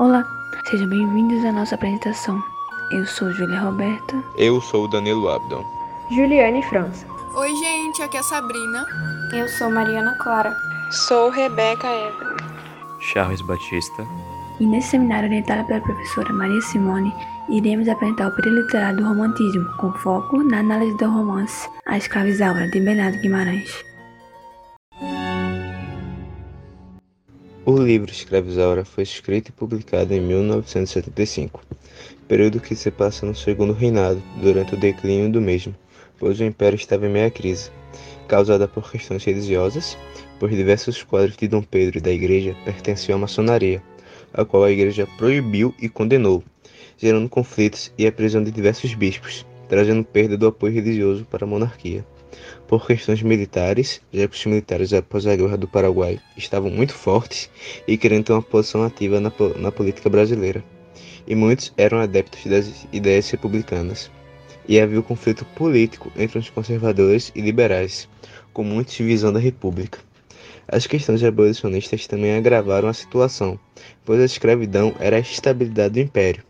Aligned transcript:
Olá, 0.00 0.24
sejam 0.64 0.88
bem-vindos 0.88 1.44
à 1.44 1.52
nossa 1.52 1.74
apresentação. 1.74 2.42
Eu 2.90 3.04
sou 3.04 3.30
Júlia 3.34 3.60
Roberta. 3.60 4.16
Eu 4.34 4.58
sou 4.58 4.84
o 4.84 4.88
Danilo 4.88 5.28
Abdon. 5.28 5.62
Juliane 6.10 6.62
França. 6.62 7.06
Oi, 7.34 7.54
gente, 7.54 8.00
aqui 8.00 8.16
é 8.16 8.20
a 8.20 8.22
Sabrina. 8.22 8.86
Eu 9.30 9.46
sou 9.46 9.70
Mariana 9.70 10.14
Clara. 10.14 10.56
Sou 10.90 11.28
Rebeca 11.28 11.86
Evelyn. 11.86 12.36
Charles 12.98 13.42
Batista. 13.42 14.06
E 14.58 14.64
nesse 14.64 14.88
seminário 14.88 15.28
orientado 15.28 15.66
pela 15.66 15.82
professora 15.82 16.32
Maria 16.32 16.62
Simone, 16.62 17.14
iremos 17.50 17.86
apresentar 17.86 18.28
o 18.28 18.36
período 18.36 18.62
literário 18.62 19.00
do 19.00 19.04
romantismo, 19.06 19.66
com 19.76 19.92
foco 19.92 20.42
na 20.42 20.60
análise 20.60 20.96
do 20.96 21.10
romance 21.10 21.68
A 21.84 21.98
Escravizaura, 21.98 22.66
de 22.68 22.80
Bernardo 22.80 23.18
Guimarães. 23.18 23.89
O 27.80 27.82
livro 27.82 28.10
Escravizaura 28.10 28.84
foi 28.84 29.04
escrito 29.04 29.48
e 29.48 29.52
publicado 29.52 30.12
em 30.12 30.20
1975, 30.20 31.62
período 32.28 32.60
que 32.60 32.76
se 32.76 32.90
passa 32.90 33.24
no 33.24 33.34
segundo 33.34 33.72
reinado, 33.72 34.22
durante 34.36 34.74
o 34.74 34.78
declínio 34.78 35.32
do 35.32 35.40
mesmo, 35.40 35.74
pois 36.18 36.38
o 36.38 36.44
império 36.44 36.76
estava 36.76 37.06
em 37.06 37.10
meia 37.10 37.30
crise, 37.30 37.70
causada 38.28 38.68
por 38.68 38.92
questões 38.92 39.24
religiosas, 39.24 39.96
pois 40.38 40.54
diversos 40.54 41.02
quadros 41.02 41.38
de 41.38 41.48
Dom 41.48 41.62
Pedro 41.62 41.96
e 41.96 42.02
da 42.02 42.10
igreja 42.10 42.54
pertenciam 42.66 43.16
à 43.16 43.20
maçonaria, 43.22 43.82
a 44.34 44.44
qual 44.44 44.64
a 44.64 44.70
igreja 44.70 45.08
proibiu 45.16 45.74
e 45.80 45.88
condenou, 45.88 46.44
gerando 46.98 47.30
conflitos 47.30 47.90
e 47.96 48.06
a 48.06 48.12
prisão 48.12 48.44
de 48.44 48.50
diversos 48.50 48.92
bispos, 48.92 49.46
trazendo 49.70 50.04
perda 50.04 50.36
do 50.36 50.46
apoio 50.46 50.74
religioso 50.74 51.24
para 51.24 51.46
a 51.46 51.48
monarquia 51.48 52.04
por 52.66 52.86
questões 52.86 53.22
militares, 53.22 54.00
já 54.12 54.28
que 54.28 54.36
os 54.36 54.46
militares 54.46 54.92
após 54.92 55.26
a 55.26 55.34
Guerra 55.34 55.56
do 55.56 55.68
Paraguai 55.68 56.20
estavam 56.36 56.70
muito 56.70 56.94
fortes 56.94 57.50
e 57.86 57.96
querendo 57.96 58.24
ter 58.24 58.32
uma 58.32 58.42
posição 58.42 58.82
ativa 58.82 59.20
na, 59.20 59.32
na 59.56 59.72
política 59.72 60.08
brasileira, 60.08 60.64
e 61.26 61.34
muitos 61.34 61.72
eram 61.76 61.98
adeptos 61.98 62.44
das 62.46 62.86
ideias 62.92 63.28
republicanas. 63.30 64.10
E 64.68 64.78
havia 64.78 64.98
o 64.98 65.00
um 65.00 65.04
conflito 65.04 65.44
político 65.56 66.12
entre 66.16 66.38
os 66.38 66.48
conservadores 66.48 67.32
e 67.34 67.40
liberais, 67.40 68.08
com 68.52 68.62
muita 68.62 68.92
divisão 68.92 69.32
da 69.32 69.40
República. 69.40 69.98
As 70.68 70.86
questões 70.86 71.24
abolicionistas 71.24 72.06
também 72.06 72.36
agravaram 72.36 72.88
a 72.88 72.94
situação, 72.94 73.58
pois 74.04 74.20
a 74.20 74.24
escravidão 74.24 74.94
era 75.00 75.16
a 75.16 75.20
estabilidade 75.20 75.94
do 75.94 76.00
império, 76.00 76.44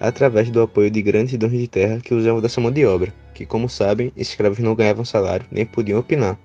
através 0.00 0.50
do 0.50 0.62
apoio 0.62 0.90
de 0.90 1.02
grandes 1.02 1.36
donos 1.36 1.58
de 1.58 1.68
terra 1.68 2.00
que 2.00 2.14
usavam 2.14 2.40
dessa 2.40 2.60
mão 2.60 2.70
de 2.70 2.86
obra, 2.86 3.12
que, 3.34 3.46
como 3.46 3.68
sabem, 3.68 4.12
escravos 4.16 4.58
não 4.58 4.74
ganhavam 4.74 5.04
salário 5.04 5.46
nem 5.50 5.64
podiam 5.64 5.98
opinar. 5.98 6.38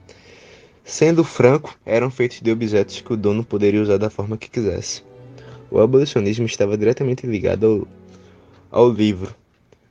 Sendo 0.84 1.24
franco, 1.24 1.78
eram 1.86 2.10
feitos 2.10 2.40
de 2.42 2.52
objetos 2.52 3.02
que 3.02 3.12
o 3.12 3.18
dono 3.18 3.44
poderia 3.44 3.82
usar 3.82 3.98
da 3.98 4.10
forma 4.10 4.38
que 4.38 4.50
quisesse. 4.50 5.04
O 5.70 5.82
abolicionismo 5.82 6.46
estava 6.46 6.78
diretamente 6.78 7.28
ligado 7.28 7.88
ao, 8.72 8.84
ao 8.84 8.90
livro, 8.90 9.36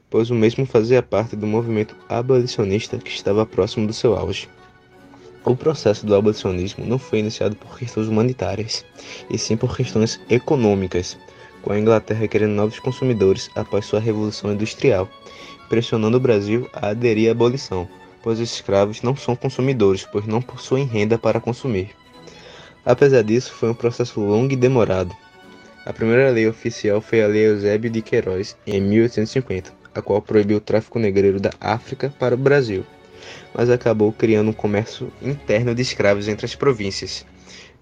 pois 0.08 0.30
o 0.30 0.34
mesmo 0.34 0.64
fazia 0.64 1.02
parte 1.02 1.36
do 1.36 1.47
movimento 1.47 1.94
abolicionista 2.08 2.97
que 2.97 3.11
estava 3.11 3.44
próximo 3.44 3.86
do 3.86 3.92
seu 3.92 4.17
auge. 4.17 4.48
O 5.44 5.55
processo 5.55 6.06
do 6.06 6.14
abolicionismo 6.14 6.84
não 6.86 6.98
foi 6.98 7.19
iniciado 7.19 7.55
por 7.55 7.78
questões 7.78 8.08
humanitárias, 8.08 8.84
e 9.30 9.36
sim 9.36 9.56
por 9.56 9.77
questões 9.77 10.19
econômicas, 10.30 11.19
com 11.62 11.72
a 11.72 11.78
Inglaterra 11.78 12.27
querendo 12.27 12.52
novos 12.52 12.80
consumidores 12.80 13.50
após 13.55 13.84
sua 13.84 14.00
Revolução 14.00 14.52
Industrial, 14.52 15.08
pressionando 15.69 16.17
o 16.17 16.20
Brasil 16.20 16.69
a 16.72 16.89
aderir 16.89 17.28
à 17.28 17.33
abolição, 17.33 17.89
pois 18.22 18.41
os 18.41 18.53
escravos 18.53 19.03
não 19.03 19.14
são 19.14 19.36
consumidores, 19.36 20.06
pois 20.11 20.27
não 20.27 20.42
possuem 20.42 20.84
renda 20.84 21.17
para 21.17 21.41
consumir. 21.41 21.91
Apesar 22.84 23.23
disso, 23.23 23.53
foi 23.53 23.70
um 23.70 23.75
processo 23.75 24.20
longo 24.20 24.53
e 24.53 24.56
demorado. 24.56 25.14
A 25.84 25.92
primeira 25.92 26.31
lei 26.31 26.48
oficial 26.48 27.00
foi 27.00 27.23
a 27.23 27.27
Lei 27.27 27.47
Eusébio 27.47 27.91
de 27.91 28.03
Queiroz, 28.03 28.56
em 28.67 28.81
1850, 28.81 29.73
a 29.95 30.03
qual 30.03 30.20
proibiu 30.20 30.56
o 30.56 30.61
tráfico 30.61 30.98
negreiro 30.98 31.41
da 31.41 31.51
África 31.61 32.12
para 32.18 32.35
o 32.35 32.39
Brasil, 32.39 32.85
mas 33.55 33.70
acabou 33.70 34.12
criando 34.12 34.51
um 34.51 34.52
comércio 34.52 35.12
interno 35.23 35.74
de 35.74 35.83
escravos 35.83 36.29
entre 36.29 36.46
as 36.46 36.55
províncias, 36.55 37.24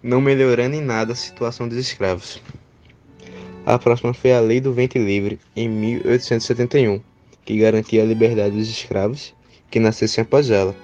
não 0.03 0.21
melhorando 0.21 0.77
em 0.77 0.83
nada 0.83 1.15
a 1.15 1.17
situação 1.17 1.67
dos 1.67 1.79
escravos. 1.79 2.43
A 3.65 3.79
próxima 3.79 4.13
foi 4.13 4.33
a 4.33 4.41
Lei 4.41 4.61
do 4.61 4.75
Ventre 4.75 5.03
Livre, 5.03 5.39
em 5.57 5.69
1871, 5.69 7.01
que 7.45 7.59
garantia 7.59 8.03
a 8.03 8.07
liberdade 8.07 8.57
dos 8.57 8.69
escravos 8.69 9.35
que 9.71 9.81
nascessem 9.81 10.23
após 10.23 10.51
ela, 10.51 10.75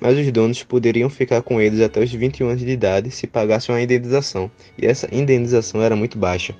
mas 0.00 0.18
os 0.18 0.30
donos 0.32 0.62
poderiam 0.62 1.08
ficar 1.08 1.42
com 1.42 1.60
eles 1.60 1.80
até 1.80 2.00
os 2.00 2.12
21 2.12 2.48
anos 2.48 2.60
de 2.60 2.70
idade 2.70 3.10
se 3.10 3.26
pagassem 3.26 3.74
uma 3.74 3.80
indenização, 3.80 4.50
e 4.76 4.86
essa 4.86 5.08
indenização 5.14 5.80
era 5.80 5.94
muito 5.94 6.18
baixa. 6.18 6.54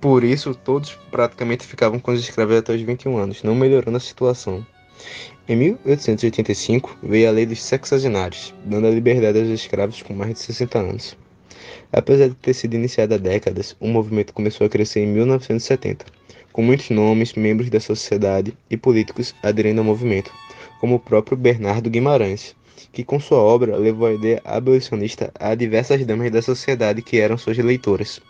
Por 0.00 0.22
isso, 0.22 0.54
todos 0.54 0.92
praticamente 1.10 1.64
ficavam 1.64 1.98
com 1.98 2.12
os 2.12 2.20
escravos 2.20 2.56
até 2.56 2.74
os 2.74 2.82
21 2.82 3.16
anos, 3.16 3.42
não 3.42 3.54
melhorando 3.54 3.96
a 3.96 4.00
situação. 4.00 4.64
Em 5.48 5.56
1885, 5.56 6.98
veio 7.02 7.28
a 7.28 7.32
Lei 7.32 7.46
dos 7.46 7.62
Sexagenários, 7.62 8.54
dando 8.64 8.86
a 8.86 8.90
liberdade 8.90 9.38
aos 9.38 9.48
escravos 9.48 10.02
com 10.02 10.12
mais 10.12 10.34
de 10.34 10.40
60 10.40 10.78
anos. 10.78 11.16
Apesar 11.92 12.28
de 12.28 12.34
ter 12.34 12.52
sido 12.52 12.74
iniciado 12.74 13.14
há 13.14 13.16
décadas, 13.16 13.76
o 13.80 13.86
movimento 13.86 14.34
começou 14.34 14.66
a 14.66 14.70
crescer 14.70 15.00
em 15.00 15.06
1970, 15.06 16.04
com 16.56 16.62
muitos 16.62 16.88
nomes, 16.88 17.34
membros 17.34 17.68
da 17.68 17.78
sociedade 17.78 18.56
e 18.70 18.78
políticos 18.78 19.34
aderindo 19.42 19.82
ao 19.82 19.84
movimento, 19.84 20.32
como 20.80 20.94
o 20.94 20.98
próprio 20.98 21.36
Bernardo 21.36 21.90
Guimarães, 21.90 22.56
que 22.94 23.04
com 23.04 23.20
sua 23.20 23.36
obra 23.36 23.76
levou 23.76 24.08
a 24.08 24.14
ideia 24.14 24.40
abolicionista 24.42 25.30
a 25.38 25.54
diversas 25.54 26.02
damas 26.06 26.32
da 26.32 26.40
sociedade 26.40 27.02
que 27.02 27.20
eram 27.20 27.36
suas 27.36 27.58
leitoras. 27.58 28.22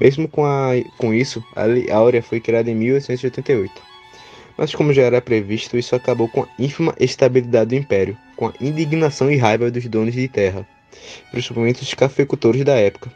Mesmo 0.00 0.28
com, 0.28 0.46
a, 0.46 0.70
com 0.96 1.12
isso, 1.12 1.44
a 1.56 1.64
Lei 1.64 1.90
Áurea 1.90 2.22
foi 2.22 2.38
criada 2.38 2.70
em 2.70 2.76
1888. 2.76 3.72
Mas 4.56 4.72
como 4.72 4.92
já 4.92 5.02
era 5.02 5.20
previsto, 5.20 5.76
isso 5.76 5.96
acabou 5.96 6.28
com 6.28 6.44
a 6.44 6.48
ínfima 6.60 6.94
estabilidade 7.00 7.70
do 7.70 7.74
império, 7.74 8.16
com 8.36 8.46
a 8.46 8.54
indignação 8.60 9.28
e 9.32 9.36
raiva 9.36 9.68
dos 9.68 9.84
donos 9.88 10.14
de 10.14 10.28
terra, 10.28 10.64
principalmente 11.32 11.82
os 11.82 11.92
cafeicultores 11.92 12.64
da 12.64 12.76
época, 12.76 13.10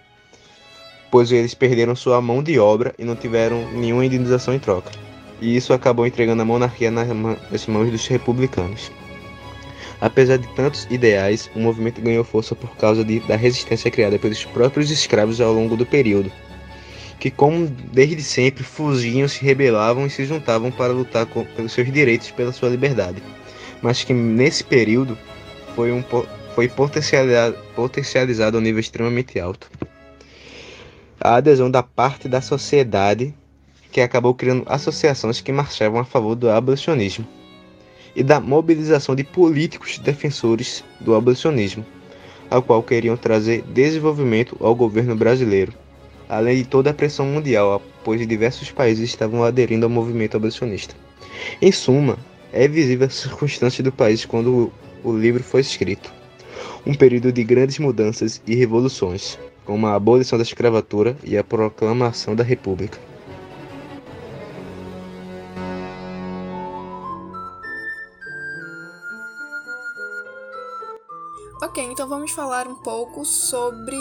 pois 1.10 1.30
eles 1.32 1.54
perderam 1.54 1.94
sua 1.94 2.20
mão 2.20 2.42
de 2.42 2.58
obra 2.58 2.94
e 2.98 3.04
não 3.04 3.16
tiveram 3.16 3.70
nenhuma 3.72 4.04
indenização 4.04 4.54
em 4.54 4.58
troca. 4.58 4.90
E 5.40 5.56
isso 5.56 5.72
acabou 5.72 6.06
entregando 6.06 6.42
a 6.42 6.44
monarquia 6.44 6.90
nas 6.90 7.66
mãos 7.66 7.90
dos 7.90 8.06
republicanos. 8.06 8.90
Apesar 10.00 10.36
de 10.36 10.46
tantos 10.48 10.86
ideais, 10.90 11.50
o 11.54 11.58
movimento 11.58 12.00
ganhou 12.00 12.24
força 12.24 12.54
por 12.54 12.76
causa 12.76 13.04
de, 13.04 13.20
da 13.20 13.36
resistência 13.36 13.90
criada 13.90 14.18
pelos 14.18 14.44
próprios 14.44 14.90
escravos 14.90 15.40
ao 15.40 15.52
longo 15.52 15.76
do 15.76 15.86
período, 15.86 16.30
que, 17.18 17.30
como 17.30 17.66
desde 17.66 18.22
sempre, 18.22 18.62
fugiam, 18.62 19.26
se 19.26 19.42
rebelavam 19.42 20.06
e 20.06 20.10
se 20.10 20.24
juntavam 20.26 20.70
para 20.70 20.92
lutar 20.92 21.24
com, 21.26 21.44
pelos 21.44 21.72
seus 21.72 21.90
direitos 21.90 22.28
e 22.28 22.32
pela 22.34 22.52
sua 22.52 22.68
liberdade, 22.68 23.22
mas 23.80 24.04
que 24.04 24.12
nesse 24.12 24.62
período 24.62 25.16
foi 25.74 25.92
um, 25.92 26.04
foi 26.54 26.68
potencializado, 26.68 27.56
potencializado 27.74 28.56
a 28.56 28.60
um 28.60 28.62
nível 28.62 28.80
extremamente 28.80 29.40
alto. 29.40 29.70
A 31.20 31.36
adesão 31.36 31.70
da 31.70 31.82
parte 31.82 32.28
da 32.28 32.40
sociedade 32.40 33.34
que 33.90 34.00
acabou 34.00 34.34
criando 34.34 34.64
associações 34.66 35.40
que 35.40 35.50
marchavam 35.50 36.00
a 36.00 36.04
favor 36.04 36.34
do 36.34 36.50
abolicionismo 36.50 37.26
e 38.14 38.22
da 38.22 38.40
mobilização 38.40 39.14
de 39.14 39.24
políticos 39.24 39.98
defensores 39.98 40.84
do 41.00 41.14
abolicionismo, 41.14 41.84
ao 42.50 42.62
qual 42.62 42.82
queriam 42.82 43.16
trazer 43.16 43.62
desenvolvimento 43.62 44.56
ao 44.60 44.74
governo 44.74 45.16
brasileiro, 45.16 45.72
além 46.28 46.58
de 46.58 46.64
toda 46.64 46.90
a 46.90 46.94
pressão 46.94 47.26
mundial, 47.26 47.80
pois 48.04 48.26
diversos 48.26 48.70
países 48.70 49.08
estavam 49.08 49.42
aderindo 49.42 49.86
ao 49.86 49.90
movimento 49.90 50.36
abolicionista. 50.36 50.94
Em 51.60 51.72
suma, 51.72 52.18
é 52.52 52.68
visível 52.68 53.06
a 53.06 53.10
circunstância 53.10 53.82
do 53.82 53.90
país 53.90 54.24
quando 54.24 54.70
o 55.02 55.16
livro 55.16 55.42
foi 55.42 55.60
escrito 55.62 56.12
um 56.86 56.94
período 56.94 57.32
de 57.32 57.42
grandes 57.42 57.78
mudanças 57.78 58.40
e 58.46 58.54
revoluções, 58.54 59.38
como 59.66 59.86
a 59.86 59.94
abolição 59.94 60.38
da 60.38 60.44
escravatura 60.44 61.16
e 61.24 61.36
a 61.36 61.44
proclamação 61.44 62.34
da 62.34 62.44
República. 62.44 62.98
Ok, 71.62 71.82
então 71.84 72.08
vamos 72.08 72.30
falar 72.32 72.68
um 72.68 72.76
pouco 72.76 73.24
sobre 73.24 73.96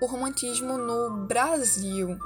o 0.00 0.06
romantismo 0.06 0.78
no 0.78 1.26
Brasil. 1.26 2.16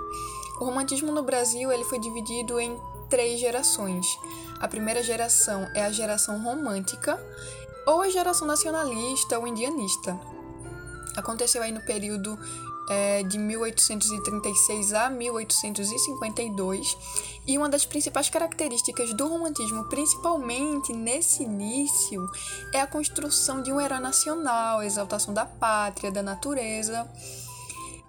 O 0.61 0.65
romantismo 0.65 1.13
no 1.13 1.23
Brasil 1.23 1.73
ele 1.73 1.85
foi 1.85 1.99
dividido 1.99 2.61
em 2.61 2.77
três 3.09 3.41
gerações. 3.41 4.07
A 4.61 4.69
primeira 4.69 5.03
geração 5.03 5.69
é 5.75 5.85
a 5.85 5.91
geração 5.91 6.43
romântica 6.43 7.19
ou 7.87 8.01
a 8.01 8.09
geração 8.09 8.47
nacionalista 8.47 9.39
ou 9.39 9.47
indianista. 9.47 10.19
Aconteceu 11.17 11.63
aí 11.63 11.73
no 11.73 11.81
período 11.81 12.39
é, 12.89 13.23
de 13.23 13.39
1836 13.39 14.93
a 14.93 15.11
1852 15.11 16.97
e 17.47 17.57
uma 17.57 17.69
das 17.69 17.87
principais 17.87 18.29
características 18.29 19.15
do 19.15 19.29
romantismo, 19.29 19.85
principalmente 19.85 20.93
nesse 20.93 21.45
início, 21.45 22.29
é 22.75 22.81
a 22.81 22.87
construção 22.87 23.63
de 23.63 23.73
um 23.73 23.81
herói 23.81 24.01
nacional, 24.01 24.81
a 24.81 24.87
exaltação 24.87 25.33
da 25.33 25.47
pátria, 25.47 26.11
da 26.11 26.23
natureza. 26.23 27.09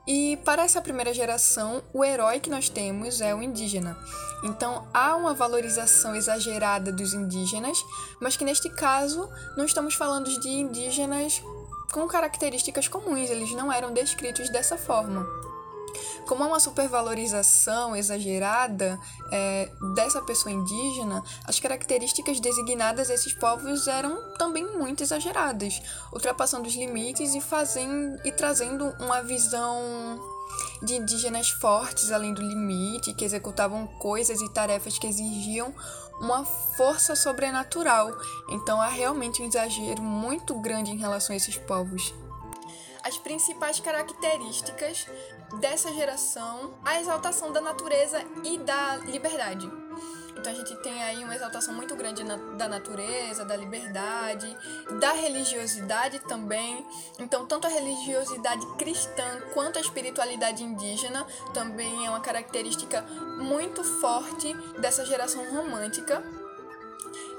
E 0.08 0.38
para 0.38 0.64
essa 0.64 0.82
primeira 0.82 1.14
geração, 1.14 1.84
o 1.94 2.04
herói 2.04 2.40
que 2.40 2.50
nós 2.50 2.70
temos 2.70 3.20
é 3.20 3.36
o 3.36 3.44
indígena. 3.44 3.98
Então 4.44 4.88
há 4.94 5.16
uma 5.16 5.34
valorização 5.34 6.16
exagerada 6.16 6.92
dos 6.92 7.14
indígenas, 7.14 7.84
mas 8.22 8.38
que 8.38 8.46
neste 8.46 8.70
caso 8.70 9.30
não 9.58 9.66
estamos 9.66 9.96
falando 9.96 10.30
de 10.40 10.50
indígenas 10.50 11.42
com 11.92 12.08
características 12.08 12.88
comuns, 12.88 13.30
eles 13.30 13.52
não 13.52 13.72
eram 13.72 13.94
descritos 13.94 14.50
dessa 14.50 14.78
forma. 14.78 15.26
Como 16.28 16.44
há 16.44 16.48
uma 16.48 16.60
supervalorização 16.60 17.96
exagerada 17.96 19.00
é, 19.32 19.72
dessa 19.96 20.22
pessoa 20.22 20.54
indígena, 20.54 21.24
as 21.46 21.60
características 21.60 22.40
designadas 22.40 23.10
a 23.10 23.14
esses 23.14 23.34
povos 23.34 23.88
eram 23.88 24.34
também 24.38 24.66
muito 24.78 25.02
exageradas, 25.02 25.82
ultrapassando 26.12 26.68
os 26.68 26.76
limites 26.76 27.34
e 27.34 27.42
fazendo 27.42 28.20
e 28.26 28.32
trazendo 28.32 28.94
uma 29.00 29.22
visão 29.24 30.37
de 30.82 30.96
indígenas 30.96 31.50
fortes 31.50 32.12
além 32.12 32.34
do 32.34 32.42
limite, 32.42 33.14
que 33.14 33.26
executavam 33.26 33.88
coisas 33.88 34.42
e 34.42 34.50
tarefas 34.50 34.98
que 34.98 35.08
exigiam 35.08 35.74
uma 36.20 36.46
força 36.46 37.16
sobrenatural. 37.16 38.12
Então 38.50 38.82
há 38.82 38.88
realmente 38.88 39.42
um 39.42 39.46
exagero 39.46 40.02
muito 40.02 40.60
grande 40.60 40.92
em 40.92 40.98
relação 40.98 41.34
a 41.34 41.38
esses 41.38 41.58
povos. 41.58 42.14
As 43.04 43.18
principais 43.18 43.80
características 43.80 45.08
dessa 45.60 45.94
geração, 45.94 46.74
a 46.84 47.00
exaltação 47.00 47.52
da 47.52 47.62
natureza 47.62 48.22
e 48.44 48.58
da 48.58 48.98
liberdade. 48.98 49.87
Então 50.38 50.52
a 50.52 50.56
gente 50.56 50.76
tem 50.78 51.04
aí 51.04 51.24
uma 51.24 51.36
exaltação 51.36 51.74
muito 51.74 51.96
grande 51.96 52.24
na, 52.24 52.36
da 52.36 52.68
natureza, 52.68 53.44
da 53.44 53.56
liberdade, 53.56 54.56
da 55.00 55.12
religiosidade 55.12 56.20
também. 56.20 56.86
Então, 57.20 57.46
tanto 57.46 57.68
a 57.68 57.70
religiosidade 57.70 58.66
cristã 58.78 59.42
quanto 59.54 59.78
a 59.78 59.82
espiritualidade 59.82 60.64
indígena 60.64 61.26
também 61.54 62.06
é 62.06 62.10
uma 62.10 62.22
característica 62.22 63.02
muito 63.38 63.84
forte 63.84 64.54
dessa 64.80 65.06
geração 65.06 65.44
romântica, 65.52 66.24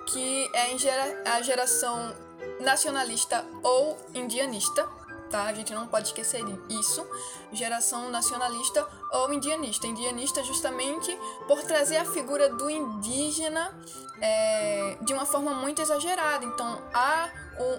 que 0.06 0.50
é 0.54 1.30
a 1.30 1.42
geração 1.42 2.14
nacionalista 2.60 3.44
ou 3.62 3.98
indianista 4.14 4.97
tá? 5.28 5.44
A 5.44 5.52
gente 5.52 5.72
não 5.72 5.86
pode 5.86 6.08
esquecer 6.08 6.42
isso. 6.68 7.06
Geração 7.52 8.10
nacionalista 8.10 8.86
ou 9.12 9.32
indianista. 9.32 9.86
Indianista 9.86 10.42
justamente 10.42 11.16
por 11.46 11.62
trazer 11.62 11.96
a 11.96 12.04
figura 12.04 12.48
do 12.48 12.68
indígena 12.68 13.72
é, 14.20 14.96
de 15.02 15.12
uma 15.12 15.24
forma 15.24 15.54
muito 15.54 15.80
exagerada. 15.80 16.44
Então 16.44 16.80
há 16.92 17.30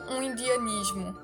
um, 0.09 0.21
indianismo. 0.21 1.15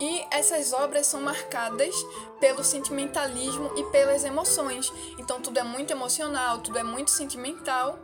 E 0.00 0.24
essas 0.30 0.72
obras 0.72 1.06
são 1.06 1.20
marcadas 1.22 1.94
pelo 2.40 2.62
sentimentalismo 2.62 3.72
e 3.76 3.84
pelas 3.84 4.24
emoções. 4.24 4.92
Então 5.18 5.40
tudo 5.40 5.58
é 5.58 5.62
muito 5.62 5.90
emocional, 5.90 6.58
tudo 6.58 6.78
é 6.78 6.82
muito 6.82 7.10
sentimental 7.10 7.98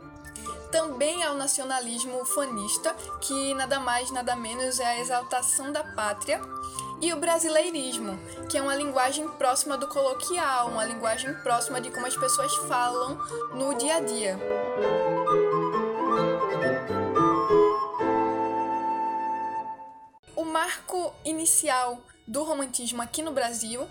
também 0.71 1.23
ao 1.23 1.35
nacionalismo 1.35 2.19
ufanista, 2.19 2.95
que 3.21 3.53
nada 3.53 3.79
mais, 3.79 4.09
nada 4.09 4.35
menos 4.35 4.79
é 4.79 4.85
a 4.85 4.99
exaltação 4.99 5.71
da 5.71 5.83
pátria 5.83 6.41
e 7.03 7.11
o 7.11 7.17
brasileirismo, 7.17 8.17
que 8.49 8.57
é 8.57 8.61
uma 8.61 8.73
linguagem 8.73 9.27
próxima 9.27 9.77
do 9.77 9.89
coloquial, 9.89 10.69
uma 10.69 10.85
linguagem 10.85 11.33
próxima 11.41 11.81
de 11.81 11.91
como 11.91 12.05
as 12.05 12.15
pessoas 12.15 12.55
falam 12.69 13.17
no 13.53 13.73
dia 13.77 13.97
a 13.97 13.99
dia. 13.99 14.39
O 20.33 20.45
marco 20.45 21.13
inicial 21.25 21.99
do 22.25 22.41
romantismo 22.41 23.01
aqui 23.01 23.21
no 23.21 23.33
Brasil 23.33 23.85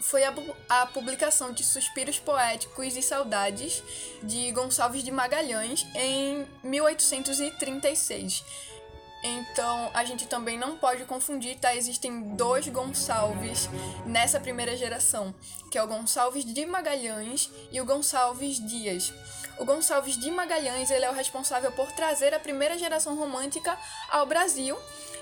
foi 0.00 0.24
a, 0.24 0.34
a, 0.68 0.86
publicação 0.86 1.52
de 1.52 1.62
Suspiros 1.62 2.18
Poéticos 2.18 2.96
e 2.96 3.02
Saudades 3.02 3.80
de 4.24 4.50
Gonçalves 4.50 5.04
de 5.04 5.12
Magalhães 5.12 5.86
em 5.94 6.48
1836 6.64 8.44
então 9.24 9.90
a 9.94 10.04
gente 10.04 10.26
também 10.26 10.58
não 10.58 10.76
pode 10.76 11.04
confundir, 11.06 11.58
tá? 11.58 11.74
Existem 11.74 12.36
dois 12.36 12.68
Gonçalves 12.68 13.70
nessa 14.04 14.38
primeira 14.38 14.76
geração, 14.76 15.34
que 15.70 15.78
é 15.78 15.82
o 15.82 15.86
Gonçalves 15.86 16.44
de 16.44 16.66
Magalhães 16.66 17.50
e 17.72 17.80
o 17.80 17.86
Gonçalves 17.86 18.64
Dias. 18.68 19.14
O 19.58 19.64
Gonçalves 19.64 20.18
de 20.18 20.30
Magalhães 20.30 20.90
ele 20.90 21.06
é 21.06 21.10
o 21.10 21.14
responsável 21.14 21.72
por 21.72 21.90
trazer 21.92 22.34
a 22.34 22.40
primeira 22.40 22.76
geração 22.76 23.16
romântica 23.16 23.78
ao 24.10 24.26
Brasil 24.26 24.76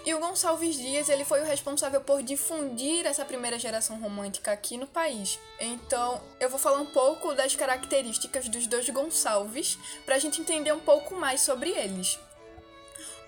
e 0.04 0.12
o 0.14 0.18
Gonçalves 0.18 0.74
Dias 0.76 1.08
ele 1.08 1.24
foi 1.24 1.40
o 1.40 1.44
responsável 1.44 2.00
por 2.00 2.24
difundir 2.24 3.06
essa 3.06 3.24
primeira 3.24 3.56
geração 3.56 4.00
romântica 4.00 4.50
aqui 4.50 4.76
no 4.76 4.86
país. 4.86 5.38
Então 5.60 6.20
eu 6.40 6.50
vou 6.50 6.58
falar 6.58 6.78
um 6.78 6.86
pouco 6.86 7.34
das 7.34 7.54
características 7.54 8.48
dos 8.48 8.66
dois 8.66 8.88
Gonçalves 8.88 9.78
para 10.04 10.16
a 10.16 10.18
gente 10.18 10.40
entender 10.40 10.72
um 10.72 10.80
pouco 10.80 11.14
mais 11.14 11.40
sobre 11.40 11.70
eles. 11.70 12.18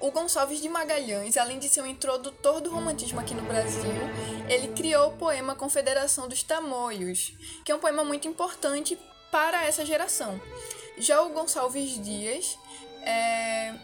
O 0.01 0.11
Gonçalves 0.11 0.61
de 0.61 0.69
Magalhães, 0.69 1.37
além 1.37 1.59
de 1.59 1.69
ser 1.69 1.81
um 1.81 1.87
introdutor 1.87 2.61
do 2.61 2.71
romantismo 2.71 3.21
aqui 3.21 3.35
no 3.35 3.43
Brasil, 3.43 3.93
ele 4.49 4.69
criou 4.69 5.09
o 5.09 5.17
poema 5.17 5.55
Confederação 5.55 6.29
dos 6.29 6.43
Tamoios, 6.43 7.33
que 7.65 7.73
é 7.73 7.75
um 7.75 7.79
poema 7.79 8.05
muito 8.05 8.29
importante 8.29 8.99
para 9.31 9.65
essa 9.65 9.85
geração. 9.85 10.41
Já 10.99 11.23
o 11.23 11.31
Gonçalves 11.31 12.03
Dias, 12.03 12.59
é, 13.03 13.75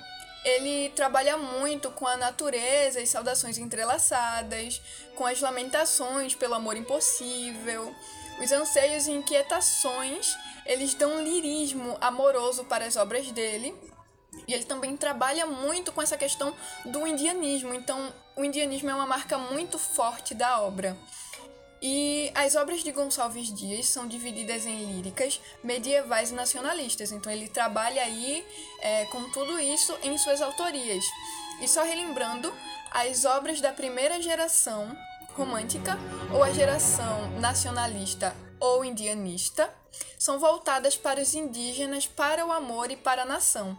ele 0.45 0.91
trabalha 0.91 1.37
muito 1.37 1.91
com 1.91 2.07
a 2.07 2.17
natureza 2.17 3.01
e 3.01 3.07
saudações 3.07 3.57
entrelaçadas, 3.57 4.81
com 5.15 5.25
as 5.25 5.41
lamentações 5.41 6.35
pelo 6.35 6.55
amor 6.55 6.77
impossível, 6.77 7.95
os 8.41 8.53
anseios 8.53 9.07
e 9.07 9.13
inquietações, 9.13 10.37
eles 10.65 10.95
dão 10.95 11.23
lirismo 11.23 11.97
amoroso 12.01 12.65
para 12.65 12.85
as 12.85 12.97
obras 12.97 13.31
dele 13.33 13.75
e 14.47 14.55
ele 14.55 14.65
também 14.65 14.97
trabalha 14.97 15.47
muito 15.47 15.93
com 15.93 16.03
essa 16.03 16.17
questão 16.17 16.55
do 16.85 17.07
indianismo. 17.07 17.75
Então, 17.75 18.13
o 18.37 18.45
indianismo 18.45 18.91
é 18.91 18.95
uma 18.95 19.07
marca 19.07 19.39
muito 19.39 19.79
forte 19.79 20.35
da 20.35 20.61
obra. 20.61 20.97
E 21.83 22.31
as 22.35 22.57
obras 22.57 22.83
de 22.83 22.93
Gonçalves 22.93 23.53
Dias 23.55 23.87
são 23.87 24.07
divididas 24.07 24.67
em 24.67 24.85
líricas, 24.85 25.41
medievais 25.65 26.31
e 26.31 26.35
nacionalistas. 26.35 27.11
Então, 27.11 27.33
ele 27.33 27.49
trabalha 27.49 28.03
aí 28.03 28.45
é, 28.81 29.07
com 29.07 29.31
tudo 29.31 29.59
isso 29.59 29.97
em 30.03 30.17
suas 30.19 30.43
autorias. 30.43 31.05
E 31.61 31.69
só 31.69 31.83
relembrando, 31.83 32.53
as 32.91 33.25
obras 33.25 33.61
da 33.61 33.73
primeira 33.73 34.21
geração 34.21 34.97
romântica 35.35 35.97
ou 36.35 36.43
a 36.43 36.53
geração 36.53 37.31
nacionalista 37.39 38.35
ou 38.59 38.85
indianista 38.85 39.73
são 40.19 40.39
voltadas 40.39 40.97
para 40.97 41.21
os 41.21 41.35
indígenas, 41.35 42.07
para 42.07 42.45
o 42.45 42.53
amor 42.53 42.91
e 42.91 42.97
para 42.97 43.23
a 43.23 43.27
nação. 43.27 43.79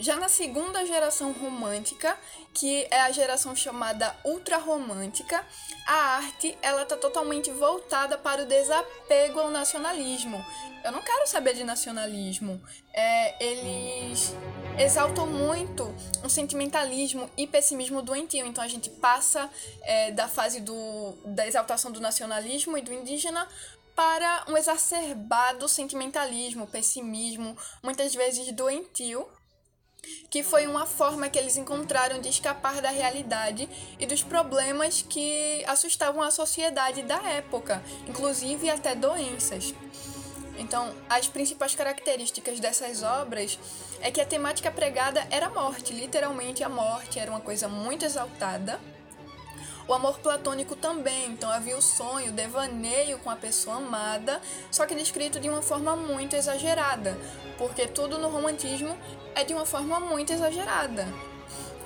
Já 0.00 0.16
na 0.16 0.30
segunda 0.30 0.84
geração 0.86 1.30
romântica, 1.32 2.16
que 2.54 2.88
é 2.90 3.02
a 3.02 3.12
geração 3.12 3.54
chamada 3.54 4.16
ultrarromântica, 4.24 5.44
a 5.86 5.94
arte 6.16 6.56
ela 6.62 6.86
tá 6.86 6.96
totalmente 6.96 7.50
voltada 7.50 8.16
para 8.16 8.42
o 8.42 8.46
desapego 8.46 9.40
ao 9.40 9.50
nacionalismo. 9.50 10.42
Eu 10.82 10.90
não 10.90 11.02
quero 11.02 11.26
saber 11.26 11.52
de 11.52 11.64
nacionalismo. 11.64 12.58
É, 12.94 13.44
eles 13.44 14.34
exaltam 14.78 15.26
muito 15.26 15.94
um 16.24 16.30
sentimentalismo 16.30 17.28
e 17.36 17.46
pessimismo 17.46 18.00
doentio. 18.00 18.46
Então 18.46 18.64
a 18.64 18.68
gente 18.68 18.88
passa 18.88 19.50
é, 19.82 20.10
da 20.12 20.28
fase 20.28 20.60
do, 20.60 21.12
da 21.26 21.46
exaltação 21.46 21.92
do 21.92 22.00
nacionalismo 22.00 22.78
e 22.78 22.80
do 22.80 22.90
indígena 22.90 23.46
para 23.94 24.46
um 24.48 24.56
exacerbado 24.56 25.68
sentimentalismo, 25.68 26.66
pessimismo, 26.66 27.54
muitas 27.82 28.14
vezes 28.14 28.50
doentio, 28.52 29.28
que 30.28 30.42
foi 30.42 30.66
uma 30.66 30.86
forma 30.86 31.28
que 31.28 31.38
eles 31.38 31.56
encontraram 31.56 32.20
de 32.20 32.28
escapar 32.28 32.80
da 32.80 32.90
realidade 32.90 33.68
e 33.98 34.06
dos 34.06 34.22
problemas 34.22 35.04
que 35.08 35.64
assustavam 35.66 36.22
a 36.22 36.30
sociedade 36.30 37.02
da 37.02 37.20
época, 37.30 37.82
inclusive 38.08 38.70
até 38.70 38.94
doenças. 38.94 39.74
Então, 40.58 40.94
as 41.08 41.26
principais 41.26 41.74
características 41.74 42.60
dessas 42.60 43.02
obras 43.02 43.58
é 44.02 44.10
que 44.10 44.20
a 44.20 44.26
temática 44.26 44.70
pregada 44.70 45.26
era 45.30 45.46
a 45.46 45.50
morte, 45.50 45.92
literalmente 45.92 46.62
a 46.62 46.68
morte, 46.68 47.18
era 47.18 47.30
uma 47.30 47.40
coisa 47.40 47.66
muito 47.66 48.04
exaltada 48.04 48.78
o 49.90 49.92
amor 49.94 50.20
platônico 50.20 50.76
também, 50.76 51.32
então 51.32 51.50
havia 51.50 51.76
o 51.76 51.82
sonho, 51.82 52.28
o 52.28 52.32
devaneio 52.32 53.18
com 53.18 53.28
a 53.28 53.34
pessoa 53.34 53.78
amada, 53.78 54.40
só 54.70 54.86
que 54.86 54.94
descrito 54.94 55.40
de 55.40 55.48
uma 55.48 55.62
forma 55.62 55.96
muito 55.96 56.36
exagerada, 56.36 57.18
porque 57.58 57.88
tudo 57.88 58.16
no 58.16 58.28
romantismo 58.28 58.96
é 59.34 59.42
de 59.42 59.52
uma 59.52 59.66
forma 59.66 59.98
muito 59.98 60.32
exagerada. 60.32 61.08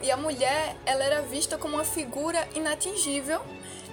E 0.02 0.10
a 0.10 0.18
mulher, 0.18 0.76
ela 0.84 1.02
era 1.02 1.22
vista 1.22 1.56
como 1.56 1.76
uma 1.76 1.84
figura 1.84 2.46
inatingível, 2.54 3.40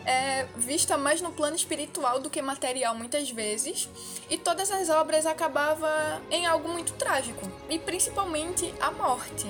é, 0.06 0.46
vista 0.58 0.98
mais 0.98 1.22
no 1.22 1.32
plano 1.32 1.56
espiritual 1.56 2.20
do 2.20 2.30
que 2.30 2.41
material 2.41 2.94
muitas 2.94 3.32
vezes, 3.32 3.88
e 4.30 4.38
todas 4.38 4.72
as 4.72 4.89
obras 4.89 5.25
acabavam 5.25 5.88
em 6.30 6.46
algo 6.46 6.68
muito 6.68 6.91
trágico, 6.96 7.50
e 7.70 7.80
principalmente 7.80 8.74
a 8.82 8.91
morte. 8.91 9.48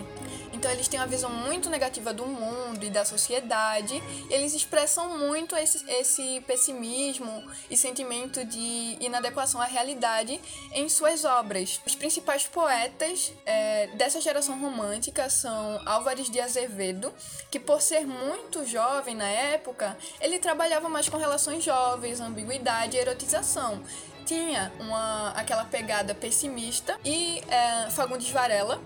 Então 0.62 0.70
eles 0.70 0.88
têm 0.88 1.00
uma 1.00 1.08
visão 1.08 1.32
muito 1.32 1.72
negativa 1.72 2.14
do 2.14 2.24
mundo 2.24 2.86
e 2.86 2.90
da 2.92 3.04
sociedade. 3.04 3.96
E 4.30 4.32
eles 4.32 4.54
expressam 4.54 5.18
muito 5.18 5.56
esse, 5.56 5.84
esse 5.90 6.40
pessimismo 6.42 7.44
e 7.68 7.76
sentimento 7.76 8.46
de 8.46 8.96
inadequação 9.00 9.60
à 9.60 9.66
realidade 9.66 10.40
em 10.72 10.88
suas 10.88 11.26
obras. 11.26 11.82
Os 11.84 11.96
principais 11.96 12.46
poetas 12.46 13.34
é, 13.44 13.88
dessa 13.96 14.22
geração 14.22 14.60
romântica 14.60 15.32
são 15.32 15.82
Álvares 15.84 16.30
de 16.30 16.40
Azevedo, 16.40 17.12
que 17.50 17.60
por 17.60 17.82
ser 17.82 18.06
muito 18.06 18.64
jovem 18.64 19.16
na 19.16 19.28
época, 19.28 19.98
ele 20.20 20.38
trabalhava 20.38 20.88
mais 20.88 21.10
com 21.10 21.18
relações 21.18 21.64
jovens, 21.64 22.20
ambiguidade 22.20 22.96
e 22.96 23.00
erotização 23.00 23.82
tinha 24.24 24.72
uma, 24.80 25.32
aquela 25.32 25.66
pegada 25.66 26.14
pessimista, 26.14 26.98
e 27.04 27.44
é, 27.50 27.90
Fagundes 27.90 28.30
Varela, 28.30 28.80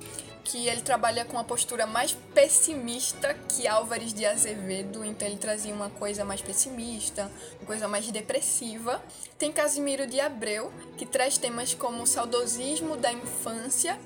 que 0.46 0.68
ele 0.68 0.82
trabalha 0.82 1.25
com 1.25 1.34
uma 1.34 1.44
postura 1.44 1.88
mais 1.88 2.14
pessimista 2.34 3.34
que 3.34 3.68
Álvares 3.68 4.14
de 4.14 4.25
Azevedo, 4.25 5.04
então 5.04 5.28
ele 5.28 5.38
trazia 5.38 5.74
uma 5.74 5.90
coisa 5.90 6.24
mais 6.24 6.40
pessimista, 6.40 7.32
uma 7.60 7.66
coisa 7.66 7.88
mais 7.88 8.10
depressiva. 8.12 9.04
Tem 9.40 9.52
Casimiro 9.52 10.06
de 10.06 10.20
Abreu, 10.20 10.72
que 10.98 11.06
traz 11.06 11.38
temas 11.40 11.74
como 11.74 12.04
o 12.04 12.08
saudosismo 12.08 12.96
da 12.96 13.12
infância, 13.12 14.00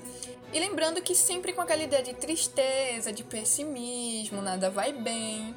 e 0.52 0.58
lembrando 0.58 1.02
que 1.02 1.14
sempre 1.14 1.52
com 1.52 1.60
aquela 1.60 1.82
ideia 1.82 2.02
de 2.02 2.14
tristeza, 2.14 3.12
de 3.12 3.22
pessimismo, 3.22 4.40
nada 4.40 4.70
vai 4.70 4.92
bem. 4.92 5.54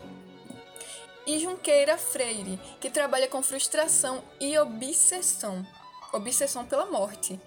E 1.25 1.39
Junqueira 1.39 1.97
Freire, 1.97 2.59
que 2.81 2.89
trabalha 2.89 3.29
com 3.29 3.41
frustração 3.41 4.21
e 4.39 4.57
obsessão, 4.57 5.65
obsessão 6.11 6.65
pela 6.65 6.85
morte. 6.85 7.39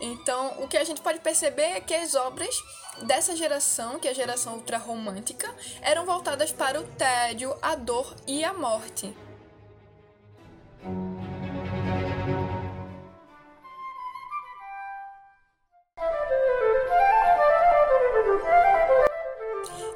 Então, 0.00 0.62
o 0.62 0.68
que 0.68 0.76
a 0.76 0.84
gente 0.84 1.00
pode 1.00 1.20
perceber 1.20 1.62
é 1.62 1.80
que 1.80 1.94
as 1.94 2.14
obras 2.14 2.54
dessa 3.02 3.34
geração, 3.34 3.98
que 3.98 4.08
é 4.08 4.10
a 4.10 4.14
geração 4.14 4.54
ultrarromântica, 4.54 5.52
eram 5.80 6.04
voltadas 6.04 6.52
para 6.52 6.80
o 6.80 6.84
tédio, 6.84 7.56
a 7.62 7.74
dor 7.74 8.14
e 8.26 8.44
a 8.44 8.52
morte. 8.52 9.14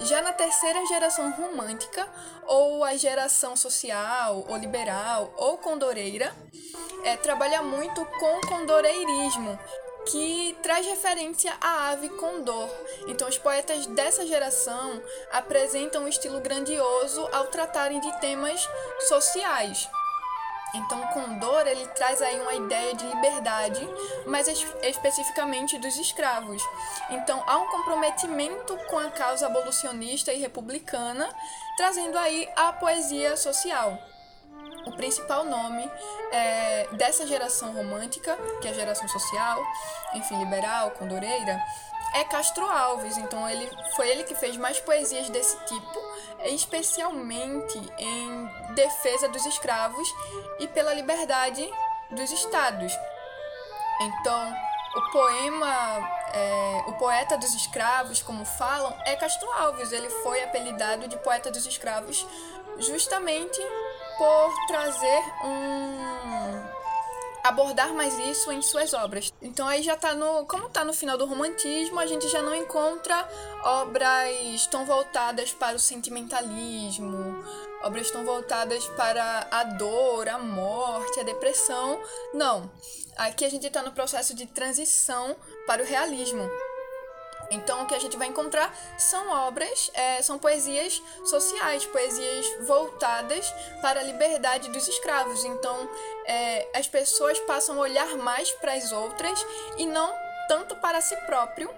Já 0.00 0.22
na 0.22 0.32
terceira 0.32 0.84
geração 0.86 1.30
romântica, 1.30 2.08
ou 2.46 2.82
a 2.82 2.96
geração 2.96 3.54
social, 3.54 4.44
ou 4.48 4.56
liberal, 4.56 5.32
ou 5.36 5.58
condoreira, 5.58 6.34
é, 7.04 7.16
trabalha 7.16 7.62
muito 7.62 8.04
com 8.04 8.40
condoreirismo, 8.48 9.58
que 10.06 10.56
traz 10.62 10.86
referência 10.86 11.52
à 11.60 11.90
ave 11.90 12.08
condor. 12.10 12.68
Então, 13.06 13.28
os 13.28 13.38
poetas 13.38 13.86
dessa 13.86 14.26
geração 14.26 15.02
apresentam 15.32 16.04
um 16.04 16.08
estilo 16.08 16.40
grandioso 16.40 17.28
ao 17.32 17.46
tratarem 17.46 18.00
de 18.00 18.20
temas 18.20 18.66
sociais. 19.08 19.88
Então, 20.72 21.04
Condor 21.08 21.66
ele 21.66 21.84
traz 21.88 22.22
aí 22.22 22.40
uma 22.40 22.54
ideia 22.54 22.94
de 22.94 23.04
liberdade, 23.04 23.80
mas 24.26 24.46
especificamente 24.82 25.78
dos 25.78 25.96
escravos. 25.96 26.62
Então, 27.10 27.42
há 27.46 27.58
um 27.58 27.66
comprometimento 27.66 28.76
com 28.88 28.98
a 28.98 29.10
causa 29.10 29.46
abolicionista 29.46 30.32
e 30.32 30.38
republicana, 30.38 31.28
trazendo 31.76 32.16
aí 32.16 32.48
a 32.54 32.72
poesia 32.72 33.36
social 33.36 33.98
o 34.90 34.96
principal 34.96 35.44
nome 35.44 35.90
é, 36.32 36.88
dessa 36.92 37.26
geração 37.26 37.72
romântica, 37.72 38.36
que 38.60 38.68
é 38.68 38.70
a 38.70 38.74
geração 38.74 39.08
social, 39.08 39.62
enfim, 40.14 40.38
liberal, 40.38 40.90
condoreira, 40.92 41.60
é 42.14 42.24
Castro 42.24 42.64
Alves. 42.66 43.16
Então 43.16 43.48
ele 43.48 43.70
foi 43.94 44.08
ele 44.08 44.24
que 44.24 44.34
fez 44.34 44.56
mais 44.56 44.80
poesias 44.80 45.30
desse 45.30 45.56
tipo, 45.64 45.98
especialmente 46.46 47.78
em 47.98 48.74
defesa 48.74 49.28
dos 49.28 49.46
escravos 49.46 50.08
e 50.58 50.66
pela 50.68 50.92
liberdade 50.92 51.68
dos 52.10 52.30
estados. 52.32 52.92
Então, 54.02 54.56
o 54.96 55.12
poema, 55.12 55.98
é, 56.32 56.84
o 56.88 56.92
poeta 56.94 57.36
dos 57.36 57.54
escravos, 57.54 58.22
como 58.22 58.44
falam, 58.44 58.96
é 59.04 59.14
Castro 59.14 59.48
Alves. 59.52 59.92
Ele 59.92 60.08
foi 60.08 60.42
apelidado 60.42 61.06
de 61.06 61.16
poeta 61.18 61.50
dos 61.50 61.66
escravos 61.66 62.26
justamente 62.78 63.60
por 64.20 64.66
trazer 64.66 65.22
um 65.42 66.60
abordar 67.42 67.94
mais 67.94 68.18
isso 68.18 68.52
em 68.52 68.60
suas 68.60 68.92
obras. 68.92 69.32
Então 69.40 69.66
aí 69.66 69.82
já 69.82 69.96
tá 69.96 70.14
no, 70.14 70.44
como 70.44 70.68
tá 70.68 70.84
no 70.84 70.92
final 70.92 71.16
do 71.16 71.24
romantismo, 71.24 71.98
a 71.98 72.06
gente 72.06 72.28
já 72.28 72.42
não 72.42 72.54
encontra 72.54 73.26
obras 73.64 74.66
tão 74.66 74.84
voltadas 74.84 75.52
para 75.54 75.74
o 75.74 75.78
sentimentalismo, 75.78 77.42
obras 77.82 78.10
tão 78.10 78.22
voltadas 78.26 78.84
para 78.88 79.48
a 79.50 79.64
dor, 79.64 80.28
a 80.28 80.38
morte, 80.38 81.18
a 81.18 81.22
depressão. 81.22 81.98
Não. 82.34 82.70
Aqui 83.16 83.46
a 83.46 83.50
gente 83.50 83.66
está 83.66 83.82
no 83.82 83.92
processo 83.92 84.34
de 84.34 84.44
transição 84.46 85.34
para 85.66 85.82
o 85.82 85.86
realismo. 85.86 86.46
Então, 87.50 87.82
o 87.82 87.86
que 87.86 87.94
a 87.94 87.98
gente 87.98 88.16
vai 88.16 88.28
encontrar 88.28 88.72
são 88.96 89.28
obras, 89.30 89.90
é, 89.94 90.22
são 90.22 90.38
poesias 90.38 91.02
sociais, 91.24 91.84
poesias 91.86 92.46
voltadas 92.66 93.52
para 93.82 94.00
a 94.00 94.02
liberdade 94.02 94.70
dos 94.70 94.86
escravos. 94.86 95.44
Então, 95.44 95.88
é, 96.26 96.68
as 96.74 96.86
pessoas 96.86 97.38
passam 97.40 97.76
a 97.76 97.80
olhar 97.80 98.16
mais 98.16 98.50
para 98.52 98.74
as 98.74 98.92
outras 98.92 99.44
e 99.76 99.86
não 99.86 100.12
tanto 100.48 100.76
para 100.76 101.00
si 101.00 101.16
próprio, 101.26 101.72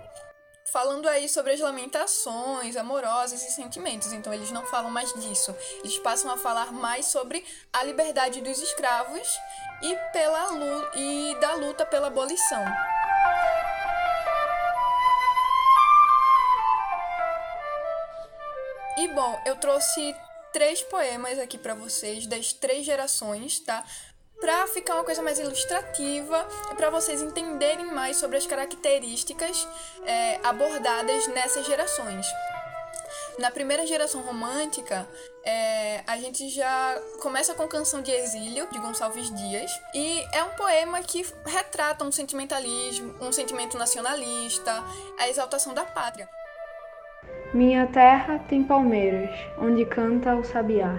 falando 0.73 1.07
aí 1.07 1.29
sobre 1.29 1.53
as 1.53 1.61
lamentações 1.61 2.77
amorosas 2.77 3.43
e 3.43 3.53
sentimentos. 3.53 4.13
Então, 4.13 4.33
eles 4.33 4.51
não 4.51 4.65
falam 4.67 4.91
mais 4.91 5.13
disso. 5.15 5.55
Eles 5.81 5.99
passam 5.99 6.31
a 6.31 6.37
falar 6.37 6.73
mais 6.73 7.07
sobre 7.07 7.45
a 7.73 7.83
liberdade 7.83 8.41
dos 8.41 8.59
escravos 8.61 9.29
e, 9.83 9.95
pela, 10.13 10.49
e 10.95 11.37
da 11.41 11.55
luta 11.55 11.85
pela 11.85 12.07
abolição. 12.07 12.65
E 18.97 19.09
bom, 19.09 19.41
eu 19.47 19.57
trouxe 19.57 20.15
três 20.53 20.83
poemas 20.83 21.39
aqui 21.39 21.57
para 21.57 21.75
vocês 21.75 22.27
das 22.27 22.53
três 22.53 22.85
gerações, 22.85 23.59
tá? 23.61 23.83
Para 24.39 24.67
ficar 24.67 24.95
uma 24.95 25.05
coisa 25.05 25.23
mais 25.23 25.39
ilustrativa 25.39 26.47
e 26.71 26.75
para 26.75 26.91
vocês 26.91 27.23
entenderem 27.23 27.87
mais 27.87 28.19
sobre 28.19 28.37
as 28.37 28.47
características 28.47 29.67
é, 30.05 30.41
abordadas 30.43 31.27
nessas 31.29 31.65
gerações. 31.65 32.27
Na 33.39 33.51
primeira 33.51 33.87
geração 33.87 34.21
romântica, 34.21 35.09
é, 35.43 36.03
a 36.07 36.19
gente 36.19 36.51
já 36.51 37.01
começa 37.23 37.55
com 37.55 37.67
Canção 37.67 38.03
de 38.03 38.11
Exílio, 38.11 38.69
de 38.71 38.79
Gonçalves 38.79 39.35
Dias, 39.35 39.71
e 39.95 40.23
é 40.33 40.45
um 40.45 40.51
poema 40.51 41.03
que 41.03 41.27
retrata 41.47 42.05
um 42.05 42.13
sentimentalismo, 42.13 43.15
um 43.23 43.33
sentimento 43.33 43.79
nacionalista, 43.79 44.85
a 45.19 45.29
exaltação 45.31 45.73
da 45.73 45.85
pátria. 45.85 46.29
Minha 47.55 47.87
terra 47.87 48.39
tem 48.49 48.65
palmeiras, 48.65 49.31
onde 49.59 49.85
canta 49.85 50.35
o 50.35 50.43
sabiá. 50.43 50.97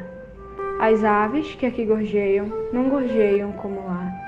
As 0.80 1.04
aves 1.04 1.56
que 1.56 1.66
aqui 1.66 1.84
gorjeiam, 1.84 2.46
não 2.72 2.90
gorjeiam 2.90 3.52
como 3.54 3.84
lá. 3.84 4.24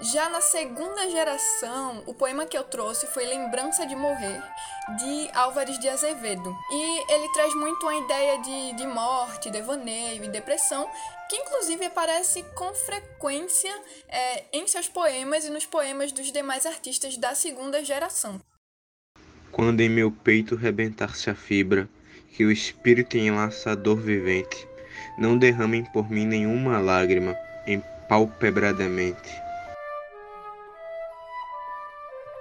Já 0.00 0.28
na 0.28 0.40
segunda 0.40 1.10
geração, 1.10 2.04
o 2.06 2.14
poema 2.14 2.46
que 2.46 2.56
eu 2.56 2.62
trouxe 2.62 3.08
foi 3.08 3.24
Lembrança 3.24 3.84
de 3.84 3.96
Morrer, 3.96 4.40
de 4.96 5.30
Álvares 5.34 5.76
de 5.80 5.88
Azevedo. 5.88 6.56
E 6.70 7.12
ele 7.12 7.32
traz 7.32 7.52
muito 7.52 7.82
uma 7.82 7.96
ideia 7.96 8.38
de, 8.38 8.72
de 8.74 8.86
morte, 8.86 9.50
devaneio 9.50 10.22
e 10.22 10.28
depressão, 10.28 10.88
que 11.28 11.36
inclusive 11.36 11.84
aparece 11.84 12.44
com 12.54 12.72
frequência 12.74 13.74
é, 14.08 14.44
em 14.52 14.68
seus 14.68 14.86
poemas 14.88 15.44
e 15.44 15.50
nos 15.50 15.66
poemas 15.66 16.12
dos 16.12 16.30
demais 16.30 16.64
artistas 16.64 17.16
da 17.16 17.34
segunda 17.34 17.84
geração. 17.84 18.40
Quando 19.52 19.80
em 19.82 19.88
meu 19.88 20.10
peito 20.10 20.56
rebentar-se 20.56 21.28
a 21.28 21.34
fibra, 21.34 21.86
que 22.34 22.44
o 22.44 22.50
espírito 22.50 23.18
enlaça 23.18 23.72
a 23.72 23.74
dor 23.74 24.00
vivente, 24.00 24.66
não 25.18 25.36
derramem 25.36 25.84
por 25.84 26.10
mim 26.10 26.24
nenhuma 26.24 26.80
lágrima, 26.80 27.36
empalpebradamente. 27.66 29.30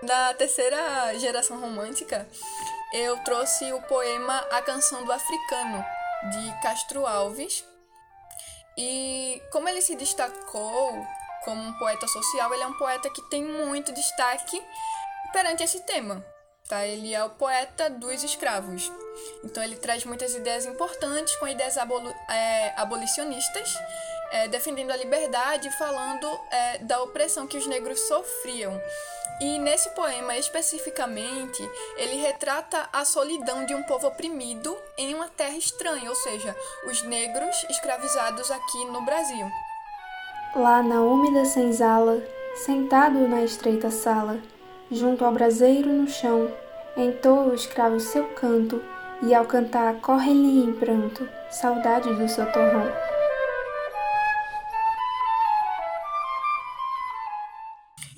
Da 0.03 0.33
terceira 0.33 1.13
geração 1.19 1.59
romântica, 1.59 2.25
eu 2.93 3.17
trouxe 3.19 3.71
o 3.73 3.81
poema 3.83 4.37
A 4.49 4.61
Canção 4.61 5.03
do 5.05 5.11
Africano, 5.11 5.85
de 6.31 6.61
Castro 6.63 7.05
Alves. 7.05 7.63
E 8.77 9.41
como 9.51 9.67
ele 9.67 9.81
se 9.81 9.95
destacou 9.95 11.05
como 11.43 11.61
um 11.61 11.73
poeta 11.73 12.07
social, 12.07 12.53
ele 12.53 12.63
é 12.63 12.67
um 12.67 12.77
poeta 12.77 13.09
que 13.09 13.21
tem 13.29 13.43
muito 13.43 13.93
destaque 13.93 14.61
perante 15.31 15.63
esse 15.63 15.81
tema, 15.81 16.25
Tá? 16.71 16.87
Ele 16.87 17.13
é 17.13 17.21
o 17.21 17.29
poeta 17.29 17.89
dos 17.89 18.23
escravos. 18.23 18.89
Então 19.43 19.61
ele 19.61 19.75
traz 19.75 20.05
muitas 20.05 20.33
ideias 20.33 20.65
importantes 20.65 21.35
com 21.35 21.45
ideias 21.45 21.75
é, 21.75 22.73
abolicionistas 22.77 23.77
é, 24.31 24.47
defendendo 24.47 24.91
a 24.91 24.95
liberdade 24.95 25.67
e 25.67 25.71
falando 25.71 26.25
é, 26.49 26.77
da 26.77 27.03
opressão 27.03 27.45
que 27.45 27.57
os 27.57 27.67
negros 27.67 27.99
sofriam. 28.07 28.79
E 29.41 29.59
nesse 29.59 29.89
poema 29.89 30.37
especificamente, 30.37 31.61
ele 31.97 32.15
retrata 32.21 32.87
a 32.93 33.03
solidão 33.03 33.65
de 33.65 33.75
um 33.75 33.83
povo 33.83 34.07
oprimido 34.07 34.73
em 34.97 35.13
uma 35.13 35.27
terra 35.27 35.57
estranha, 35.57 36.09
ou 36.09 36.15
seja, 36.15 36.55
os 36.87 37.03
negros 37.03 37.65
escravizados 37.69 38.49
aqui 38.49 38.85
no 38.85 39.01
Brasil. 39.01 39.45
Lá 40.55 40.81
na 40.81 41.01
úmida 41.01 41.43
senzala, 41.43 42.23
sentado 42.55 43.27
na 43.27 43.43
estreita 43.43 43.91
sala, 43.91 44.39
junto 44.89 45.25
ao 45.25 45.33
braseiro 45.33 45.89
no 45.89 46.07
chão, 46.07 46.51
entoa 46.95 47.43
o 47.43 47.53
escravo 47.53 47.99
seu 47.99 48.27
canto, 48.33 48.81
e 49.23 49.35
ao 49.35 49.45
cantar 49.45 50.01
corre-lhe 50.01 50.63
em 50.63 50.73
pranto, 50.73 51.29
saudade 51.49 52.13
do 52.15 52.27
seu 52.27 52.51
torrão. 52.51 52.91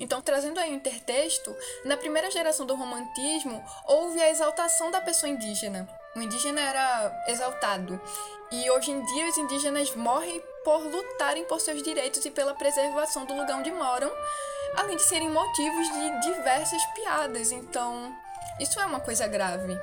Então, 0.00 0.20
trazendo 0.20 0.60
aí 0.60 0.70
o 0.70 0.74
intertexto, 0.74 1.54
na 1.84 1.96
primeira 1.96 2.30
geração 2.30 2.66
do 2.66 2.74
romantismo 2.74 3.64
houve 3.86 4.20
a 4.20 4.30
exaltação 4.30 4.90
da 4.90 5.00
pessoa 5.00 5.30
indígena. 5.30 5.88
O 6.14 6.20
indígena 6.20 6.60
era 6.60 7.24
exaltado. 7.28 8.00
E 8.50 8.70
hoje 8.70 8.90
em 8.90 9.04
dia 9.04 9.28
os 9.28 9.38
indígenas 9.38 9.94
morrem 9.94 10.42
por 10.64 10.78
lutarem 10.78 11.44
por 11.44 11.60
seus 11.60 11.82
direitos 11.82 12.24
e 12.24 12.30
pela 12.30 12.54
preservação 12.54 13.24
do 13.24 13.34
lugar 13.34 13.58
onde 13.58 13.72
moram, 13.72 14.10
além 14.76 14.96
de 14.96 15.02
serem 15.02 15.30
motivos 15.30 15.88
de 15.92 16.20
diversas 16.20 16.84
piadas. 16.94 17.50
Então, 17.50 18.14
isso 18.60 18.78
é 18.78 18.86
uma 18.86 19.00
coisa 19.00 19.26
grave. 19.26 19.78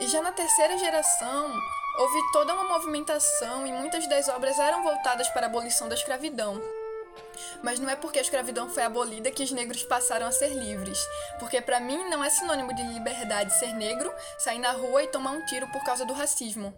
E 0.00 0.06
já 0.06 0.22
na 0.22 0.32
terceira 0.32 0.78
geração, 0.78 1.52
houve 1.98 2.32
toda 2.32 2.54
uma 2.54 2.64
movimentação 2.64 3.66
e 3.66 3.72
muitas 3.72 4.06
das 4.08 4.28
obras 4.28 4.58
eram 4.58 4.82
voltadas 4.82 5.28
para 5.28 5.46
a 5.46 5.50
abolição 5.50 5.88
da 5.88 5.94
escravidão. 5.94 6.60
Mas 7.62 7.78
não 7.78 7.88
é 7.88 7.96
porque 7.96 8.18
a 8.18 8.22
escravidão 8.22 8.68
foi 8.68 8.82
abolida 8.82 9.30
que 9.30 9.42
os 9.42 9.50
negros 9.50 9.82
passaram 9.82 10.26
a 10.26 10.32
ser 10.32 10.48
livres. 10.48 10.98
Porque 11.38 11.60
para 11.60 11.80
mim 11.80 12.08
não 12.08 12.22
é 12.22 12.30
sinônimo 12.30 12.74
de 12.74 12.82
liberdade 12.82 13.58
ser 13.58 13.74
negro, 13.74 14.12
sair 14.38 14.58
na 14.58 14.72
rua 14.72 15.02
e 15.02 15.08
tomar 15.08 15.32
um 15.32 15.44
tiro 15.46 15.66
por 15.68 15.82
causa 15.84 16.04
do 16.04 16.12
racismo. 16.12 16.74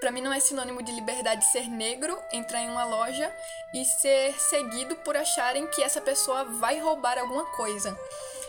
Para 0.00 0.12
mim 0.12 0.20
não 0.20 0.32
é 0.32 0.38
sinônimo 0.38 0.82
de 0.82 0.92
liberdade 0.92 1.44
ser 1.46 1.68
negro, 1.68 2.20
entrar 2.32 2.60
em 2.60 2.70
uma 2.70 2.84
loja 2.84 3.32
e 3.74 3.84
ser 3.84 4.38
seguido 4.38 4.94
por 4.96 5.16
acharem 5.16 5.66
que 5.66 5.82
essa 5.82 6.00
pessoa 6.00 6.44
vai 6.44 6.78
roubar 6.78 7.18
alguma 7.18 7.44
coisa. 7.56 7.98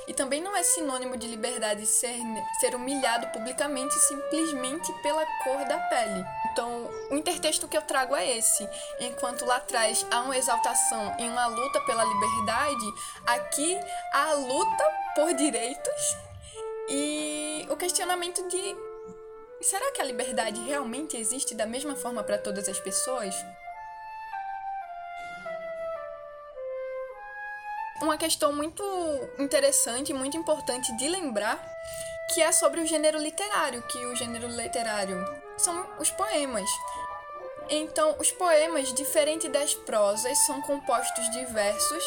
E 0.08 0.14
também 0.14 0.42
não 0.42 0.56
é 0.56 0.64
sinônimo 0.64 1.18
de 1.18 1.28
liberdade 1.28 1.86
ser, 1.86 2.18
ser 2.62 2.74
humilhado 2.74 3.28
publicamente 3.28 3.94
simplesmente 4.00 4.92
pela 5.04 5.26
cor 5.44 5.66
da 5.66 5.78
pele. 5.90 6.26
Então, 6.52 6.90
o 7.12 7.16
intertexto 7.16 7.68
que 7.68 7.78
eu 7.78 7.82
trago 7.82 8.16
é 8.16 8.38
esse. 8.38 8.68
Enquanto 9.02 9.46
lá 9.46 9.58
atrás 9.58 10.06
há 10.10 10.22
uma 10.22 10.38
exaltação 10.38 11.16
e 11.20 11.24
uma 11.28 11.48
luta 11.48 11.82
pela 11.82 12.06
liberdade, 12.06 12.94
aqui 13.26 13.78
há 14.14 14.30
a 14.30 14.34
luta 14.34 14.84
por 15.14 15.34
direitos 15.34 16.18
e 16.90 17.68
o 17.70 17.76
questionamento 17.76 18.48
de 18.48 18.76
será 19.62 19.92
que 19.92 20.02
a 20.02 20.06
liberdade 20.06 20.62
realmente 20.62 21.18
existe 21.18 21.54
da 21.54 21.66
mesma 21.66 21.98
forma 21.98 22.24
para 22.24 22.38
todas 22.38 22.70
as 22.70 22.80
pessoas? 22.80 23.36
Uma 28.02 28.18
questão 28.18 28.54
muito 28.54 28.84
interessante 29.40 30.12
e 30.12 30.14
muito 30.14 30.38
importante 30.38 30.96
de 30.98 31.08
lembrar, 31.08 31.60
que 32.34 32.42
é 32.42 32.52
sobre 32.52 32.82
o 32.82 32.86
gênero 32.86 33.18
literário, 33.18 33.82
que 33.84 34.06
o 34.06 34.16
gênero 34.16 34.48
literário 34.48 35.18
são 35.58 35.86
os 36.00 36.12
poemas. 36.12 36.70
Então, 37.70 38.16
os 38.20 38.32
poemas, 38.32 38.94
diferente 38.94 39.50
das 39.50 39.74
prosas, 39.74 40.38
são 40.46 40.62
compostos 40.62 41.30
de 41.32 41.46
versos 41.46 42.04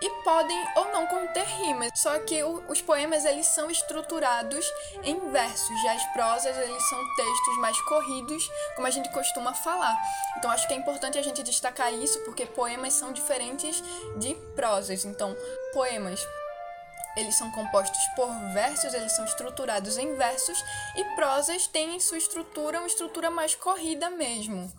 e 0.00 0.10
podem 0.22 0.64
ou 0.76 0.92
não 0.92 1.06
conter 1.06 1.44
rimas. 1.44 1.90
Só 1.94 2.18
que 2.20 2.42
o, 2.42 2.62
os 2.68 2.80
poemas 2.80 3.24
eles 3.24 3.46
são 3.46 3.70
estruturados 3.70 4.64
em 5.02 5.30
versos, 5.30 5.82
já 5.82 5.92
as 5.92 6.04
prosas 6.12 6.56
eles 6.56 6.88
são 6.88 7.14
textos 7.16 7.58
mais 7.58 7.80
corridos, 7.82 8.48
como 8.74 8.86
a 8.86 8.90
gente 8.90 9.10
costuma 9.10 9.54
falar. 9.54 9.96
Então 10.36 10.50
acho 10.50 10.66
que 10.66 10.74
é 10.74 10.76
importante 10.76 11.18
a 11.18 11.22
gente 11.22 11.42
destacar 11.42 11.92
isso 11.92 12.18
porque 12.24 12.46
poemas 12.46 12.94
são 12.94 13.12
diferentes 13.12 13.82
de 14.18 14.34
prosas. 14.54 15.04
Então, 15.04 15.36
poemas 15.72 16.20
eles 17.16 17.34
são 17.34 17.50
compostos 17.50 17.98
por 18.14 18.28
versos, 18.52 18.94
eles 18.94 19.10
são 19.12 19.24
estruturados 19.24 19.98
em 19.98 20.14
versos 20.14 20.64
e 20.94 21.04
prosas 21.16 21.66
têm 21.66 21.96
em 21.96 22.00
sua 22.00 22.18
estrutura 22.18 22.78
uma 22.78 22.86
estrutura 22.86 23.28
mais 23.28 23.56
corrida 23.56 24.08
mesmo. 24.08 24.72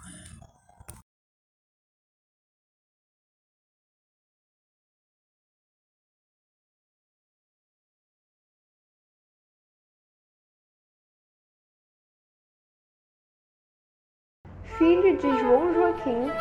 Filho 14.79 15.17
de 15.17 15.39
João 15.39 15.73
Joaquim 15.73 16.31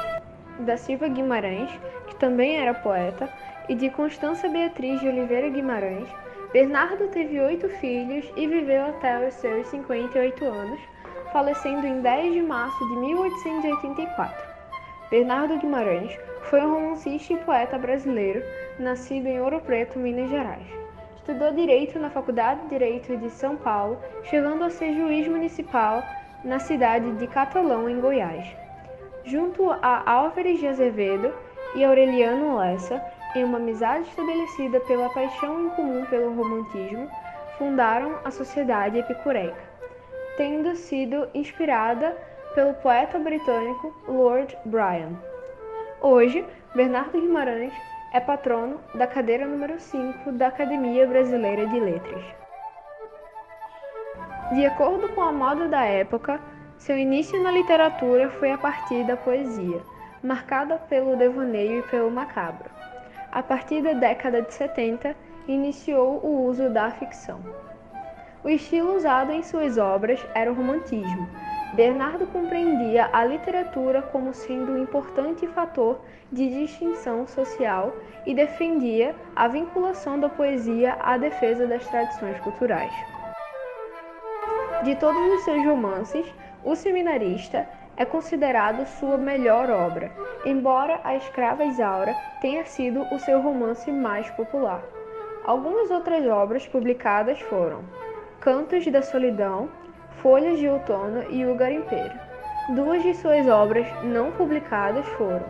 da 0.61 0.77
Silva 0.77 1.09
Guimarães, 1.09 1.69
que 2.07 2.15
também 2.15 2.57
era 2.57 2.73
poeta, 2.73 3.29
e 3.69 3.75
de 3.75 3.91
Constança 3.91 4.49
Beatriz 4.49 5.01
de 5.01 5.09
Oliveira 5.09 5.49
Guimarães, 5.49 6.09
Bernardo 6.53 7.09
teve 7.09 7.41
oito 7.41 7.69
filhos 7.69 8.25
e 8.37 8.47
viveu 8.47 8.87
até 8.87 9.27
os 9.27 9.35
seus 9.35 9.67
58 9.67 10.45
anos, 10.45 10.81
falecendo 11.33 11.85
em 11.85 12.01
10 12.01 12.35
de 12.35 12.43
março 12.43 12.79
de 12.79 12.97
1884. 12.97 14.49
Bernardo 15.11 15.59
Guimarães 15.59 16.17
foi 16.43 16.61
um 16.61 16.75
romancista 16.75 17.33
e 17.33 17.39
poeta 17.39 17.77
brasileiro, 17.77 18.41
nascido 18.79 19.27
em 19.27 19.41
Ouro 19.41 19.61
Preto, 19.61 19.99
Minas 19.99 20.31
Gerais. 20.31 20.67
Estudou 21.17 21.53
Direito 21.53 21.99
na 21.99 22.09
Faculdade 22.09 22.63
de 22.63 22.69
Direito 22.69 23.17
de 23.17 23.31
São 23.31 23.57
Paulo, 23.57 23.99
chegando 24.23 24.63
a 24.63 24.71
ser 24.71 24.95
juiz 24.95 25.27
municipal 25.27 26.05
na 26.45 26.59
cidade 26.59 27.13
de 27.13 27.27
Catalão, 27.27 27.89
em 27.89 28.01
Goiás. 28.01 28.47
Junto 29.25 29.71
a 29.71 30.03
Álvares 30.11 30.59
de 30.59 30.67
Azevedo 30.67 31.33
e 31.75 31.85
Aureliano 31.85 32.57
Lessa, 32.57 33.03
em 33.35 33.45
uma 33.45 33.59
amizade 33.59 34.09
estabelecida 34.09 34.81
pela 34.81 35.11
paixão 35.11 35.67
em 35.67 35.69
comum 35.71 36.05
pelo 36.07 36.35
romantismo, 36.35 37.09
fundaram 37.59 38.19
a 38.25 38.31
Sociedade 38.31 38.99
Epicureica, 38.99 39.63
tendo 40.37 40.75
sido 40.77 41.29
inspirada 41.35 42.17
pelo 42.55 42.75
poeta 42.75 43.19
britânico 43.19 43.95
Lord 44.07 44.57
Byron. 44.65 45.17
Hoje, 46.01 46.45
Bernardo 46.75 47.21
Guimarães 47.21 47.73
é 48.15 48.21
patrono 48.21 48.81
da 48.95 49.07
cadeira 49.07 49.47
número 49.47 49.79
5 49.79 50.33
da 50.33 50.47
Academia 50.47 51.07
Brasileira 51.07 51.67
de 51.67 51.79
Letras. 51.79 52.48
De 54.51 54.65
acordo 54.65 55.11
com 55.11 55.21
a 55.21 55.31
moda 55.31 55.69
da 55.69 55.85
época, 55.85 56.41
seu 56.79 56.97
início 56.97 57.39
na 57.43 57.51
literatura 57.51 58.31
foi 58.31 58.51
a 58.51 58.57
partir 58.57 59.05
da 59.05 59.15
poesia, 59.15 59.83
marcada 60.23 60.77
pelo 60.89 61.17
devaneio 61.17 61.81
e 61.81 61.83
pelo 61.83 62.11
macabro. 62.11 62.71
A 63.31 63.43
partir 63.43 63.83
da 63.83 63.93
década 63.93 64.41
de 64.41 64.55
70, 64.55 65.15
iniciou 65.47 66.19
o 66.25 66.47
uso 66.47 66.71
da 66.71 66.91
ficção. 66.93 67.41
O 68.43 68.49
estilo 68.49 68.97
usado 68.97 69.33
em 69.33 69.43
suas 69.43 69.77
obras 69.77 70.25
era 70.35 70.51
o 70.51 70.55
romantismo. 70.55 71.29
Bernardo 71.75 72.27
compreendia 72.29 73.11
a 73.13 73.27
literatura 73.27 74.01
como 74.01 74.33
sendo 74.33 74.73
um 74.73 74.83
importante 74.83 75.47
fator 75.49 76.01
de 76.33 76.49
distinção 76.49 77.27
social 77.27 77.95
e 78.25 78.35
defendia 78.35 79.15
a 79.37 79.47
vinculação 79.47 80.19
da 80.19 80.31
poesia 80.31 80.97
à 81.01 81.19
defesa 81.19 81.67
das 81.67 81.87
tradições 81.87 82.41
culturais. 82.41 83.18
De 84.85 84.95
todos 84.95 85.21
os 85.33 85.43
seus 85.43 85.65
romances, 85.65 86.25
O 86.65 86.77
Seminarista 86.77 87.69
é 87.97 88.05
considerado 88.05 88.87
sua 88.87 89.19
melhor 89.19 89.69
obra, 89.69 90.13
embora 90.45 91.01
A 91.03 91.17
Escrava 91.17 91.65
Isaura 91.65 92.15
tenha 92.41 92.65
sido 92.65 93.03
o 93.13 93.19
seu 93.19 93.41
romance 93.41 93.91
mais 93.91 94.31
popular. 94.31 94.81
Algumas 95.45 95.91
outras 95.91 96.25
obras 96.29 96.69
publicadas 96.69 97.41
foram 97.41 97.81
Cantos 98.39 98.87
da 98.87 99.03
Solidão, 99.03 99.69
Folhas 100.23 100.61
de 100.61 100.69
Outono 100.69 101.25
e 101.29 101.45
O 101.45 101.57
Garimpeiro. 101.57 102.15
Duas 102.69 103.03
de 103.03 103.15
suas 103.15 103.49
obras 103.49 103.87
não 104.05 104.31
publicadas 104.31 105.07
foram 105.17 105.47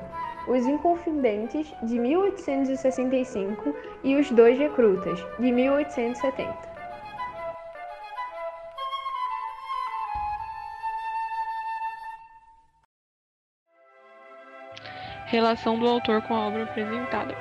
Os 0.47 0.65
Inconfidentes, 0.65 1.71
de 1.83 1.99
1865, 1.99 3.75
e 4.03 4.17
Os 4.17 4.31
Dois 4.31 4.59
Recrutas, 4.59 5.23
de 5.39 5.53
1870. 5.53 6.78
Relação 15.31 15.79
do 15.79 15.87
autor 15.87 16.23
com 16.23 16.35
a 16.35 16.47
obra 16.47 16.65
apresentada. 16.65 17.37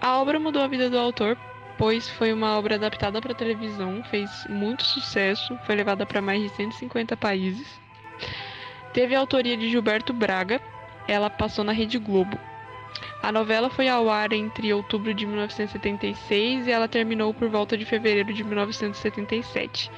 A 0.00 0.18
obra 0.20 0.38
mudou 0.38 0.62
a 0.62 0.68
vida 0.68 0.88
do 0.88 0.98
autor, 0.98 1.36
pois 1.76 2.08
foi 2.08 2.32
uma 2.32 2.56
obra 2.56 2.76
adaptada 2.76 3.20
para 3.20 3.34
televisão, 3.34 4.02
fez 4.04 4.46
muito 4.48 4.84
sucesso, 4.84 5.58
foi 5.66 5.74
levada 5.74 6.06
para 6.06 6.22
mais 6.22 6.42
de 6.42 6.48
150 6.50 7.16
países. 7.16 7.80
Teve 8.92 9.14
a 9.14 9.18
autoria 9.18 9.56
de 9.56 9.68
Gilberto 9.68 10.12
Braga, 10.12 10.60
ela 11.08 11.28
passou 11.28 11.64
na 11.64 11.72
Rede 11.72 11.98
Globo. 11.98 12.38
A 13.24 13.32
novela 13.32 13.70
foi 13.70 13.88
ao 13.88 14.10
ar 14.10 14.34
entre 14.34 14.70
outubro 14.74 15.14
de 15.14 15.24
1976 15.24 16.66
e 16.66 16.70
ela 16.70 16.86
terminou 16.86 17.32
por 17.32 17.48
volta 17.48 17.74
de 17.74 17.82
fevereiro 17.86 18.34
de 18.34 18.44
1977. 18.44 19.90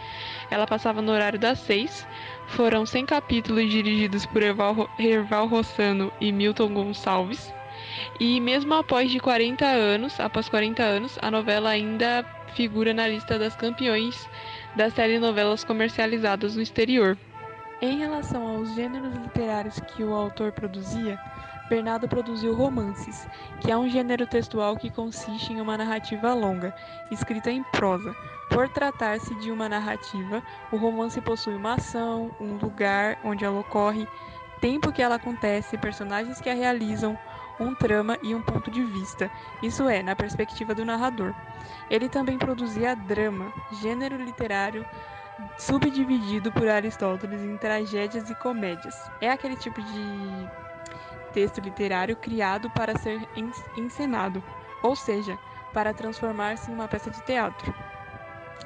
Ela 0.48 0.64
passava 0.64 1.02
no 1.02 1.10
horário 1.10 1.36
das 1.36 1.58
seis. 1.58 2.06
Foram 2.46 2.86
100 2.86 3.06
capítulos 3.06 3.68
dirigidos 3.68 4.24
por 4.26 4.44
Erval, 4.44 4.88
Erval 4.96 5.48
Rossano 5.48 6.12
e 6.20 6.30
Milton 6.30 6.72
Gonçalves. 6.72 7.52
E 8.20 8.40
mesmo 8.40 8.74
após 8.74 9.10
de 9.10 9.18
40 9.18 9.66
anos, 9.66 10.20
após 10.20 10.48
40 10.48 10.84
anos, 10.84 11.18
a 11.20 11.28
novela 11.28 11.70
ainda 11.70 12.24
figura 12.54 12.94
na 12.94 13.08
lista 13.08 13.36
das 13.36 13.56
campeões 13.56 14.24
das 14.76 14.94
telenovelas 14.94 15.64
comercializadas 15.64 16.54
no 16.54 16.62
exterior. 16.62 17.18
Em 17.82 17.98
relação 17.98 18.46
aos 18.46 18.72
gêneros 18.76 19.16
literários 19.16 19.80
que 19.80 20.04
o 20.04 20.14
autor 20.14 20.52
produzia, 20.52 21.18
Bernardo 21.68 22.08
produziu 22.08 22.54
romances, 22.54 23.28
que 23.60 23.70
é 23.70 23.76
um 23.76 23.88
gênero 23.88 24.26
textual 24.26 24.76
que 24.76 24.90
consiste 24.90 25.52
em 25.52 25.60
uma 25.60 25.76
narrativa 25.76 26.32
longa, 26.32 26.74
escrita 27.10 27.50
em 27.50 27.62
prosa. 27.64 28.14
Por 28.50 28.68
tratar-se 28.68 29.34
de 29.36 29.50
uma 29.50 29.68
narrativa, 29.68 30.42
o 30.70 30.76
romance 30.76 31.20
possui 31.20 31.54
uma 31.54 31.74
ação, 31.74 32.30
um 32.40 32.56
lugar 32.56 33.18
onde 33.24 33.44
ela 33.44 33.58
ocorre, 33.58 34.06
tempo 34.60 34.92
que 34.92 35.02
ela 35.02 35.16
acontece, 35.16 35.76
personagens 35.76 36.40
que 36.40 36.48
a 36.48 36.54
realizam, 36.54 37.18
um 37.58 37.74
trama 37.74 38.16
e 38.22 38.34
um 38.34 38.42
ponto 38.42 38.70
de 38.70 38.84
vista, 38.84 39.30
isso 39.62 39.88
é, 39.88 40.02
na 40.02 40.14
perspectiva 40.14 40.74
do 40.74 40.84
narrador. 40.84 41.34
Ele 41.90 42.08
também 42.08 42.38
produzia 42.38 42.94
drama, 42.94 43.52
gênero 43.80 44.16
literário 44.16 44.86
subdividido 45.58 46.50
por 46.52 46.68
Aristóteles 46.68 47.42
em 47.42 47.56
tragédias 47.56 48.30
e 48.30 48.34
comédias. 48.36 48.94
É 49.20 49.30
aquele 49.30 49.56
tipo 49.56 49.82
de 49.82 50.48
texto 51.36 51.60
literário 51.60 52.16
criado 52.16 52.70
para 52.70 52.98
ser 52.98 53.20
encenado, 53.76 54.42
ou 54.82 54.96
seja, 54.96 55.38
para 55.74 55.92
transformar-se 55.92 56.70
em 56.70 56.74
uma 56.74 56.88
peça 56.88 57.10
de 57.10 57.22
teatro. 57.26 57.74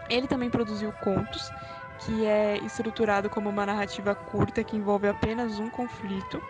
Ele 0.08 0.28
também 0.28 0.48
produziu 0.48 0.92
contos, 0.92 1.50
que 1.98 2.24
é 2.24 2.58
estruturado 2.58 3.28
como 3.28 3.50
uma 3.50 3.66
narrativa 3.66 4.14
curta 4.14 4.62
que 4.62 4.76
envolve 4.76 5.08
apenas 5.08 5.58
um 5.58 5.68
conflito 5.68 6.40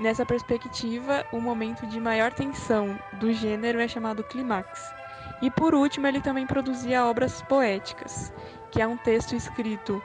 Nessa 0.00 0.26
perspectiva, 0.26 1.24
o 1.32 1.40
momento 1.40 1.86
de 1.86 1.98
maior 1.98 2.32
tensão 2.32 2.98
do 3.14 3.32
gênero 3.32 3.80
é 3.80 3.88
chamado 3.88 4.24
clímax. 4.24 4.92
E 5.40 5.50
por 5.50 5.74
último, 5.74 6.06
ele 6.06 6.20
também 6.20 6.46
produzia 6.46 7.06
obras 7.06 7.40
poéticas, 7.42 8.32
que 8.70 8.82
é 8.82 8.86
um 8.86 8.98
texto 8.98 9.34
escrito 9.34 10.02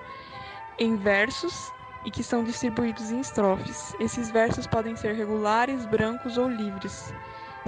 em 0.79 0.95
versos 0.95 1.71
e 2.05 2.11
que 2.11 2.23
são 2.23 2.43
distribuídos 2.43 3.11
em 3.11 3.19
estrofes. 3.19 3.95
Esses 3.99 4.31
versos 4.31 4.67
podem 4.67 4.95
ser 4.95 5.13
regulares, 5.13 5.85
brancos 5.85 6.37
ou 6.37 6.49
livres. 6.49 7.13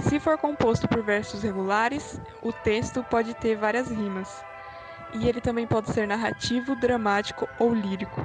Se 0.00 0.18
for 0.18 0.36
composto 0.36 0.88
por 0.88 1.02
versos 1.02 1.42
regulares, 1.42 2.20
o 2.42 2.52
texto 2.52 3.02
pode 3.04 3.34
ter 3.34 3.56
várias 3.56 3.90
rimas. 3.90 4.44
E 5.12 5.28
ele 5.28 5.40
também 5.40 5.66
pode 5.66 5.90
ser 5.92 6.06
narrativo, 6.06 6.74
dramático 6.74 7.48
ou 7.58 7.72
lírico. 7.72 8.24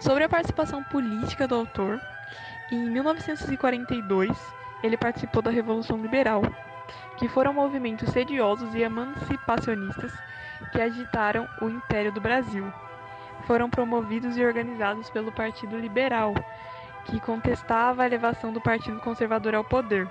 Sobre 0.00 0.24
a 0.24 0.28
participação 0.28 0.82
política 0.82 1.46
do 1.46 1.54
autor, 1.54 2.00
em 2.72 2.90
1942, 2.90 4.30
ele 4.82 4.96
participou 4.96 5.42
da 5.42 5.50
Revolução 5.50 5.98
Liberal, 5.98 6.42
que 7.16 7.28
foram 7.28 7.52
movimentos 7.52 8.08
sediosos 8.10 8.74
e 8.74 8.82
emancipacionistas 8.82 10.12
que 10.72 10.80
agitaram 10.80 11.48
o 11.60 11.68
Império 11.68 12.12
do 12.12 12.20
Brasil. 12.20 12.72
Foram 13.50 13.68
promovidos 13.68 14.36
e 14.36 14.44
organizados 14.44 15.10
pelo 15.10 15.32
Partido 15.32 15.76
Liberal, 15.76 16.32
que 17.04 17.18
contestava 17.18 18.04
a 18.04 18.06
elevação 18.06 18.52
do 18.52 18.60
Partido 18.60 19.00
Conservador 19.00 19.56
ao 19.56 19.64
poder. 19.64 20.08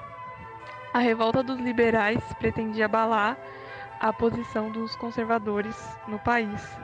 A 0.93 0.99
revolta 0.99 1.41
dos 1.41 1.57
liberais 1.57 2.21
pretendia 2.37 2.83
abalar 2.83 3.37
a 3.97 4.11
posição 4.11 4.69
dos 4.69 4.93
conservadores 4.97 5.73
no 6.05 6.19
país, 6.19 6.77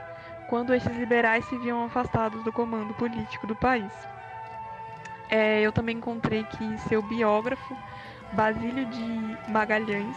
quando 0.48 0.72
estes 0.72 0.96
liberais 0.96 1.44
se 1.44 1.58
viam 1.58 1.84
afastados 1.84 2.42
do 2.42 2.50
comando 2.50 2.94
político 2.94 3.46
do 3.46 3.54
país. 3.54 3.92
É, 5.28 5.60
eu 5.60 5.72
também 5.72 5.98
encontrei 5.98 6.42
que 6.44 6.78
seu 6.88 7.02
biógrafo, 7.02 7.76
Basílio 8.32 8.86
de 8.86 9.52
Magalhães, 9.52 10.16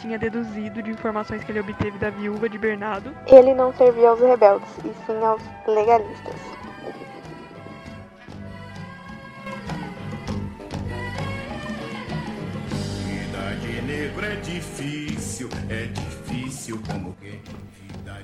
tinha 0.00 0.18
deduzido 0.18 0.82
de 0.82 0.90
informações 0.90 1.42
que 1.44 1.52
ele 1.52 1.60
obteve 1.60 1.98
da 1.98 2.10
viúva 2.10 2.48
de 2.48 2.58
Bernardo. 2.58 3.14
Ele 3.26 3.54
não 3.54 3.72
servia 3.74 4.10
aos 4.10 4.20
rebeldes, 4.20 4.68
e 4.78 5.06
sim 5.06 5.24
aos 5.24 5.42
legalistas. 5.66 6.34
Vida 13.06 13.54
de 13.60 13.82
negro 13.82 14.26
é 14.26 14.36
difícil, 14.36 15.48
é 15.68 15.86
difícil 15.86 16.80
como 16.86 17.14
que. 17.14 17.40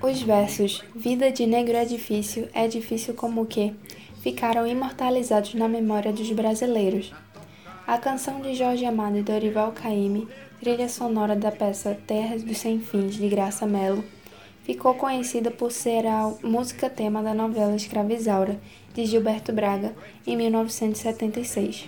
Os 0.03 0.23
versos 0.23 0.85
Vida 0.95 1.31
de 1.31 1.47
negro 1.47 1.77
é 1.77 1.85
difícil, 1.85 2.49
é 2.53 2.69
difícil 2.69 3.15
como 3.15 3.47
que 3.47 3.75
ficaram 4.23 4.67
imortalizados 4.67 5.55
na 5.55 5.69
memória 5.69 6.13
dos 6.13 6.31
brasileiros. 6.31 7.13
A 7.87 7.99
canção 7.99 8.41
de 8.41 8.55
Jorge 8.55 8.87
Amado 8.87 9.19
e 9.19 9.23
Dorival 9.23 9.73
Caymmi, 9.73 10.27
trilha 10.65 10.89
sonora 10.89 11.37
da 11.37 11.53
peça 11.53 11.95
Terras 12.07 12.43
dos 12.43 12.57
Sem 12.57 12.81
Fins 12.81 13.17
de 13.17 13.29
Graça 13.29 13.67
Mello, 13.67 14.03
ficou 14.63 14.95
conhecida 14.95 15.51
por 15.51 15.71
ser 15.71 16.07
a 16.07 16.33
música 16.43 16.89
tema 16.89 17.23
da 17.23 17.35
novela 17.35 17.77
Escravizaura, 17.77 18.59
de 18.95 19.05
Gilberto 19.05 19.53
Braga, 19.53 19.95
em 20.27 20.35
1976. 20.35 21.87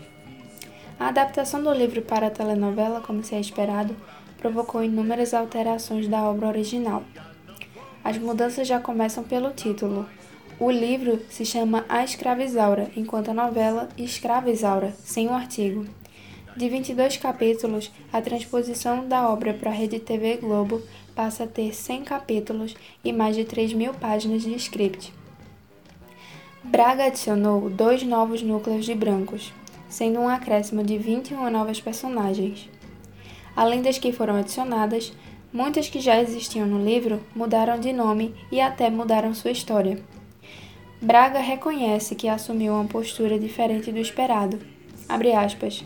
A 1.00 1.08
adaptação 1.08 1.62
do 1.62 1.72
livro 1.72 2.02
para 2.02 2.26
a 2.26 2.30
telenovela, 2.30 3.00
como 3.00 3.24
se 3.24 3.34
é 3.34 3.40
esperado, 3.40 3.96
provocou 4.36 4.84
inúmeras 4.84 5.32
alterações 5.32 6.06
da 6.06 6.28
obra 6.28 6.46
original. 6.46 7.02
As 8.04 8.18
mudanças 8.18 8.68
já 8.68 8.78
começam 8.78 9.24
pelo 9.24 9.52
título, 9.52 10.06
o 10.60 10.70
livro 10.70 11.18
se 11.30 11.46
chama 11.46 11.86
A 11.88 12.04
Escravizaura, 12.04 12.90
enquanto 12.94 13.30
a 13.30 13.34
novela 13.34 13.88
Escravizaura, 13.96 14.92
sem 15.02 15.28
o 15.28 15.32
artigo. 15.32 15.86
De 16.56 16.70
22 16.70 17.18
capítulos, 17.18 17.92
a 18.10 18.22
transposição 18.22 19.06
da 19.06 19.28
obra 19.28 19.52
para 19.52 19.70
a 19.70 19.74
Rede 19.74 19.98
TV 20.00 20.38
Globo 20.38 20.80
passa 21.14 21.44
a 21.44 21.46
ter 21.46 21.74
100 21.74 22.04
capítulos 22.04 22.74
e 23.04 23.12
mais 23.12 23.36
de 23.36 23.44
3 23.44 23.74
mil 23.74 23.92
páginas 23.92 24.40
de 24.40 24.54
script. 24.54 25.12
Braga 26.64 27.04
adicionou 27.04 27.68
dois 27.68 28.02
novos 28.02 28.40
núcleos 28.40 28.86
de 28.86 28.94
brancos, 28.94 29.52
sendo 29.86 30.18
um 30.18 30.30
acréscimo 30.30 30.82
de 30.82 30.96
21 30.96 31.50
novas 31.50 31.78
personagens. 31.78 32.70
Além 33.54 33.82
das 33.82 33.98
que 33.98 34.10
foram 34.10 34.36
adicionadas, 34.36 35.12
muitas 35.52 35.90
que 35.90 36.00
já 36.00 36.18
existiam 36.18 36.66
no 36.66 36.82
livro 36.82 37.20
mudaram 37.34 37.78
de 37.78 37.92
nome 37.92 38.34
e 38.50 38.62
até 38.62 38.88
mudaram 38.88 39.34
sua 39.34 39.50
história. 39.50 40.02
Braga 41.02 41.38
reconhece 41.38 42.14
que 42.14 42.28
assumiu 42.28 42.72
uma 42.72 42.86
postura 42.86 43.38
diferente 43.38 43.92
do 43.92 43.98
esperado. 43.98 44.58
Aspas, 45.38 45.84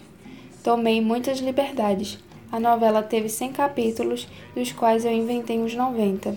Tomei 0.63 1.01
muitas 1.01 1.39
liberdades. 1.39 2.19
A 2.53 2.61
novela 2.61 3.03
teve 3.03 3.29
100 3.29 3.53
capítulos, 3.53 4.29
dos 4.55 4.73
quais 4.73 5.05
eu 5.05 5.13
inventei 5.13 5.59
uns 5.59 5.75
90. 5.75 6.37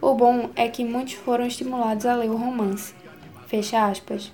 O 0.00 0.14
bom 0.14 0.50
é 0.56 0.68
que 0.68 0.84
muitos 0.84 1.14
foram 1.14 1.46
estimulados 1.46 2.06
a 2.06 2.14
ler 2.14 2.30
o 2.30 2.36
romance. 2.36 2.94
Fecha 3.46 3.86
aspas. 3.86 4.32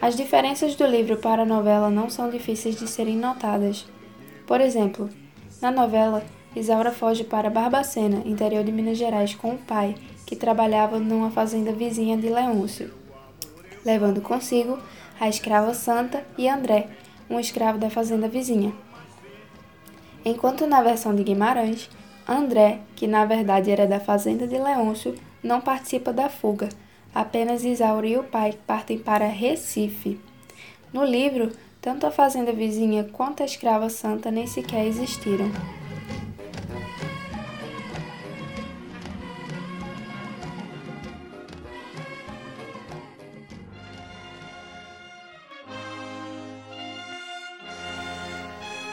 As 0.00 0.16
diferenças 0.16 0.74
do 0.74 0.86
livro 0.86 1.16
para 1.18 1.42
a 1.42 1.46
novela 1.46 1.88
não 1.88 2.10
são 2.10 2.28
difíceis 2.28 2.76
de 2.76 2.88
serem 2.88 3.16
notadas. 3.16 3.86
Por 4.46 4.60
exemplo, 4.60 5.08
na 5.62 5.70
novela, 5.70 6.24
Isaura 6.54 6.92
foge 6.92 7.24
para 7.24 7.48
Barbacena, 7.48 8.22
interior 8.26 8.64
de 8.64 8.72
Minas 8.72 8.98
Gerais, 8.98 9.34
com 9.34 9.52
o 9.52 9.58
pai, 9.58 9.94
que 10.26 10.36
trabalhava 10.36 10.98
numa 10.98 11.30
fazenda 11.30 11.72
vizinha 11.72 12.16
de 12.16 12.28
Leôncio, 12.28 12.92
levando 13.84 14.20
consigo 14.20 14.78
a 15.18 15.28
escrava 15.28 15.72
Santa 15.72 16.24
e 16.36 16.48
André, 16.48 16.88
um 17.28 17.38
escravo 17.38 17.78
da 17.78 17.90
fazenda 17.90 18.28
vizinha. 18.28 18.72
Enquanto 20.24 20.66
na 20.66 20.82
versão 20.82 21.14
de 21.14 21.22
Guimarães, 21.22 21.90
André, 22.26 22.80
que 22.96 23.06
na 23.06 23.24
verdade 23.24 23.70
era 23.70 23.86
da 23.86 24.00
fazenda 24.00 24.46
de 24.46 24.56
Leôncio, 24.56 25.14
não 25.42 25.60
participa 25.60 26.12
da 26.12 26.28
fuga, 26.28 26.70
apenas 27.14 27.64
Isaura 27.64 28.06
e 28.06 28.16
o 28.16 28.24
pai 28.24 28.54
partem 28.66 28.98
para 28.98 29.26
Recife. 29.26 30.18
No 30.92 31.04
livro, 31.04 31.52
tanto 31.82 32.06
a 32.06 32.10
fazenda 32.10 32.52
vizinha 32.52 33.04
quanto 33.12 33.42
a 33.42 33.46
escrava 33.46 33.90
santa 33.90 34.30
nem 34.30 34.46
sequer 34.46 34.86
existiram. 34.86 35.50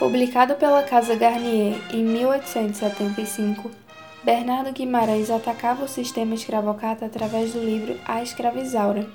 Publicado 0.01 0.55
pela 0.55 0.81
Casa 0.81 1.13
Garnier 1.13 1.75
em 1.93 2.03
1875, 2.03 3.69
Bernardo 4.23 4.71
Guimarães 4.71 5.29
atacava 5.29 5.85
o 5.85 5.87
sistema 5.87 6.33
escravocrata 6.33 7.05
através 7.05 7.53
do 7.53 7.63
livro 7.63 7.99
A 8.03 8.23
Escravizaura. 8.23 9.07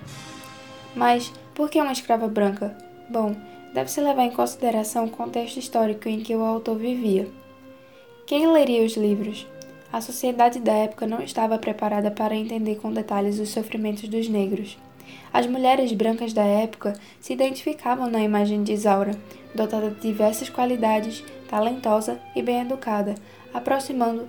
Mas, 0.94 1.32
Por 1.56 1.68
que 1.68 1.80
uma 1.80 1.90
escrava 1.90 2.28
branca? 2.28 2.78
Bom, 3.10 3.34
deve-se 3.74 4.00
levar 4.00 4.26
em 4.26 4.30
consideração 4.30 5.06
o 5.06 5.10
contexto 5.10 5.56
histórico 5.56 6.08
em 6.08 6.20
que 6.20 6.36
o 6.36 6.44
autor 6.44 6.76
vivia. 6.76 7.28
Quem 8.24 8.46
leria 8.46 8.86
os 8.86 8.96
livros? 8.96 9.44
A 9.92 10.00
sociedade 10.00 10.60
da 10.60 10.72
época 10.72 11.04
não 11.04 11.20
estava 11.20 11.58
preparada 11.58 12.12
para 12.12 12.36
entender 12.36 12.76
com 12.76 12.92
detalhes 12.92 13.40
os 13.40 13.48
sofrimentos 13.48 14.08
dos 14.08 14.28
negros. 14.28 14.78
As 15.32 15.46
mulheres 15.46 15.92
brancas 15.92 16.32
da 16.32 16.44
época 16.44 16.94
se 17.20 17.32
identificavam 17.32 18.10
na 18.10 18.20
imagem 18.20 18.62
de 18.62 18.72
Isaura, 18.72 19.12
dotada 19.54 19.90
de 19.90 20.00
diversas 20.00 20.48
qualidades, 20.48 21.24
talentosa 21.48 22.20
e 22.34 22.42
bem 22.42 22.60
educada, 22.60 23.14
aproximando, 23.52 24.28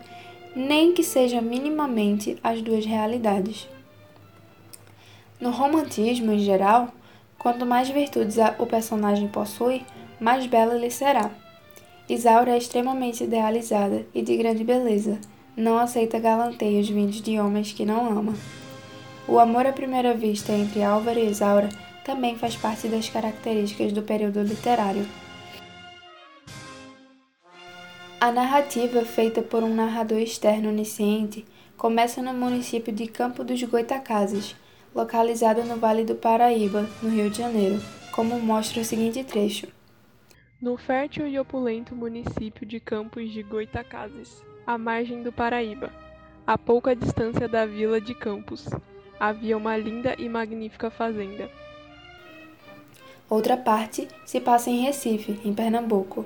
nem 0.56 0.94
que 0.94 1.04
seja 1.04 1.42
minimamente, 1.42 2.38
as 2.44 2.62
duas 2.62 2.86
realidades. 2.86 3.68
No 5.40 5.52
romantismo 5.52 6.32
em 6.32 6.40
geral, 6.40 6.90
quanto 7.38 7.66
mais 7.66 7.90
virtudes 7.90 8.38
o 8.58 8.66
personagem 8.66 9.28
possui, 9.28 9.84
mais 10.20 10.48
bela 10.48 10.76
ele 10.76 10.90
será. 10.90 11.30
Isaura 12.10 12.52
é 12.52 12.58
extremamente 12.58 13.24
idealizada 13.24 14.06
e 14.16 14.22
de 14.22 14.36
grande 14.36 14.64
beleza, 14.64 15.20
não 15.56 15.78
aceita 15.78 16.20
galanteios 16.20 16.88
vindos 16.88 17.22
de 17.22 17.40
homens 17.40 17.74
que 17.74 17.86
não 17.86 18.10
ama. 18.10 18.34
O 19.28 19.40
amor 19.40 19.66
à 19.66 19.74
primeira 19.74 20.14
vista 20.14 20.54
entre 20.54 20.82
Álvaro 20.82 21.20
e 21.20 21.30
Isaura 21.30 21.68
também 22.06 22.38
faz 22.38 22.56
parte 22.56 22.88
das 22.88 23.10
características 23.10 23.92
do 23.92 24.02
período 24.02 24.42
literário. 24.42 25.06
A 28.22 28.32
narrativa, 28.32 29.04
feita 29.04 29.42
por 29.42 29.64
um 29.64 29.76
narrador 29.76 30.20
externo 30.20 30.70
onisciente, 30.70 31.46
começa 31.76 32.22
no 32.22 32.34
município 32.34 32.94
de 32.94 33.06
Campo 33.06 33.44
dos 33.44 33.62
Goitacazes, 33.64 34.56
localizado 34.96 35.64
no 35.66 35.76
Vale 35.76 36.06
do 36.06 36.16
Paraíba, 36.16 36.90
no 37.04 37.10
Rio 37.10 37.30
de 37.30 37.40
Janeiro, 37.40 37.82
como 38.14 38.40
mostra 38.40 38.82
o 38.82 38.86
seguinte 38.86 39.24
trecho. 39.26 39.68
No 40.62 40.78
fértil 40.78 41.28
e 41.28 41.38
opulento 41.38 41.94
município 41.94 42.66
de 42.66 42.80
Campos 42.80 43.30
de 43.30 43.44
Goitacazes, 43.44 44.42
à 44.66 44.78
margem 44.78 45.22
do 45.22 45.34
Paraíba, 45.34 45.92
a 46.48 46.58
pouca 46.58 46.96
distância 46.96 47.48
da 47.48 47.66
vila 47.66 48.02
de 48.02 48.16
Campos, 48.16 48.68
havia 49.20 49.58
uma 49.58 49.78
linda 49.78 50.16
e 50.18 50.30
magnífica 50.30 50.90
fazenda. 50.90 51.50
Outra 53.30 53.58
parte 53.58 54.08
se 54.26 54.40
passa 54.40 54.70
em 54.70 54.80
Recife, 54.82 55.38
em 55.44 55.54
Pernambuco. 55.54 56.26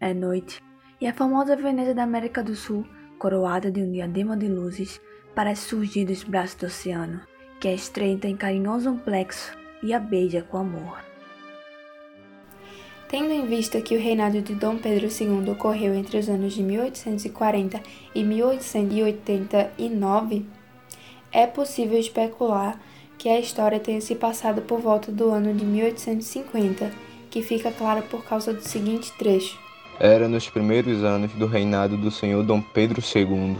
É 0.00 0.12
noite, 0.12 0.60
e 1.00 1.06
a 1.06 1.14
famosa 1.14 1.54
Veneza 1.54 1.94
da 1.94 2.02
América 2.02 2.42
do 2.42 2.56
Sul, 2.56 2.84
coroada 3.18 3.70
de 3.70 3.80
um 3.80 3.92
diadema 3.92 4.36
de 4.36 4.48
luzes, 4.48 5.00
parece 5.34 5.68
surgir 5.68 6.04
dos 6.04 6.24
braços 6.24 6.56
do 6.56 6.66
oceano, 6.66 7.20
que 7.60 7.68
a 7.68 7.72
estreita 7.72 8.26
em 8.26 8.36
carinhoso 8.36 8.90
amplexo 8.90 9.56
e 9.82 9.92
a 9.92 10.00
beija 10.00 10.42
com 10.42 10.56
amor. 10.58 10.98
Tendo 13.08 13.30
em 13.30 13.46
vista 13.46 13.80
que 13.80 13.94
o 13.94 14.00
reinado 14.00 14.42
de 14.42 14.52
Dom 14.54 14.78
Pedro 14.78 15.06
II 15.06 15.48
ocorreu 15.50 15.94
entre 15.94 16.18
os 16.18 16.28
anos 16.28 16.54
de 16.54 16.64
1840 16.64 17.80
e 18.14 18.24
1889, 18.24 20.44
é 21.34 21.46
possível 21.46 21.98
especular 21.98 22.80
que 23.18 23.28
a 23.28 23.38
história 23.38 23.80
tenha 23.80 24.00
se 24.00 24.14
passado 24.14 24.62
por 24.62 24.80
volta 24.80 25.10
do 25.10 25.30
ano 25.30 25.52
de 25.52 25.64
1850, 25.64 26.90
que 27.30 27.42
fica 27.42 27.70
clara 27.70 28.00
por 28.02 28.24
causa 28.24 28.54
do 28.54 28.62
seguinte 28.62 29.12
trecho. 29.18 29.58
Era 29.98 30.28
nos 30.28 30.48
primeiros 30.48 31.02
anos 31.02 31.32
do 31.32 31.46
reinado 31.46 31.96
do 31.96 32.10
senhor 32.10 32.42
Dom 32.44 32.62
Pedro 32.62 33.02
II. 33.02 33.56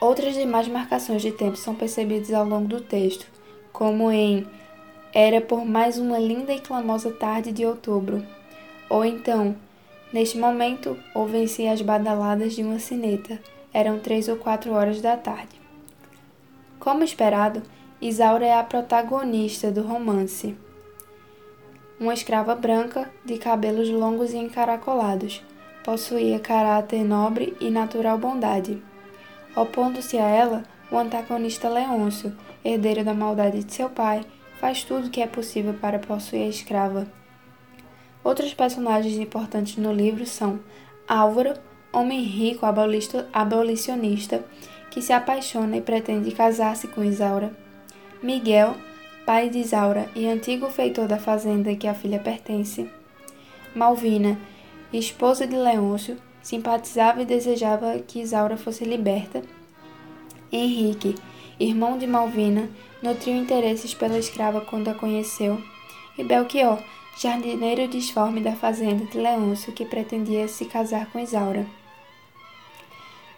Outras 0.00 0.34
demais 0.34 0.66
marcações 0.66 1.22
de 1.22 1.30
tempo 1.30 1.56
são 1.56 1.74
percebidas 1.74 2.32
ao 2.32 2.44
longo 2.44 2.66
do 2.66 2.80
texto, 2.80 3.26
como 3.72 4.10
em 4.10 4.44
Era 5.14 5.40
por 5.40 5.64
mais 5.64 5.96
uma 5.98 6.18
linda 6.18 6.52
e 6.52 6.60
clamosa 6.60 7.10
tarde 7.10 7.52
de 7.52 7.64
outubro, 7.64 8.22
ou 8.90 9.04
então 9.04 9.56
Neste 10.12 10.36
momento, 10.36 10.98
ouvem-se 11.14 11.66
as 11.66 11.80
badaladas 11.80 12.52
de 12.54 12.62
uma 12.62 12.78
sineta. 12.78 13.38
Eram 13.72 13.98
três 13.98 14.28
ou 14.28 14.36
quatro 14.36 14.72
horas 14.72 15.00
da 15.00 15.16
tarde. 15.16 15.61
Como 16.82 17.04
esperado, 17.04 17.62
Isaura 18.00 18.44
é 18.44 18.58
a 18.58 18.64
protagonista 18.64 19.70
do 19.70 19.82
romance. 19.82 20.56
Uma 22.00 22.12
escrava 22.12 22.56
branca, 22.56 23.08
de 23.24 23.38
cabelos 23.38 23.88
longos 23.88 24.32
e 24.32 24.36
encaracolados, 24.36 25.44
possuía 25.84 26.40
caráter 26.40 27.04
nobre 27.04 27.56
e 27.60 27.70
natural 27.70 28.18
bondade. 28.18 28.82
Opondo-se 29.54 30.18
a 30.18 30.26
ela, 30.26 30.64
o 30.90 30.98
antagonista 30.98 31.68
Leôncio, 31.68 32.36
herdeiro 32.64 33.04
da 33.04 33.14
maldade 33.14 33.62
de 33.62 33.72
seu 33.72 33.88
pai, 33.88 34.24
faz 34.58 34.82
tudo 34.82 35.06
o 35.06 35.10
que 35.10 35.22
é 35.22 35.26
possível 35.28 35.74
para 35.74 36.00
possuir 36.00 36.46
a 36.46 36.48
escrava. 36.48 37.06
Outros 38.24 38.54
personagens 38.54 39.18
importantes 39.18 39.76
no 39.76 39.92
livro 39.92 40.26
são 40.26 40.58
Álvaro, 41.06 41.54
homem 41.92 42.24
rico 42.24 42.66
abolicionista, 42.66 44.44
que 44.92 45.00
se 45.00 45.12
apaixona 45.12 45.78
e 45.78 45.80
pretende 45.80 46.30
casar-se 46.32 46.86
com 46.86 47.02
Isaura. 47.02 47.50
Miguel, 48.22 48.76
pai 49.24 49.48
de 49.48 49.58
Isaura 49.58 50.06
e 50.14 50.28
antigo 50.28 50.68
feitor 50.68 51.08
da 51.08 51.18
fazenda 51.18 51.74
que 51.74 51.88
a 51.88 51.94
filha 51.94 52.18
pertence. 52.18 52.86
Malvina, 53.74 54.38
esposa 54.92 55.46
de 55.46 55.56
Leôncio, 55.56 56.18
simpatizava 56.42 57.22
e 57.22 57.24
desejava 57.24 58.00
que 58.00 58.20
Isaura 58.20 58.58
fosse 58.58 58.84
liberta. 58.84 59.42
Henrique, 60.52 61.14
irmão 61.58 61.96
de 61.96 62.06
Malvina, 62.06 62.68
nutriu 63.02 63.34
interesses 63.34 63.94
pela 63.94 64.18
escrava 64.18 64.60
quando 64.60 64.88
a 64.88 64.94
conheceu. 64.94 65.58
E 66.18 66.22
Belchior, 66.22 66.78
jardineiro 67.18 67.88
disforme 67.88 68.42
da 68.42 68.52
fazenda 68.52 69.06
de 69.06 69.16
Leôncio, 69.16 69.72
que 69.72 69.86
pretendia 69.86 70.46
se 70.48 70.66
casar 70.66 71.06
com 71.10 71.18
Isaura. 71.18 71.66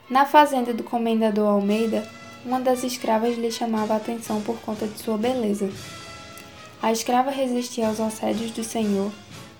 Na 0.08 0.26
fazenda 0.26 0.74
do 0.74 0.82
comendador 0.82 1.48
Almeida, 1.48 2.06
uma 2.44 2.60
das 2.60 2.84
escravas 2.84 3.38
lhe 3.38 3.50
chamava 3.50 3.94
a 3.94 3.96
atenção 3.96 4.42
por 4.42 4.58
conta 4.60 4.86
de 4.86 4.98
sua 4.98 5.16
beleza. 5.16 5.70
A 6.82 6.92
escrava 6.92 7.30
resistia 7.30 7.88
aos 7.88 7.98
assédios 7.98 8.50
do 8.50 8.62
senhor, 8.62 9.10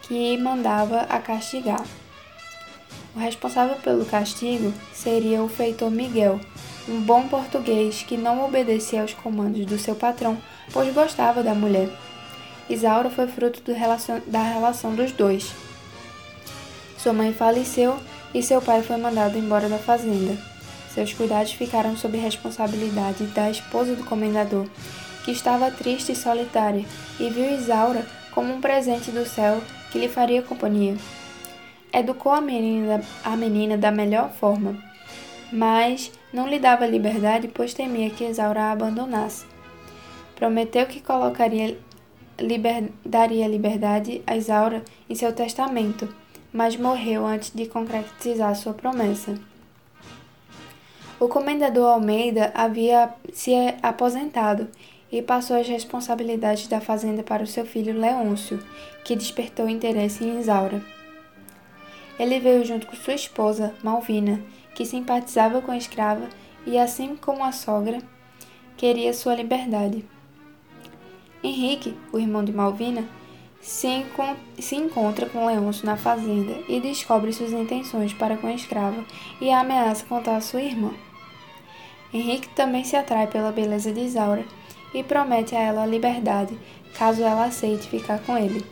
que 0.03 0.37
mandava 0.37 1.01
a 1.09 1.19
castigar. 1.19 1.83
O 3.17 3.19
responsável 3.19 3.77
pelo 3.77 4.05
castigo 4.05 4.73
seria 4.93 5.43
o 5.43 5.49
feitor 5.49 5.91
Miguel, 5.91 6.39
um 6.87 7.01
bom 7.01 7.27
português 7.29 8.03
que 8.03 8.17
não 8.17 8.45
obedecia 8.45 9.01
aos 9.01 9.15
comandos 9.15 9.65
do 9.65 9.79
seu 9.79 9.95
patrão, 9.95 10.37
pois 10.73 10.93
gostava 10.93 11.43
da 11.43 11.55
mulher. 11.55 11.89
Isaura 12.69 13.09
foi 13.09 13.27
fruto 13.27 13.73
relacion... 13.73 14.21
da 14.27 14.43
relação 14.43 14.95
dos 14.95 15.13
dois. 15.13 15.53
Sua 16.99 17.15
mãe 17.15 17.33
faleceu 17.33 17.99
e 18.35 18.43
seu 18.43 18.61
pai 18.61 18.83
foi 18.83 18.97
mandado 18.97 19.39
embora 19.39 19.69
da 19.69 19.79
fazenda. 19.79 20.37
Seus 20.93 21.13
cuidados 21.13 21.53
ficaram 21.53 21.97
sob 21.97 22.19
responsabilidade 22.19 23.25
da 23.27 23.49
esposa 23.49 23.95
do 23.95 24.05
comendador, 24.05 24.67
que 25.25 25.31
estava 25.31 25.71
triste 25.71 26.13
e 26.13 26.17
solitária, 26.17 26.85
e 27.19 27.31
viu 27.31 27.55
Isaura 27.55 28.05
como 28.33 28.53
um 28.53 28.61
presente 28.61 29.13
do 29.13 29.25
céu 29.25 29.61
que 29.91 29.99
lhe 29.99 30.09
faria 30.09 30.43
companhia. 30.43 30.97
Educou 31.93 32.33
a 32.33 32.41
menina, 32.41 33.01
a 33.23 33.37
menina 33.37 33.79
da 33.79 33.93
melhor 33.93 34.31
forma, 34.33 34.77
mas 35.53 36.11
não 36.33 36.49
lhe 36.49 36.59
dava 36.59 36.87
liberdade, 36.87 37.49
pois 37.49 37.73
temia 37.73 38.11
que 38.11 38.25
Isaura 38.25 38.63
a 38.63 38.73
abandonasse. 38.73 39.47
Prometeu 40.35 40.87
que 40.87 41.01
colocaria 41.01 41.79
liber, 42.41 42.91
daria 43.05 43.47
liberdade 43.47 44.23
a 44.27 44.37
Isaura 44.37 44.83
em 45.09 45.15
seu 45.15 45.33
testamento 45.33 46.09
mas 46.55 46.77
morreu 46.77 47.27
antes 47.27 47.51
de 47.51 47.67
concretizar 47.67 48.55
sua 48.55 48.73
promessa. 48.73 49.35
O 51.19 51.27
comendador 51.27 51.95
Almeida 51.95 52.53
havia 52.55 53.13
se 53.33 53.53
aposentado 53.83 54.69
e 55.11 55.21
passou 55.21 55.57
as 55.57 55.67
responsabilidades 55.67 56.69
da 56.69 56.81
fazenda 56.81 57.25
para 57.25 57.43
o 57.43 57.47
seu 57.47 57.67
filho 57.67 57.99
Leôncio, 57.99 58.63
que 59.05 59.17
despertou 59.17 59.69
interesse 59.69 60.23
em 60.23 60.39
Isaura. 60.39 60.81
Ele 62.21 62.39
veio 62.39 62.65
junto 62.65 62.87
com 62.87 62.95
sua 62.95 63.15
esposa, 63.15 63.75
Malvina, 63.83 64.41
que 64.77 64.87
simpatizava 64.87 65.61
com 65.61 65.73
a 65.73 65.77
escrava 65.77 66.29
e, 66.65 66.79
assim 66.79 67.17
como 67.17 67.43
a 67.43 67.51
sogra, 67.51 67.99
queria 68.77 69.13
sua 69.13 69.35
liberdade. 69.35 70.05
Henrique, 71.43 71.97
o 72.13 72.19
irmão 72.19 72.45
de 72.45 72.53
Malvina, 72.53 73.05
se, 73.65 74.05
se 74.59 74.77
encontra 74.77 75.27
com 75.27 75.47
Leôncio 75.47 75.87
na 75.87 75.97
fazenda 75.97 76.55
e 76.69 76.79
descobre 76.81 77.33
suas 77.33 77.51
intenções 77.51 78.13
para 78.13 78.37
com 78.37 78.47
a 78.47 78.53
escrava 78.53 79.03
e 79.41 79.51
a 79.51 79.61
ameaça 79.61 80.05
contra 80.05 80.37
a 80.37 80.41
sua 80.41 80.61
irmã. 80.61 80.93
Henrique 82.13 82.49
também 82.51 82.85
se 82.85 82.95
atrai 82.95 83.27
pela 83.27 83.51
beleza 83.51 83.91
de 83.91 84.01
Isaura 84.01 84.45
e 84.93 85.03
promete 85.03 85.57
a 85.57 85.61
ela 85.61 85.83
a 85.83 85.87
liberdade 85.87 86.57
caso 86.97 87.23
ela 87.23 87.47
aceite 87.47 87.89
ficar 87.89 88.21
com 88.21 88.37
ele. 88.37 88.65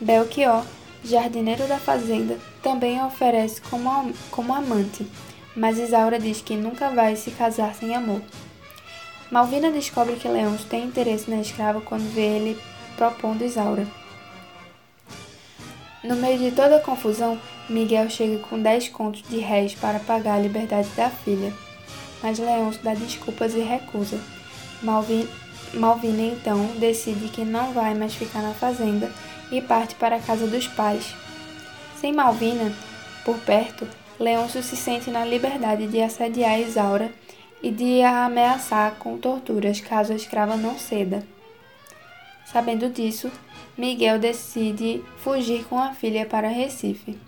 Belchior, 0.00 0.64
jardineiro 1.04 1.66
da 1.66 1.78
fazenda, 1.78 2.38
também 2.62 2.98
a 2.98 3.06
oferece 3.06 3.60
como, 3.60 4.14
como 4.30 4.54
amante, 4.54 5.06
mas 5.54 5.78
Isaura 5.78 6.18
diz 6.18 6.40
que 6.40 6.54
nunca 6.54 6.88
vai 6.90 7.16
se 7.16 7.32
casar 7.32 7.74
sem 7.74 7.94
amor. 7.94 8.22
Malvina 9.30 9.70
descobre 9.70 10.14
que 10.14 10.28
Leôncio 10.28 10.68
tem 10.68 10.84
interesse 10.84 11.28
na 11.28 11.40
escrava 11.40 11.80
quando 11.80 12.14
vê 12.14 12.22
ele 12.22 12.58
propondo 12.96 13.44
Isaura. 13.44 14.01
No 16.02 16.16
meio 16.16 16.38
de 16.38 16.50
toda 16.50 16.76
a 16.76 16.80
confusão, 16.80 17.38
Miguel 17.68 18.10
chega 18.10 18.38
com 18.38 18.60
dez 18.60 18.88
contos 18.88 19.22
de 19.22 19.38
réis 19.38 19.74
para 19.74 20.00
pagar 20.00 20.34
a 20.34 20.40
liberdade 20.40 20.88
da 20.96 21.08
filha, 21.08 21.52
mas 22.20 22.40
Leôncio 22.40 22.82
dá 22.82 22.92
desculpas 22.92 23.54
e 23.54 23.60
recusa. 23.60 24.18
Malvin, 24.82 25.28
Malvina 25.74 26.22
então 26.22 26.58
decide 26.78 27.28
que 27.28 27.44
não 27.44 27.72
vai 27.72 27.94
mais 27.94 28.14
ficar 28.14 28.42
na 28.42 28.52
fazenda 28.52 29.12
e 29.50 29.60
parte 29.60 29.94
para 29.94 30.16
a 30.16 30.20
casa 30.20 30.46
dos 30.46 30.66
pais. 30.66 31.14
Sem 32.00 32.12
Malvina 32.12 32.72
por 33.24 33.38
perto, 33.38 33.86
Leôncio 34.18 34.62
se 34.62 34.76
sente 34.76 35.08
na 35.08 35.24
liberdade 35.24 35.86
de 35.86 36.02
assediar 36.02 36.60
Isaura 36.60 37.12
e 37.62 37.70
de 37.70 38.02
a 38.02 38.24
ameaçar 38.24 38.96
com 38.98 39.16
torturas 39.18 39.80
caso 39.80 40.12
a 40.12 40.16
escrava 40.16 40.56
não 40.56 40.76
ceda. 40.76 41.24
Sabendo 42.44 42.90
disso, 42.90 43.30
Miguel 43.76 44.18
decide 44.18 45.02
fugir 45.16 45.64
com 45.64 45.78
a 45.78 45.94
filha 45.94 46.26
para 46.26 46.48
Recife. 46.48 47.18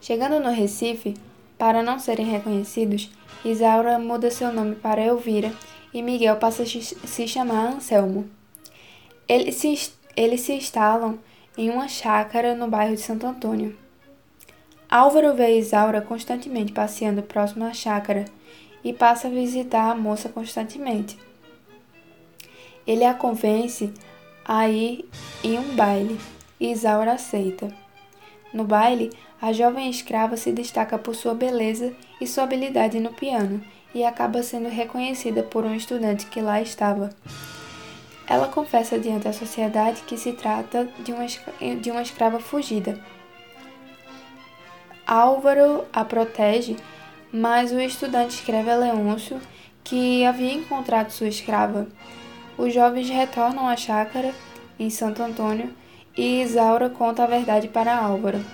Chegando 0.00 0.38
no 0.38 0.50
Recife, 0.50 1.14
para 1.56 1.82
não 1.82 1.98
serem 1.98 2.26
reconhecidos, 2.26 3.10
Isaura 3.42 3.98
muda 3.98 4.30
seu 4.30 4.52
nome 4.52 4.76
para 4.76 5.02
Elvira 5.02 5.50
e 5.94 6.02
Miguel 6.02 6.36
passa 6.36 6.62
a 6.62 6.66
se 6.66 7.26
chamar 7.26 7.72
Anselmo. 7.72 8.28
Eles 9.26 9.54
se, 9.54 9.90
eles 10.14 10.42
se 10.42 10.52
instalam 10.52 11.18
em 11.56 11.70
uma 11.70 11.88
chácara 11.88 12.54
no 12.54 12.68
bairro 12.68 12.94
de 12.94 13.00
Santo 13.00 13.26
Antônio. 13.26 13.76
Álvaro 14.90 15.34
vê 15.34 15.58
Isaura 15.58 16.02
constantemente 16.02 16.72
passeando 16.72 17.22
próximo 17.22 17.64
à 17.64 17.72
chácara 17.72 18.26
e 18.84 18.92
passa 18.92 19.26
a 19.26 19.30
visitar 19.30 19.90
a 19.90 19.94
moça 19.94 20.28
constantemente. 20.28 21.18
Ele 22.86 23.04
a 23.04 23.14
convence 23.14 23.92
a 24.46 24.68
ir 24.68 25.08
em 25.42 25.58
um 25.58 25.74
baile 25.74 26.20
e 26.60 26.70
Isaura 26.70 27.12
aceita. 27.12 27.68
No 28.54 28.62
baile, 28.62 29.10
a 29.42 29.52
jovem 29.52 29.90
escrava 29.90 30.36
se 30.36 30.52
destaca 30.52 30.96
por 30.96 31.14
sua 31.16 31.34
beleza 31.34 31.92
e 32.20 32.26
sua 32.26 32.44
habilidade 32.44 33.00
no 33.00 33.12
piano 33.12 33.60
e 33.92 34.04
acaba 34.04 34.42
sendo 34.42 34.68
reconhecida 34.68 35.42
por 35.42 35.64
um 35.64 35.74
estudante 35.74 36.26
que 36.26 36.40
lá 36.40 36.62
estava. 36.62 37.10
Ela 38.28 38.48
confessa 38.48 38.98
diante 38.98 39.24
da 39.24 39.32
sociedade 39.32 40.02
que 40.02 40.16
se 40.16 40.32
trata 40.32 40.88
de 41.00 41.12
uma, 41.12 41.26
de 41.80 41.90
uma 41.90 42.02
escrava 42.02 42.38
fugida. 42.38 43.00
Álvaro 45.06 45.84
a 45.92 46.04
protege, 46.04 46.76
mas 47.32 47.72
o 47.72 47.80
estudante 47.80 48.34
escreve 48.34 48.70
a 48.70 48.76
Leôncio 48.76 49.40
que 49.84 50.24
havia 50.24 50.52
encontrado 50.52 51.10
sua 51.10 51.28
escrava 51.28 51.86
os 52.58 52.72
jovens 52.72 53.08
retornam 53.08 53.68
à 53.68 53.76
chácara, 53.76 54.32
em 54.78 54.90
Santo 54.90 55.22
Antônio, 55.22 55.70
e 56.16 56.42
Isaura 56.42 56.88
conta 56.88 57.24
a 57.24 57.26
verdade 57.26 57.68
para 57.68 57.96
Álvaro. 57.96 58.44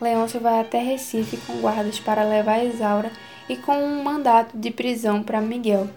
Leôncio 0.00 0.40
vai 0.40 0.60
até 0.60 0.80
Recife 0.80 1.36
com 1.38 1.60
guardas 1.60 2.00
para 2.00 2.24
levar 2.24 2.64
Isaura 2.64 3.10
e 3.48 3.56
com 3.56 3.76
um 3.76 4.02
mandato 4.02 4.56
de 4.56 4.70
prisão 4.70 5.22
para 5.22 5.40
Miguel. 5.40 5.88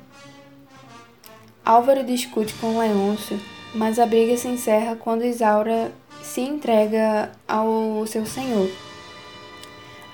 Álvaro 1.65 2.03
discute 2.03 2.53
com 2.55 2.79
Leôncio, 2.79 3.39
mas 3.73 3.97
a 3.97 4.05
briga 4.05 4.35
se 4.35 4.47
encerra 4.47 4.95
quando 4.95 5.23
Isaura 5.23 5.91
se 6.21 6.41
entrega 6.41 7.31
ao 7.47 8.05
seu 8.05 8.25
senhor. 8.25 8.69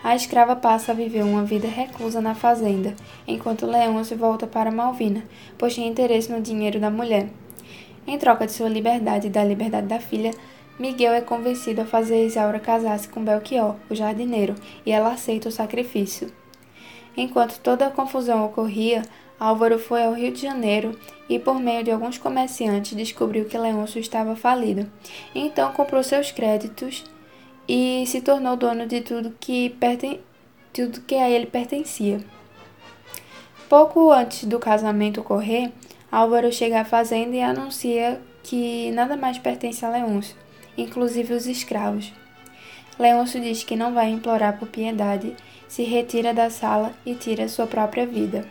A 0.03 0.15
escrava 0.15 0.55
passa 0.55 0.91
a 0.91 0.95
viver 0.95 1.23
uma 1.23 1.43
vida 1.43 1.67
reclusa 1.67 2.21
na 2.21 2.33
fazenda, 2.33 2.95
enquanto 3.27 3.65
Leôncio 3.65 4.17
volta 4.17 4.47
para 4.47 4.71
Malvina, 4.71 5.23
pois 5.57 5.73
tinha 5.73 5.87
interesse 5.87 6.31
no 6.31 6.41
dinheiro 6.41 6.79
da 6.79 6.89
mulher. 6.89 7.29
Em 8.07 8.17
troca 8.17 8.45
de 8.45 8.53
sua 8.53 8.69
liberdade 8.69 9.27
e 9.27 9.29
da 9.29 9.43
liberdade 9.43 9.87
da 9.87 9.99
filha, 9.99 10.31
Miguel 10.79 11.13
é 11.13 11.19
convencido 11.19 11.81
a 11.81 11.85
fazer 11.85 12.25
Isaura 12.25 12.59
casar-se 12.59 13.09
com 13.09 13.23
Belchior, 13.23 13.75
o 13.89 13.95
jardineiro, 13.95 14.55
e 14.85 14.91
ela 14.91 15.11
aceita 15.11 15.49
o 15.49 15.51
sacrifício. 15.51 16.31
Enquanto 17.17 17.59
toda 17.59 17.85
a 17.87 17.91
confusão 17.91 18.45
ocorria, 18.45 19.01
Álvaro 19.37 19.77
foi 19.77 20.03
ao 20.03 20.13
Rio 20.13 20.31
de 20.31 20.41
Janeiro 20.41 20.97
e, 21.27 21.37
por 21.37 21.59
meio 21.59 21.83
de 21.83 21.91
alguns 21.91 22.17
comerciantes, 22.17 22.95
descobriu 22.95 23.45
que 23.45 23.57
Leôncio 23.57 23.99
estava 23.99 24.35
falido. 24.35 24.89
Então 25.35 25.73
comprou 25.73 26.01
seus 26.01 26.31
créditos 26.31 27.03
e 27.69 28.03
se 28.07 28.19
tornou 28.19 28.57
dono 28.57 28.87
de 28.87 29.01
tudo 29.01 29.35
que, 29.39 29.69
perten 29.69 30.19
tudo 30.73 31.01
que 31.01 31.13
a 31.13 31.29
ele 31.29 31.45
pertencia. 31.45 32.19
Pouco 33.69 34.11
antes 34.11 34.45
do 34.45 34.57
casamento 34.57 35.21
ocorrer, 35.21 35.71
Álvaro 36.11 36.51
chega 36.51 36.81
à 36.81 36.85
fazenda 36.85 37.35
e 37.35 37.41
anuncia 37.43 38.19
que 38.41 38.89
nada 38.89 39.15
mais 39.15 39.37
pertence 39.37 39.85
a 39.85 39.89
Leôncio, 39.91 40.35
inclusive 40.75 41.35
os 41.35 41.45
escravos. 41.45 42.11
Leôncio 42.97 43.39
diz 43.39 43.63
que 43.63 43.75
não 43.75 43.93
vai 43.93 44.09
implorar 44.09 44.57
por 44.57 44.67
piedade, 44.67 45.35
se 45.67 45.83
retira 45.83 46.33
da 46.33 46.49
sala 46.49 46.91
e 47.05 47.13
tira 47.13 47.47
sua 47.47 47.67
própria 47.67 48.07
vida. 48.07 48.43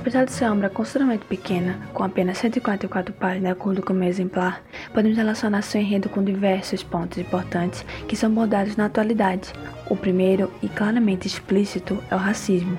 Apesar 0.00 0.24
de 0.24 0.32
ser 0.32 0.46
uma 0.46 0.54
obra 0.54 0.70
consideravelmente 0.70 1.26
pequena, 1.26 1.78
com 1.92 2.02
apenas 2.02 2.38
144 2.38 3.12
páginas 3.12 3.58
com 3.58 3.68
o 3.68 3.94
meu 3.94 4.08
exemplar, 4.08 4.62
podemos 4.94 5.14
relacionar 5.14 5.60
seu 5.60 5.78
enredo 5.78 6.08
com 6.08 6.24
diversos 6.24 6.82
pontos 6.82 7.18
importantes 7.18 7.84
que 8.08 8.16
são 8.16 8.32
abordados 8.32 8.76
na 8.76 8.86
atualidade. 8.86 9.52
O 9.90 9.94
primeiro, 9.94 10.50
e 10.62 10.70
claramente 10.70 11.26
explícito, 11.26 12.02
é 12.10 12.14
o 12.14 12.18
racismo. 12.18 12.78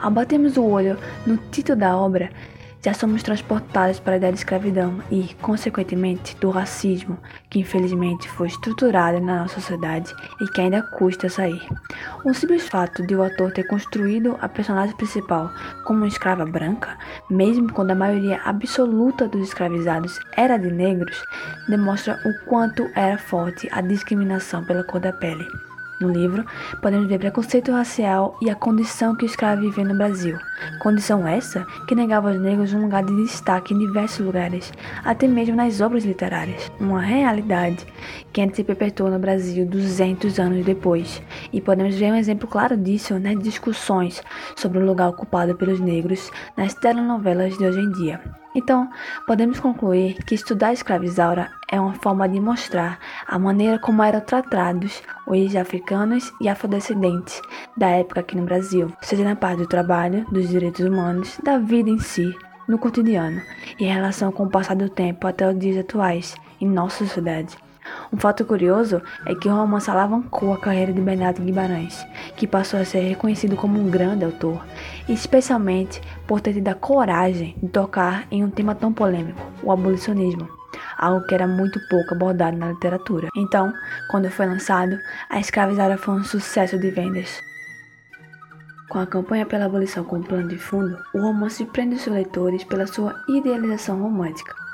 Ao 0.00 0.10
batermos 0.10 0.56
o 0.56 0.64
olho 0.64 0.96
no 1.26 1.36
título 1.36 1.78
da 1.78 1.94
obra, 1.94 2.30
já 2.84 2.92
somos 2.92 3.22
transportados 3.22 3.98
para 3.98 4.12
a 4.12 4.16
ideia 4.18 4.32
de 4.32 4.40
escravidão 4.40 5.02
e, 5.10 5.34
consequentemente, 5.40 6.36
do 6.36 6.50
racismo, 6.50 7.16
que 7.48 7.58
infelizmente 7.58 8.28
foi 8.28 8.48
estruturado 8.48 9.20
na 9.20 9.40
nossa 9.40 9.54
sociedade 9.54 10.14
e 10.42 10.46
que 10.48 10.60
ainda 10.60 10.82
custa 10.82 11.30
sair. 11.30 11.66
O 12.26 12.34
simples 12.34 12.68
fato 12.68 13.06
de 13.06 13.16
o 13.16 13.22
ator 13.22 13.52
ter 13.52 13.64
construído 13.64 14.36
a 14.42 14.48
personagem 14.50 14.94
principal 14.96 15.50
como 15.86 16.00
uma 16.00 16.08
escrava 16.08 16.44
branca, 16.44 16.98
mesmo 17.30 17.72
quando 17.72 17.92
a 17.92 17.94
maioria 17.94 18.42
absoluta 18.44 19.26
dos 19.26 19.48
escravizados 19.48 20.20
era 20.36 20.58
de 20.58 20.70
negros, 20.70 21.24
demonstra 21.66 22.20
o 22.26 22.46
quanto 22.46 22.90
era 22.94 23.16
forte 23.16 23.66
a 23.72 23.80
discriminação 23.80 24.62
pela 24.62 24.84
cor 24.84 25.00
da 25.00 25.12
pele. 25.12 25.46
No 26.00 26.08
livro, 26.08 26.44
podemos 26.82 27.06
ver 27.06 27.18
preconceito 27.18 27.70
racial 27.70 28.36
e 28.42 28.50
a 28.50 28.54
condição 28.54 29.14
que 29.14 29.24
o 29.24 29.26
escravo 29.26 29.62
vivia 29.62 29.84
no 29.84 29.96
Brasil. 29.96 30.36
Condição 30.80 31.26
essa 31.26 31.64
que 31.86 31.94
negava 31.94 32.30
aos 32.30 32.40
negros 32.40 32.72
um 32.72 32.82
lugar 32.82 33.04
de 33.04 33.14
destaque 33.22 33.72
em 33.72 33.78
diversos 33.78 34.24
lugares, 34.24 34.72
até 35.04 35.28
mesmo 35.28 35.54
nas 35.54 35.80
obras 35.80 36.04
literárias. 36.04 36.70
Uma 36.80 37.00
realidade 37.00 37.86
que 38.32 38.40
ainda 38.40 38.54
se 38.54 38.64
perpetuou 38.64 39.08
no 39.08 39.20
Brasil 39.20 39.64
200 39.64 40.40
anos 40.40 40.64
depois. 40.64 41.22
E 41.52 41.60
podemos 41.60 41.94
ver 41.94 42.12
um 42.12 42.16
exemplo 42.16 42.48
claro 42.48 42.76
disso 42.76 43.18
nas 43.20 43.38
discussões 43.38 44.20
sobre 44.56 44.78
o 44.78 44.86
lugar 44.86 45.10
ocupado 45.10 45.54
pelos 45.54 45.78
negros 45.78 46.30
nas 46.56 46.74
telenovelas 46.74 47.56
de 47.56 47.64
hoje 47.64 47.80
em 47.80 47.92
dia. 47.92 48.20
Então, 48.56 48.88
podemos 49.26 49.58
concluir 49.58 50.22
que 50.24 50.34
estudar 50.34 50.72
escravizaura 50.72 51.50
é 51.74 51.80
uma 51.80 51.94
forma 51.94 52.28
de 52.28 52.38
mostrar 52.38 53.00
a 53.26 53.36
maneira 53.36 53.80
como 53.80 54.00
eram 54.00 54.20
tratados 54.20 55.02
os 55.26 55.56
africanos 55.56 56.32
e 56.40 56.48
afrodescendentes 56.48 57.42
da 57.76 57.88
época 57.88 58.20
aqui 58.20 58.36
no 58.36 58.44
Brasil, 58.44 58.92
seja 59.00 59.24
na 59.24 59.34
parte 59.34 59.58
do 59.58 59.66
trabalho, 59.66 60.24
dos 60.30 60.48
direitos 60.48 60.86
humanos, 60.86 61.36
da 61.42 61.58
vida 61.58 61.90
em 61.90 61.98
si, 61.98 62.32
no 62.68 62.78
cotidiano 62.78 63.42
e 63.76 63.86
em 63.86 63.92
relação 63.92 64.30
com 64.30 64.44
o 64.44 64.50
passar 64.50 64.76
do 64.76 64.88
tempo 64.88 65.26
até 65.26 65.50
os 65.50 65.58
dias 65.58 65.76
atuais 65.76 66.36
em 66.60 66.68
nossa 66.68 67.04
sociedade. 67.04 67.56
Um 68.12 68.16
fato 68.16 68.44
curioso 68.44 69.02
é 69.26 69.34
que 69.34 69.48
o 69.48 69.52
romance 69.52 69.90
alavancou 69.90 70.52
a 70.52 70.58
carreira 70.58 70.92
de 70.92 71.00
Bernardo 71.00 71.42
Guimarães, 71.42 72.06
que 72.36 72.46
passou 72.46 72.78
a 72.78 72.84
ser 72.84 73.00
reconhecido 73.00 73.56
como 73.56 73.80
um 73.80 73.90
grande 73.90 74.24
autor, 74.24 74.64
especialmente 75.08 76.00
por 76.24 76.40
ter 76.40 76.52
tido 76.52 76.68
a 76.68 76.74
coragem 76.74 77.56
de 77.60 77.68
tocar 77.68 78.28
em 78.30 78.44
um 78.44 78.50
tema 78.50 78.76
tão 78.76 78.92
polêmico, 78.92 79.42
o 79.60 79.72
abolicionismo, 79.72 80.48
algo 80.98 81.26
que 81.26 81.34
era 81.34 81.46
muito 81.46 81.80
pouco 81.88 82.14
abordado 82.14 82.56
na 82.56 82.72
literatura. 82.72 83.28
Então, 83.36 83.72
quando 84.10 84.30
foi 84.30 84.46
lançado, 84.46 84.98
A 85.28 85.40
Escravizada 85.40 85.96
foi 85.96 86.14
um 86.14 86.24
sucesso 86.24 86.78
de 86.78 86.90
vendas. 86.90 87.40
Com 88.88 88.98
a 88.98 89.06
campanha 89.06 89.46
pela 89.46 89.64
abolição 89.64 90.04
como 90.04 90.24
plano 90.24 90.48
de 90.48 90.58
fundo, 90.58 90.98
o 91.14 91.20
romance 91.20 91.64
prende 91.66 91.98
seus 91.98 92.14
leitores 92.14 92.64
pela 92.64 92.86
sua 92.86 93.14
idealização 93.28 94.00
romântica 94.00 94.64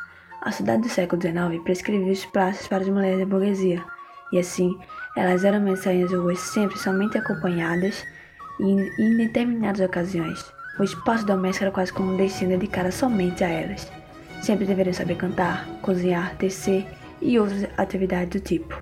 a 0.43 0.51
cidade 0.51 0.83
do 0.83 0.89
século 0.89 1.20
XIX 1.20 1.62
prescrevia 1.62 2.12
os 2.12 2.24
praças 2.24 2.66
para 2.66 2.79
as 2.79 2.89
mulheres 2.89 3.18
da 3.18 3.27
burguesia, 3.27 3.85
e 4.33 4.39
assim, 4.39 4.79
elas 5.14 5.45
eram 5.45 5.70
às 5.70 6.12
ruas 6.12 6.39
sempre 6.39 6.79
somente 6.79 7.18
acompanhadas 7.18 8.07
e 8.59 8.64
em 8.99 9.16
determinadas 9.18 9.87
ocasiões. 9.87 10.51
O 10.79 10.83
espaço 10.83 11.27
doméstico 11.27 11.64
era 11.64 11.74
quase 11.74 11.93
como 11.93 12.14
um 12.14 12.16
destino 12.16 12.51
dedicado 12.51 12.91
somente 12.91 13.45
a 13.45 13.49
elas. 13.49 13.99
Sempre 14.43 14.64
deveriam 14.64 14.95
saber 14.95 15.16
cantar, 15.16 15.66
cozinhar, 15.82 16.36
tecer 16.36 16.86
e 17.20 17.38
outras 17.38 17.66
atividades 17.76 18.41
do 18.41 18.41
tipo. 18.41 18.80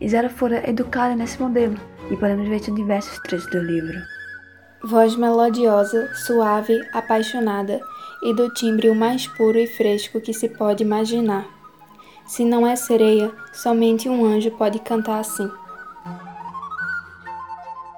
Isara 0.00 0.28
fora 0.28 0.68
educada 0.68 1.14
nesse 1.14 1.40
modelo, 1.40 1.76
e 2.10 2.16
podemos 2.16 2.48
ver 2.48 2.56
isso 2.56 2.70
em 2.70 2.74
diversos 2.74 3.18
trechos 3.20 3.50
do 3.50 3.58
livro. 3.58 3.98
Voz 4.84 5.16
melodiosa, 5.16 6.12
suave, 6.14 6.80
apaixonada 6.92 7.80
e 8.22 8.34
do 8.34 8.52
timbre 8.54 8.88
o 8.88 8.94
mais 8.94 9.26
puro 9.26 9.58
e 9.58 9.66
fresco 9.66 10.20
que 10.20 10.32
se 10.32 10.48
pode 10.48 10.82
imaginar. 10.82 11.46
Se 12.26 12.44
não 12.44 12.66
é 12.66 12.74
sereia, 12.76 13.32
somente 13.52 14.08
um 14.08 14.24
anjo 14.24 14.50
pode 14.52 14.78
cantar 14.80 15.20
assim. 15.20 15.50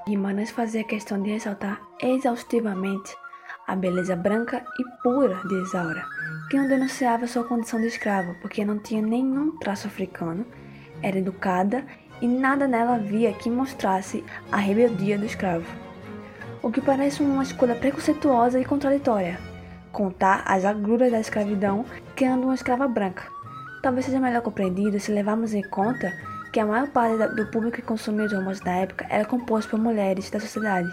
Guimarães 0.07 0.51
fazia 0.51 0.85
questão 0.85 1.21
de 1.21 1.31
ressaltar 1.31 1.81
exaustivamente 2.01 3.15
a 3.69 3.77
beleza 3.77 4.17
branca 4.17 4.65
e 4.81 5.03
pura 5.03 5.39
de 5.47 5.63
Isaura, 5.63 6.03
que 6.49 6.57
não 6.57 6.67
denunciava 6.67 7.27
sua 7.27 7.45
condição 7.45 7.79
de 7.79 7.87
escrava, 7.87 8.35
porque 8.41 8.65
não 8.65 8.79
tinha 8.79 9.03
nenhum 9.03 9.59
traço 9.59 9.87
africano, 9.87 10.47
era 11.03 11.19
educada 11.19 11.85
e 12.23 12.27
nada 12.27 12.67
nela 12.67 12.95
havia 12.95 13.31
que 13.35 13.51
mostrasse 13.51 14.25
a 14.51 14.57
rebeldia 14.57 15.19
do 15.19 15.27
escravo. 15.27 15.67
O 16.63 16.73
que 16.73 16.81
parece 16.81 17.23
uma 17.23 17.43
escolha 17.43 17.75
preconceituosa 17.75 18.59
e 18.59 18.65
contraditória, 18.65 19.39
contar 19.93 20.43
as 20.47 20.65
agruras 20.65 21.13
da 21.13 21.21
escravidão 21.21 21.85
criando 22.17 22.45
uma 22.45 22.55
escrava 22.55 22.89
branca. 22.89 23.25
Talvez 23.83 24.07
seja 24.07 24.19
melhor 24.19 24.41
compreendido 24.41 24.99
se 24.99 25.13
levarmos 25.13 25.53
em 25.53 25.63
conta 25.63 26.11
que 26.55 26.59
a 26.59 26.67
maior 26.67 26.89
parte 26.89 27.19
do 27.37 27.47
público 27.51 27.77
que 27.77 27.83
consumia 27.83 28.25
os 28.25 28.33
romances 28.33 28.65
da 28.65 28.73
época 28.73 29.07
era 29.11 29.27
composto 29.27 29.71
por 29.71 29.79
mulheres 29.79 30.31
da 30.31 30.41
sociedade, 30.41 30.89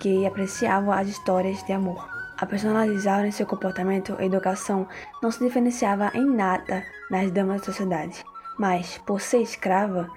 que 0.00 0.26
apreciavam 0.26 0.92
as 0.92 1.08
histórias 1.08 1.62
de 1.64 1.72
amor. 1.72 2.08
A 2.38 2.46
personalizar 2.46 3.24
em 3.24 3.32
seu 3.32 3.46
comportamento 3.46 4.16
e 4.20 4.24
educação 4.24 4.86
não 5.22 5.30
se 5.30 5.42
diferenciava 5.42 6.10
em 6.14 6.24
nada 6.24 6.84
das 7.10 7.30
damas 7.32 7.60
da 7.60 7.66
sociedade, 7.66 8.24
mas, 8.58 8.98
por 8.98 9.20
ser 9.20 9.42
escrava, 9.42 10.08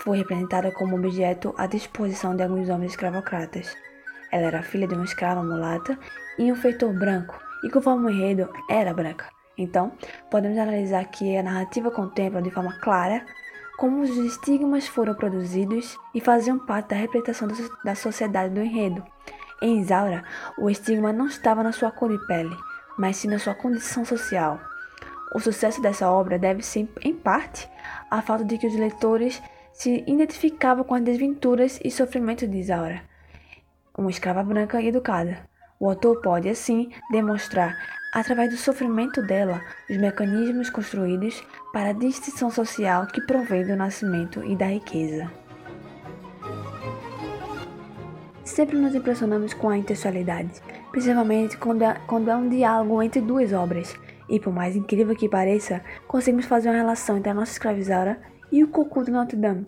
foi 0.00 0.18
representada 0.18 0.70
como 0.72 0.96
objeto 0.96 1.54
à 1.56 1.66
disposição 1.66 2.36
de 2.36 2.42
alguns 2.42 2.68
homens 2.68 2.92
escravocratas. 2.92 3.76
Ela 4.30 4.46
era 4.46 4.62
filha 4.62 4.86
de 4.86 4.94
uma 4.94 5.04
escrava 5.04 5.42
mulata 5.42 5.98
e 6.38 6.52
um 6.52 6.56
feitor 6.56 6.92
branco, 6.92 7.38
e 7.64 7.70
conforme 7.70 8.06
o 8.06 8.10
enredo 8.10 8.48
era 8.68 8.92
branca. 8.92 9.26
Então, 9.56 9.92
podemos 10.30 10.58
analisar 10.58 11.04
que 11.06 11.36
a 11.36 11.42
narrativa 11.42 11.90
contempla 11.90 12.40
de 12.40 12.50
forma 12.50 12.78
clara 12.80 13.24
como 13.80 14.02
os 14.02 14.10
estigmas 14.10 14.86
foram 14.86 15.14
produzidos 15.14 15.98
e 16.14 16.20
faziam 16.20 16.58
parte 16.58 16.90
da 16.90 16.96
representação 16.96 17.48
da 17.82 17.94
sociedade 17.94 18.52
do 18.52 18.60
enredo. 18.60 19.02
Em 19.62 19.80
Isaura, 19.80 20.22
o 20.58 20.68
estigma 20.68 21.14
não 21.14 21.26
estava 21.28 21.62
na 21.62 21.72
sua 21.72 21.90
cor 21.90 22.10
de 22.10 22.26
pele, 22.26 22.54
mas 22.98 23.16
sim 23.16 23.28
na 23.28 23.38
sua 23.38 23.54
condição 23.54 24.04
social. 24.04 24.60
O 25.34 25.40
sucesso 25.40 25.80
dessa 25.80 26.10
obra 26.10 26.38
deve-se, 26.38 26.90
em 27.02 27.14
parte, 27.14 27.66
à 28.10 28.20
falta 28.20 28.44
de 28.44 28.58
que 28.58 28.66
os 28.66 28.76
leitores 28.76 29.42
se 29.72 30.04
identificavam 30.06 30.84
com 30.84 30.94
as 30.94 31.02
desventuras 31.02 31.80
e 31.82 31.90
sofrimentos 31.90 32.50
de 32.50 32.58
Isaura, 32.58 33.02
uma 33.96 34.10
escrava 34.10 34.42
branca 34.42 34.78
e 34.82 34.88
educada. 34.88 35.48
O 35.78 35.88
autor 35.88 36.20
pode, 36.20 36.50
assim, 36.50 36.90
demonstrar 37.10 37.78
através 38.12 38.50
do 38.50 38.56
sofrimento 38.56 39.22
dela, 39.22 39.62
os 39.88 39.96
mecanismos 39.96 40.70
construídos 40.70 41.42
para 41.72 41.90
a 41.90 41.92
distinção 41.92 42.50
social 42.50 43.06
que 43.06 43.20
provém 43.20 43.66
do 43.66 43.76
nascimento 43.76 44.42
e 44.44 44.56
da 44.56 44.66
riqueza. 44.66 45.30
Sempre 48.44 48.76
nos 48.76 48.94
impressionamos 48.94 49.54
com 49.54 49.68
a 49.68 49.78
intencionalidade, 49.78 50.60
principalmente 50.90 51.56
quando 51.56 51.84
há, 51.84 51.94
quando 52.06 52.28
há 52.30 52.36
um 52.36 52.48
diálogo 52.48 53.00
entre 53.00 53.20
duas 53.20 53.52
obras, 53.52 53.94
e 54.28 54.40
por 54.40 54.52
mais 54.52 54.74
incrível 54.74 55.14
que 55.14 55.28
pareça, 55.28 55.82
conseguimos 56.06 56.46
fazer 56.46 56.68
uma 56.68 56.76
relação 56.76 57.16
entre 57.16 57.30
a 57.30 57.34
nossa 57.34 57.52
escravizada 57.52 58.20
e 58.50 58.64
o 58.64 58.68
Cocô 58.68 59.04
de 59.04 59.10
Notre 59.10 59.36
Dame, 59.36 59.66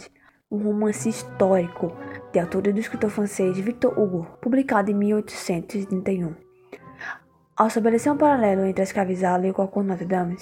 um 0.50 0.58
romance 0.58 1.08
histórico 1.08 1.92
de 2.32 2.40
autoria 2.40 2.72
do 2.72 2.80
escritor 2.80 3.10
francês 3.10 3.56
Victor 3.56 3.96
Hugo, 3.98 4.26
publicado 4.40 4.90
em 4.90 4.94
1831. 4.94 6.51
Ao 7.54 7.66
estabelecer 7.66 8.10
um 8.10 8.16
paralelo 8.16 8.64
entre 8.64 8.80
a 8.80 8.84
escravizada 8.84 9.46
e 9.46 9.50
o 9.50 9.54
Cocô 9.54 9.82
Notre 9.82 10.06
Dame, 10.06 10.38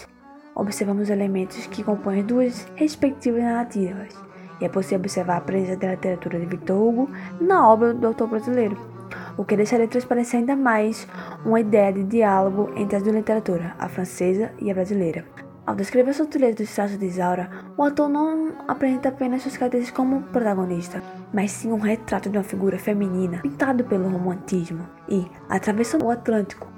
observamos 0.55 1.11
elementos 1.11 1.67
que 1.67 1.83
compõem 1.83 2.23
duas 2.23 2.69
respectivas 2.77 3.43
narrativas, 3.43 4.15
e 4.61 4.65
é 4.65 4.69
possível 4.69 5.01
observar 5.01 5.39
a 5.39 5.41
presença 5.41 5.77
da 5.77 5.91
literatura 5.91 6.39
de 6.39 6.47
Victor 6.47 6.81
Hugo 6.81 7.11
na 7.41 7.69
obra 7.69 7.93
do 7.93 8.07
autor 8.07 8.29
brasileiro, 8.29 8.79
o 9.37 9.45
que 9.45 9.57
deixaria 9.57 9.89
transparecer 9.89 10.39
ainda 10.39 10.55
mais 10.55 11.09
uma 11.45 11.59
ideia 11.59 11.93
de 11.93 12.05
diálogo 12.05 12.71
entre 12.77 12.97
as 12.97 13.03
duas 13.03 13.17
literaturas, 13.17 13.73
a 13.77 13.89
francesa 13.89 14.53
e 14.61 14.71
a 14.71 14.75
brasileira. 14.75 15.25
Ao 15.67 15.75
descrever 15.75 16.11
a 16.11 16.15
sutileza 16.15 16.59
dos 16.59 16.73
traços 16.73 16.97
de 16.97 17.07
Isaura, 17.07 17.51
o 17.77 17.83
autor 17.83 18.09
não 18.09 18.53
apresenta 18.69 19.09
apenas 19.09 19.43
suas 19.43 19.57
características 19.57 19.97
como 19.97 20.23
protagonista, 20.23 21.03
mas 21.35 21.51
sim 21.51 21.73
um 21.73 21.79
retrato 21.79 22.31
de 22.31 22.39
uma 22.39 22.45
figura 22.45 22.79
feminina 22.79 23.41
pintado 23.43 23.83
pelo 23.85 24.09
romantismo 24.09 24.89
e, 25.09 25.29
atravessando 25.49 26.07
o 26.07 26.11
Atlântico, 26.11 26.70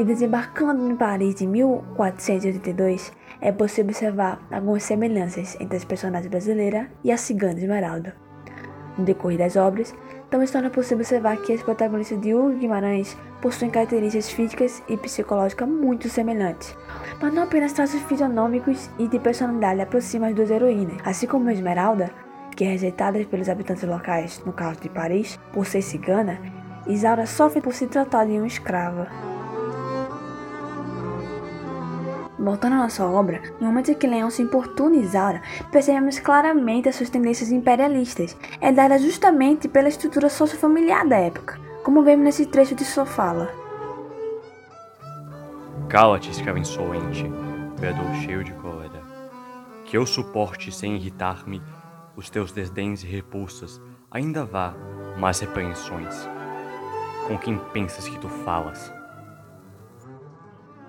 e 0.00 0.04
desembarcando 0.04 0.90
em 0.90 0.96
Paris 0.96 1.42
em 1.42 1.46
1482, 1.46 3.12
é 3.38 3.52
possível 3.52 3.90
observar 3.90 4.40
algumas 4.50 4.82
semelhanças 4.82 5.56
entre 5.60 5.76
as 5.76 5.84
personagens 5.84 6.30
brasileira 6.30 6.90
e 7.04 7.12
a 7.12 7.18
cigana 7.18 7.58
Esmeralda. 7.58 8.16
No 8.96 9.04
decorrer 9.04 9.38
das 9.38 9.56
obras, 9.56 9.94
também 10.30 10.46
se 10.46 10.52
torna 10.54 10.70
possível 10.70 10.98
observar 10.98 11.36
que 11.42 11.52
as 11.52 11.62
protagonistas 11.62 12.18
de 12.20 12.34
Hugo 12.34 12.56
Guimarães 12.56 13.16
possuem 13.42 13.70
características 13.70 14.30
físicas 14.30 14.82
e 14.88 14.96
psicológicas 14.96 15.68
muito 15.68 16.08
semelhantes, 16.08 16.74
mas 17.20 17.32
não 17.34 17.42
apenas 17.42 17.72
traços 17.72 18.00
fisionômicos 18.02 18.88
e 18.98 19.06
de 19.06 19.18
personalidade 19.18 19.82
aproximam 19.82 20.30
as 20.30 20.34
duas 20.34 20.50
heroínas, 20.50 20.96
assim 21.04 21.26
como 21.26 21.48
a 21.48 21.52
Esmeralda, 21.52 22.10
que 22.56 22.64
é 22.64 22.68
rejeitada 22.68 23.22
pelos 23.24 23.48
habitantes 23.48 23.84
locais, 23.84 24.42
no 24.46 24.52
caso 24.52 24.80
de 24.80 24.88
Paris, 24.88 25.38
por 25.52 25.66
ser 25.66 25.82
cigana, 25.82 26.38
Isaura 26.86 27.26
sofre 27.26 27.60
por 27.60 27.74
se 27.74 27.86
tratar 27.86 28.24
de 28.24 28.32
uma 28.32 28.46
escrava. 28.46 29.06
Voltando 32.40 32.72
à 32.72 32.78
nossa 32.78 33.04
obra, 33.04 33.42
no 33.60 33.66
momento 33.66 33.90
em 33.90 33.94
que 33.94 34.06
Leão 34.06 34.30
se 34.30 34.40
importuna 34.40 34.96
Isaura, 34.96 35.42
percebemos 35.70 36.18
claramente 36.18 36.88
as 36.88 36.96
suas 36.96 37.10
tendências 37.10 37.52
imperialistas, 37.52 38.34
herdadas 38.62 39.02
justamente 39.02 39.68
pela 39.68 39.90
estrutura 39.90 40.30
sociofamiliar 40.30 41.06
da 41.06 41.18
época, 41.18 41.60
como 41.84 42.02
vemos 42.02 42.24
nesse 42.24 42.46
trecho 42.46 42.74
de 42.74 42.82
sua 42.82 43.04
fala. 43.04 43.52
Cala-te, 45.86 46.30
escravo 46.30 46.56
insolente, 46.56 47.30
bradou 47.78 48.06
cheio 48.22 48.42
de 48.42 48.54
cólera. 48.54 49.02
Que 49.84 49.98
eu 49.98 50.06
suporte 50.06 50.72
sem 50.72 50.96
irritar-me 50.96 51.60
os 52.16 52.30
teus 52.30 52.52
desdéns 52.52 53.02
e 53.02 53.06
repulsas, 53.06 53.78
ainda 54.10 54.46
vá, 54.46 54.74
mas 55.18 55.40
repreensões. 55.40 56.26
Com 57.28 57.36
quem 57.36 57.58
pensas 57.72 58.08
que 58.08 58.18
tu 58.18 58.30
falas? 58.30 58.99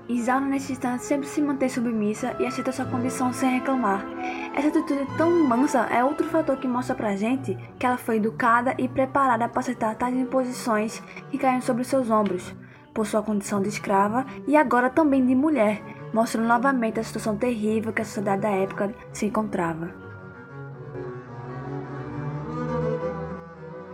Isaura 0.09 0.45
nesse 0.45 0.73
instante 0.73 1.03
sempre 1.03 1.27
se 1.27 1.41
mantém 1.41 1.69
submissa 1.69 2.35
e 2.39 2.45
aceita 2.45 2.71
sua 2.71 2.85
condição 2.85 3.31
sem 3.31 3.51
reclamar. 3.51 4.05
Essa 4.53 4.67
atitude 4.67 5.07
tão 5.17 5.47
mansa 5.47 5.87
é 5.91 6.03
outro 6.03 6.27
fator 6.27 6.57
que 6.57 6.67
mostra 6.67 6.95
pra 6.95 7.15
gente 7.15 7.57
que 7.79 7.85
ela 7.85 7.97
foi 7.97 8.17
educada 8.17 8.75
e 8.77 8.87
preparada 8.89 9.47
para 9.47 9.59
aceitar 9.59 9.95
tais 9.95 10.15
imposições 10.15 11.01
que 11.29 11.37
caem 11.37 11.61
sobre 11.61 11.83
seus 11.83 12.09
ombros, 12.09 12.53
por 12.93 13.05
sua 13.05 13.23
condição 13.23 13.61
de 13.61 13.69
escrava 13.69 14.25
e 14.47 14.57
agora 14.57 14.89
também 14.89 15.25
de 15.25 15.35
mulher, 15.35 15.81
mostrando 16.13 16.47
novamente 16.47 16.99
a 16.99 17.03
situação 17.03 17.37
terrível 17.37 17.93
que 17.93 18.01
a 18.01 18.05
sociedade 18.05 18.41
da 18.41 18.49
época 18.49 18.93
se 19.13 19.27
encontrava. 19.27 20.11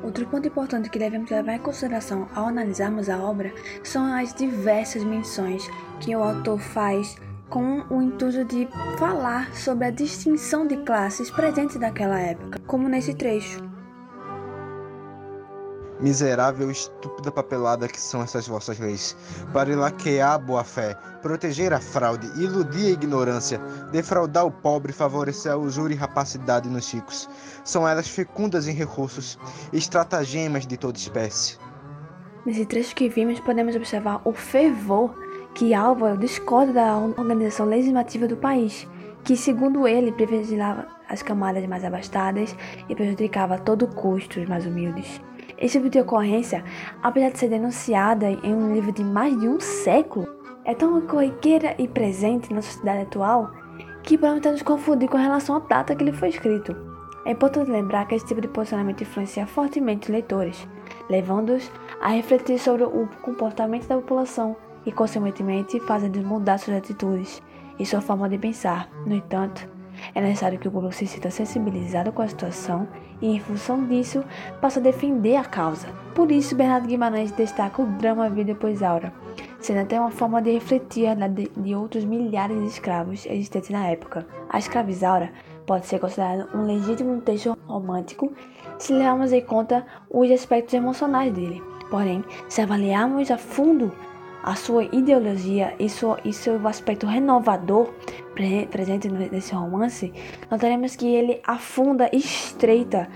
Outro 0.08 0.26
ponto 0.26 0.48
importante 0.48 0.90
que 0.90 0.98
devemos 0.98 1.30
levar 1.30 1.56
em 1.56 1.60
consideração 1.60 2.30
ao 2.34 2.48
analisarmos 2.48 3.10
a 3.10 3.18
obra 3.18 3.54
são 3.84 4.06
as 4.16 4.34
diversas 4.34 5.04
menções 5.04 5.70
que 6.00 6.16
o 6.16 6.24
autor 6.24 6.60
faz 6.60 7.18
com 7.50 7.84
o 7.90 8.02
intuito 8.02 8.44
de 8.46 8.68
falar 8.98 9.54
sobre 9.56 9.88
a 9.88 9.92
distinção 9.92 10.68
de 10.68 10.78
classes 10.78 11.32
presentes 11.32 11.78
naquela 11.78 12.20
época, 12.20 12.60
como 12.68 12.90
nesse 12.90 13.14
trecho. 13.14 13.66
Miserável 16.00 16.70
e 16.70 16.74
estúpida 16.74 17.32
papelada 17.32 17.88
que 17.88 18.00
são 18.00 18.22
essas 18.22 18.48
vossas 18.48 18.78
leis, 18.78 19.18
para 19.52 19.76
laquear 19.76 20.34
a 20.34 20.38
boa-fé, 20.38 20.94
proteger 21.24 21.74
a 21.74 21.80
fraude, 21.80 22.28
iludir 22.40 22.88
a 22.88 22.92
ignorância, 22.92 23.60
defraudar 23.92 24.46
o 24.46 24.52
pobre 24.52 24.92
e 24.92 24.96
favorecer 24.96 25.52
a 25.52 25.58
usura 25.58 25.94
e 25.94 25.96
rapacidade 25.96 26.70
nos 26.70 26.94
ricos. 26.94 27.28
São 27.64 27.88
elas 27.88 28.08
fecundas 28.08 28.68
em 28.68 28.74
recursos, 28.74 29.40
estratagemas 29.74 30.68
de 30.68 30.78
toda 30.78 30.98
espécie. 31.00 31.58
Nesse 32.46 32.66
trecho 32.66 32.96
que 32.96 33.10
vimos, 33.10 33.40
podemos 33.40 33.76
observar 33.76 34.22
o 34.24 34.32
fervor 34.32 35.14
que 35.58 35.74
Álvaro 35.74 36.20
discorda 36.20 36.72
da 36.72 36.96
organização 36.96 37.66
legislativa 37.66 38.28
do 38.28 38.38
país, 38.38 38.88
que, 39.24 39.36
segundo 39.36 39.88
ele, 39.88 40.12
privilegiava 40.12 40.86
as 41.10 41.24
camadas 41.24 41.66
mais 41.66 41.84
abastadas 41.84 42.56
e 42.88 42.94
prejudicava 42.94 43.56
a 43.56 43.58
todo 43.58 43.88
custo 43.88 44.40
os 44.40 44.48
mais 44.48 44.68
humildes. 44.68 45.20
Esse 45.58 45.80
tipo 45.80 45.90
de 45.90 46.00
ocorrência, 46.00 46.64
apesar 47.02 47.32
de 47.32 47.40
ser 47.40 47.50
denunciada 47.50 48.30
em 48.30 48.54
um 48.54 48.72
livro 48.72 48.92
de 48.92 49.04
mais 49.04 49.36
de 49.40 49.48
um 49.48 49.60
século, 49.60 50.28
é 50.64 50.76
tão 50.76 51.02
corriqueira 51.02 51.74
e 51.80 51.88
presente 51.88 52.54
na 52.54 52.62
sociedade 52.62 53.02
atual 53.02 53.52
que 54.04 54.16
podemos 54.16 54.46
nos 54.46 54.62
confundir 54.62 55.10
com 55.10 55.18
relação 55.18 55.56
à 55.56 55.60
data 55.60 55.96
que 55.96 56.04
ele 56.04 56.14
foi 56.14 56.30
escrito. 56.30 56.76
É 57.26 57.32
importante 57.32 57.72
lembrar 57.72 58.08
que 58.08 58.14
esse 58.14 58.28
tipo 58.28 58.42
de 58.42 58.48
posicionamento 58.48 59.02
influencia 59.02 59.48
fortemente 59.48 60.04
os 60.04 60.14
leitores, 60.14 60.68
levando-os 61.10 61.72
a 62.00 62.10
refletir 62.10 62.60
sobre 62.60 62.84
o 62.84 63.10
comportamento 63.24 63.88
da 63.88 63.96
população 63.96 64.56
e, 64.88 64.92
consequentemente, 64.92 65.82
fazendo 65.82 66.24
mudar 66.26 66.58
suas 66.58 66.78
atitudes 66.78 67.44
e 67.78 67.86
sua 67.86 68.00
forma 68.00 68.30
de 68.30 68.38
pensar. 68.38 68.90
No 69.06 69.14
entanto, 69.14 69.68
é 70.16 70.22
necessário 70.22 70.58
que 70.58 70.68
o 70.68 70.72
público 70.72 70.96
se 70.96 71.06
sinta 71.06 71.30
sensibilizado 71.30 72.12
com 72.14 72.22
a 72.22 72.28
situação 72.28 72.88
e, 73.22 73.36
em 73.36 73.40
função 73.40 73.86
disso, 73.86 74.24
passe 74.62 74.80
a 74.80 74.82
defender 74.82 75.36
a 75.36 75.44
causa. 75.44 75.88
Por 76.16 76.32
isso, 76.32 76.56
Bernardo 76.56 76.88
Guimarães 76.88 77.32
destaca 77.32 77.82
o 77.82 77.86
drama 77.86 78.30
Vida 78.30 78.54
depois 78.54 78.82
Aura, 78.82 79.12
sendo 79.60 79.82
até 79.82 80.00
uma 80.00 80.10
forma 80.10 80.42
de 80.42 80.52
refletir 80.52 81.14
na 81.18 81.28
de, 81.28 81.52
de 81.58 81.76
outros 81.76 82.06
milhares 82.06 82.58
de 82.58 82.68
escravos 82.68 83.26
existentes 83.26 83.70
na 83.70 83.88
época. 83.88 84.26
A 84.50 84.58
escravizaura 84.58 85.32
pode 85.66 85.86
ser 85.86 86.00
considerada 86.00 86.48
um 86.56 86.66
legítimo 86.66 87.20
texto 87.20 87.58
romântico 87.68 88.32
se 88.80 88.94
levarmos 88.94 89.34
em 89.34 89.42
conta 89.42 89.86
os 90.10 90.32
aspectos 90.32 90.74
emocionais 90.74 91.34
dele. 91.34 91.62
Porém, 91.90 92.24
se 92.48 92.62
avaliarmos 92.62 93.30
a 93.32 93.38
fundo 93.38 93.92
a 94.48 94.56
sua 94.56 94.86
ideologia 94.86 95.76
e, 95.78 95.90
sua, 95.90 96.18
e 96.24 96.32
seu 96.32 96.66
aspecto 96.70 97.06
renovador 97.06 97.90
pre, 98.34 98.66
presente 98.68 99.10
nesse 99.10 99.54
romance, 99.54 100.14
notaremos 100.50 100.96
que 100.96 101.06
ele 101.06 101.42
afunda 101.46 102.10
e 102.14 102.18
estreita 102.20 103.10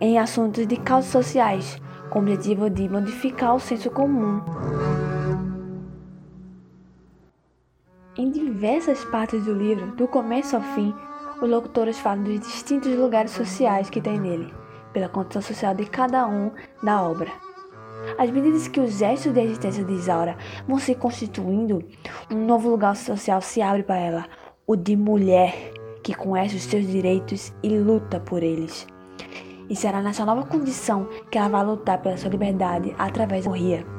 em 0.00 0.18
assuntos 0.18 0.66
de 0.66 0.78
causas 0.78 1.10
sociais, 1.10 1.78
com 2.08 2.20
o 2.20 2.22
objetivo 2.22 2.70
de 2.70 2.88
modificar 2.88 3.54
o 3.54 3.60
senso 3.60 3.90
comum. 3.90 4.40
Em 8.16 8.30
diversas 8.30 9.04
partes 9.04 9.44
do 9.44 9.52
livro, 9.52 9.88
do 9.88 10.08
começo 10.08 10.56
ao 10.56 10.62
fim, 10.62 10.94
os 11.42 11.50
locutores 11.50 11.98
falam 11.98 12.24
dos 12.24 12.40
distintos 12.40 12.96
lugares 12.96 13.32
sociais 13.32 13.90
que 13.90 14.00
tem 14.00 14.18
nele, 14.18 14.54
pela 14.94 15.10
condição 15.10 15.42
social 15.42 15.74
de 15.74 15.84
cada 15.84 16.26
um 16.26 16.50
da 16.82 17.02
obra. 17.02 17.47
Às 18.18 18.30
medidas 18.30 18.68
que 18.68 18.80
os 18.80 18.98
gestos 18.98 19.32
de 19.32 19.40
existência 19.40 19.84
de 19.84 19.92
Isaura 19.92 20.36
vão 20.66 20.78
se 20.78 20.94
constituindo, 20.94 21.84
um 22.30 22.46
novo 22.46 22.68
lugar 22.68 22.96
social 22.96 23.40
se 23.40 23.62
abre 23.62 23.82
para 23.82 23.98
ela, 23.98 24.26
o 24.66 24.76
de 24.76 24.96
mulher 24.96 25.72
que 26.02 26.14
conhece 26.14 26.56
os 26.56 26.62
seus 26.62 26.86
direitos 26.86 27.52
e 27.62 27.68
luta 27.78 28.20
por 28.20 28.42
eles. 28.42 28.86
E 29.68 29.76
será 29.76 30.00
nessa 30.00 30.24
nova 30.24 30.44
condição 30.44 31.08
que 31.30 31.36
ela 31.36 31.48
vai 31.48 31.64
lutar 31.64 32.00
pela 32.00 32.16
sua 32.16 32.30
liberdade 32.30 32.94
através 32.98 33.44
da 33.44 33.50
morria. 33.50 33.97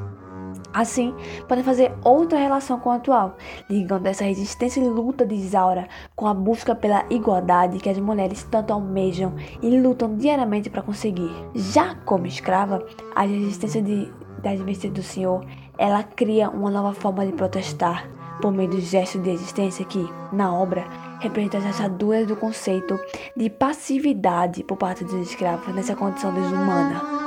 Assim, 0.74 1.14
podem 1.48 1.64
fazer 1.64 1.92
outra 2.04 2.38
relação 2.38 2.80
com 2.80 2.90
o 2.90 2.94
atual, 2.94 3.36
ligando 3.70 4.06
essa 4.06 4.24
resistência 4.24 4.80
e 4.80 4.88
luta 4.88 5.26
de 5.26 5.36
Isaura 5.36 5.88
com 6.16 6.28
a 6.28 6.34
busca 6.34 6.76
pela 6.76 7.06
igualdade 7.10 7.80
que 7.80 7.90
as 7.90 7.98
mulheres 7.98 8.44
tanto 8.44 8.72
almejam 8.72 9.34
e 9.62 9.80
lutam 9.80 10.16
diariamente 10.16 10.70
para 10.70 10.84
conseguir. 10.84 11.32
Já 11.56 11.96
como 11.96 12.28
escrava, 12.28 12.86
a 13.16 13.24
resistência 13.24 13.82
de, 13.82 14.12
das 14.44 14.60
vestes 14.62 14.92
do 14.92 15.02
Senhor, 15.02 15.44
ela 15.78 16.04
cria 16.04 16.50
uma 16.50 16.70
nova 16.70 16.94
forma 16.94 17.26
de 17.26 17.34
protestar 17.34 18.08
por 18.42 18.52
meio 18.52 18.70
do 18.70 18.80
gesto 18.80 19.20
de 19.20 19.32
existência 19.32 19.84
que, 19.86 20.08
na 20.32 20.54
obra, 20.54 20.88
representa 21.20 21.58
as 21.58 21.66
achaduras 21.66 22.28
do 22.28 22.36
conceito 22.36 22.98
de 23.36 23.50
passividade 23.50 24.64
por 24.64 24.78
parte 24.78 25.04
dos 25.04 25.30
escravos 25.30 25.74
nessa 25.74 25.96
condição 25.96 26.34
desumana. 26.34 27.20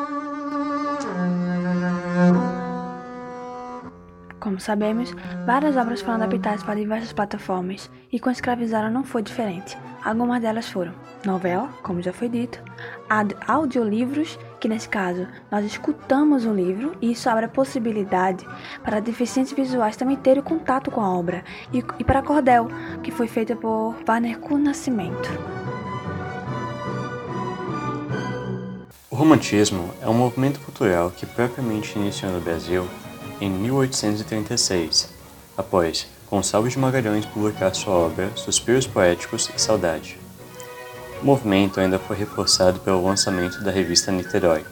Como 4.43 4.59
sabemos, 4.59 5.15
várias 5.47 5.77
obras 5.77 6.01
foram 6.01 6.15
adaptadas 6.15 6.65
para 6.65 6.75
diversas 6.75 7.13
plataformas 7.13 7.89
e 8.11 8.19
com 8.19 8.29
Escravizada 8.29 8.91
não 8.91 9.05
foi 9.05 9.23
diferente. 9.23 9.79
Algumas 10.05 10.43
delas 10.43 10.69
foram 10.69 10.93
novela, 11.25 11.69
como 11.81 12.03
já 12.03 12.13
foi 12.13 12.29
dito, 12.29 12.61
audiolivros, 13.47 14.37
que 14.59 14.67
nesse 14.67 14.89
caso 14.89 15.29
nós 15.49 15.65
escutamos 15.65 16.45
o 16.45 16.53
livro 16.53 16.97
e 17.01 17.13
isso 17.13 17.31
abre 17.31 17.45
a 17.45 17.49
possibilidade 17.49 18.45
para 18.83 18.99
deficientes 18.99 19.53
visuais 19.53 19.97
também 19.97 20.17
terem 20.17 20.43
contato 20.43 20.91
com 20.91 21.01
a 21.01 21.17
obra, 21.17 21.45
e, 21.73 21.79
e 22.01 22.03
para 22.03 22.21
Cordel, 22.21 22.67
que 23.01 23.13
foi 23.13 23.29
feita 23.29 23.55
por 23.55 23.95
Warner 24.09 24.41
Kuhn 24.41 24.59
Nascimento. 24.59 25.31
O 29.09 29.15
romantismo 29.15 29.95
é 30.01 30.09
um 30.09 30.15
movimento 30.15 30.59
cultural 30.59 31.13
que 31.13 31.27
propriamente 31.27 31.97
iniciou 31.97 32.33
no 32.33 32.41
Brasil 32.41 32.89
em 33.43 33.51
1836, 33.51 35.09
após 35.59 36.07
Gonçalves 36.31 36.77
Magalhães 36.77 37.27
publicar 37.27 37.75
sua 37.75 37.93
obra 37.93 38.31
Suspiros 38.37 38.87
Poéticos 38.87 39.51
e 39.53 39.61
Saudade. 39.61 40.17
O 41.21 41.27
movimento 41.27 41.81
ainda 41.81 41.99
foi 41.99 42.17
reforçado 42.17 42.79
pelo 42.79 43.05
lançamento 43.05 43.61
da 43.65 43.73
revista 43.73 44.13
Niterói, 44.13 44.65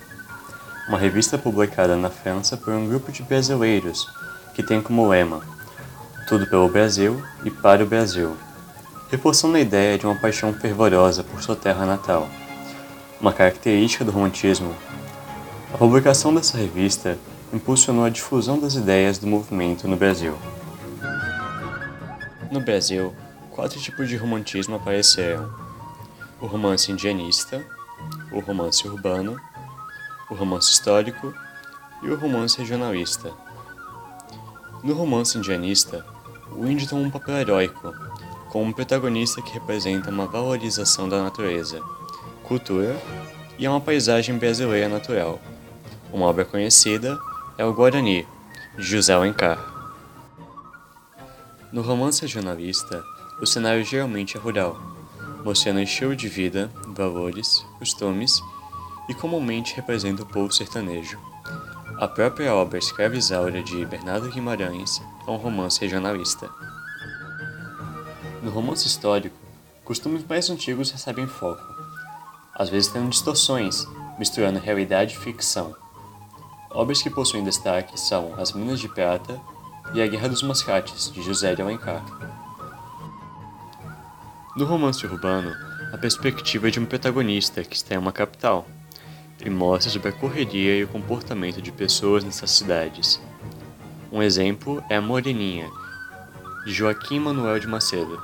uma 0.88 0.96
revista 0.96 1.36
publicada 1.36 1.96
na 1.96 2.10
França 2.10 2.56
por 2.56 2.72
um 2.72 2.86
grupo 2.86 3.10
de 3.10 3.24
brasileiros 3.24 4.08
que 4.54 4.62
tem 4.62 4.80
como 4.80 5.08
lema 5.08 5.40
Tudo 6.28 6.46
pelo 6.46 6.68
Brasil 6.68 7.20
e 7.44 7.50
para 7.50 7.82
o 7.82 7.88
Brasil, 7.88 8.36
reforçando 9.10 9.56
a 9.56 9.60
ideia 9.60 9.98
de 9.98 10.06
uma 10.06 10.14
paixão 10.14 10.54
fervorosa 10.54 11.24
por 11.24 11.42
sua 11.42 11.56
terra 11.56 11.84
natal. 11.84 12.28
Uma 13.20 13.32
característica 13.32 14.04
do 14.04 14.12
romantismo, 14.12 14.72
a 15.74 15.76
publicação 15.76 16.32
dessa 16.32 16.56
revista 16.56 17.18
impulsionou 17.52 18.04
a 18.04 18.10
difusão 18.10 18.58
das 18.58 18.74
ideias 18.74 19.18
do 19.18 19.26
movimento 19.26 19.88
no 19.88 19.96
Brasil. 19.96 20.36
No 22.50 22.60
Brasil, 22.60 23.14
quatro 23.50 23.80
tipos 23.80 24.08
de 24.08 24.16
romantismo 24.16 24.76
apareceram: 24.76 25.52
o 26.40 26.46
romance 26.46 26.90
indianista, 26.90 27.64
o 28.32 28.40
romance 28.40 28.86
urbano, 28.86 29.36
o 30.30 30.34
romance 30.34 30.70
histórico 30.70 31.34
e 32.02 32.08
o 32.08 32.16
romance 32.16 32.58
regionalista. 32.58 33.32
No 34.82 34.94
romance 34.94 35.36
indianista, 35.36 36.04
o 36.52 36.64
índio 36.66 36.88
toma 36.88 37.02
um 37.02 37.10
papel 37.10 37.36
heróico, 37.36 37.92
como 38.48 38.64
um 38.64 38.72
protagonista 38.72 39.42
que 39.42 39.52
representa 39.52 40.10
uma 40.10 40.26
valorização 40.26 41.08
da 41.08 41.22
natureza, 41.22 41.80
cultura 42.44 42.96
e 43.58 43.68
uma 43.68 43.80
paisagem 43.80 44.38
brasileira 44.38 44.88
natural. 44.88 45.38
Uma 46.12 46.26
obra 46.26 46.44
conhecida 46.44 47.18
é 47.60 47.64
o 47.66 47.74
Guarani, 47.74 48.26
José 48.78 49.12
Alencar. 49.12 49.58
No 51.70 51.82
romance 51.82 52.22
regionalista, 52.22 53.04
o 53.38 53.46
cenário 53.46 53.84
geralmente 53.84 54.34
é 54.34 54.40
rural, 54.40 54.80
mostrando 55.44 55.76
o 55.76 55.82
estilo 55.82 56.16
de 56.16 56.26
vida, 56.26 56.70
valores, 56.86 57.62
costumes 57.78 58.42
e 59.10 59.14
comumente 59.14 59.76
representa 59.76 60.22
o 60.22 60.26
povo 60.26 60.50
sertanejo. 60.50 61.18
A 61.98 62.08
própria 62.08 62.54
obra 62.54 62.78
Escravizaura 62.78 63.62
de 63.62 63.84
Bernardo 63.84 64.30
Guimarães 64.30 65.02
é 65.26 65.30
um 65.30 65.36
romance 65.36 65.78
regionalista. 65.82 66.48
No 68.42 68.50
romance 68.50 68.86
histórico, 68.86 69.36
costumes 69.84 70.24
mais 70.26 70.48
antigos 70.48 70.90
recebem 70.90 71.26
foco, 71.26 71.62
às 72.54 72.70
vezes 72.70 72.90
tendo 72.90 73.10
distorções, 73.10 73.86
misturando 74.18 74.58
realidade 74.58 75.14
e 75.14 75.18
ficção. 75.18 75.76
Obras 76.72 77.02
que 77.02 77.10
possuem 77.10 77.42
destaque 77.42 77.98
são 77.98 78.32
As 78.40 78.52
Minas 78.52 78.78
de 78.78 78.88
Prata 78.88 79.40
e 79.92 80.00
A 80.00 80.06
Guerra 80.06 80.28
dos 80.28 80.42
Mascates, 80.42 81.10
de 81.10 81.20
José 81.20 81.52
de 81.52 81.60
Alencar. 81.60 82.00
No 84.56 84.64
romance 84.64 85.04
urbano, 85.04 85.52
a 85.92 85.98
perspectiva 85.98 86.68
é 86.68 86.70
de 86.70 86.78
um 86.78 86.86
protagonista 86.86 87.64
que 87.64 87.74
está 87.74 87.96
em 87.96 87.98
uma 87.98 88.12
capital 88.12 88.68
e 89.44 89.50
mostra 89.50 89.90
sobre 89.90 90.10
a 90.10 90.12
correria 90.12 90.76
e 90.76 90.84
o 90.84 90.88
comportamento 90.88 91.60
de 91.60 91.72
pessoas 91.72 92.22
nessas 92.22 92.52
cidades. 92.52 93.20
Um 94.12 94.22
exemplo 94.22 94.82
é 94.88 95.00
Moreninha, 95.00 95.68
de 96.64 96.72
Joaquim 96.72 97.18
Manuel 97.18 97.58
de 97.58 97.66
Macedo. 97.66 98.22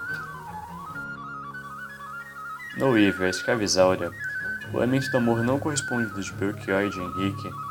No 2.78 2.97
livro 2.97 3.24
A 3.24 3.28
Escravizaura, 3.28 4.12
o 4.72 4.76
elemento 4.76 5.11
do 5.11 5.16
amor 5.16 5.42
não 5.42 5.59
correspondido 5.59 6.20
de 6.20 6.32
Belchior 6.32 6.82
e 6.82 6.90
de 6.90 7.01
Henrique 7.01 7.65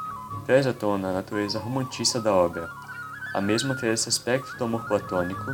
traz 0.46 0.68
à 0.68 0.74
tona 0.74 1.10
a 1.10 1.14
natureza 1.14 1.60
romantista 1.60 2.20
da 2.20 2.34
obra, 2.34 2.70
a 3.34 3.42
mesma 3.42 3.76
ter 3.76 3.94
esse 3.94 4.08
aspecto 4.08 4.56
do 4.58 4.64
amor 4.64 4.86
platônico 4.88 5.52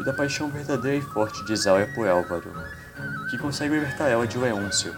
e 0.00 0.04
da 0.04 0.12
paixão 0.12 0.50
verdadeira 0.50 0.98
e 0.98 1.00
forte 1.00 1.44
de 1.44 1.52
Isaura 1.52 1.90
por 1.94 2.08
Álvaro, 2.08 2.52
que 3.30 3.38
consegue 3.38 3.74
libertar 3.74 4.08
ela 4.08 4.26
de 4.26 4.36
Leôncio, 4.36 4.94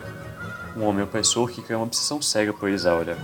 um 0.76 0.84
homem 0.84 1.04
opressor 1.04 1.48
que 1.48 1.62
cria 1.62 1.78
uma 1.78 1.86
obsessão 1.86 2.20
cega 2.20 2.52
por 2.52 2.68
Isaura. 2.68 3.16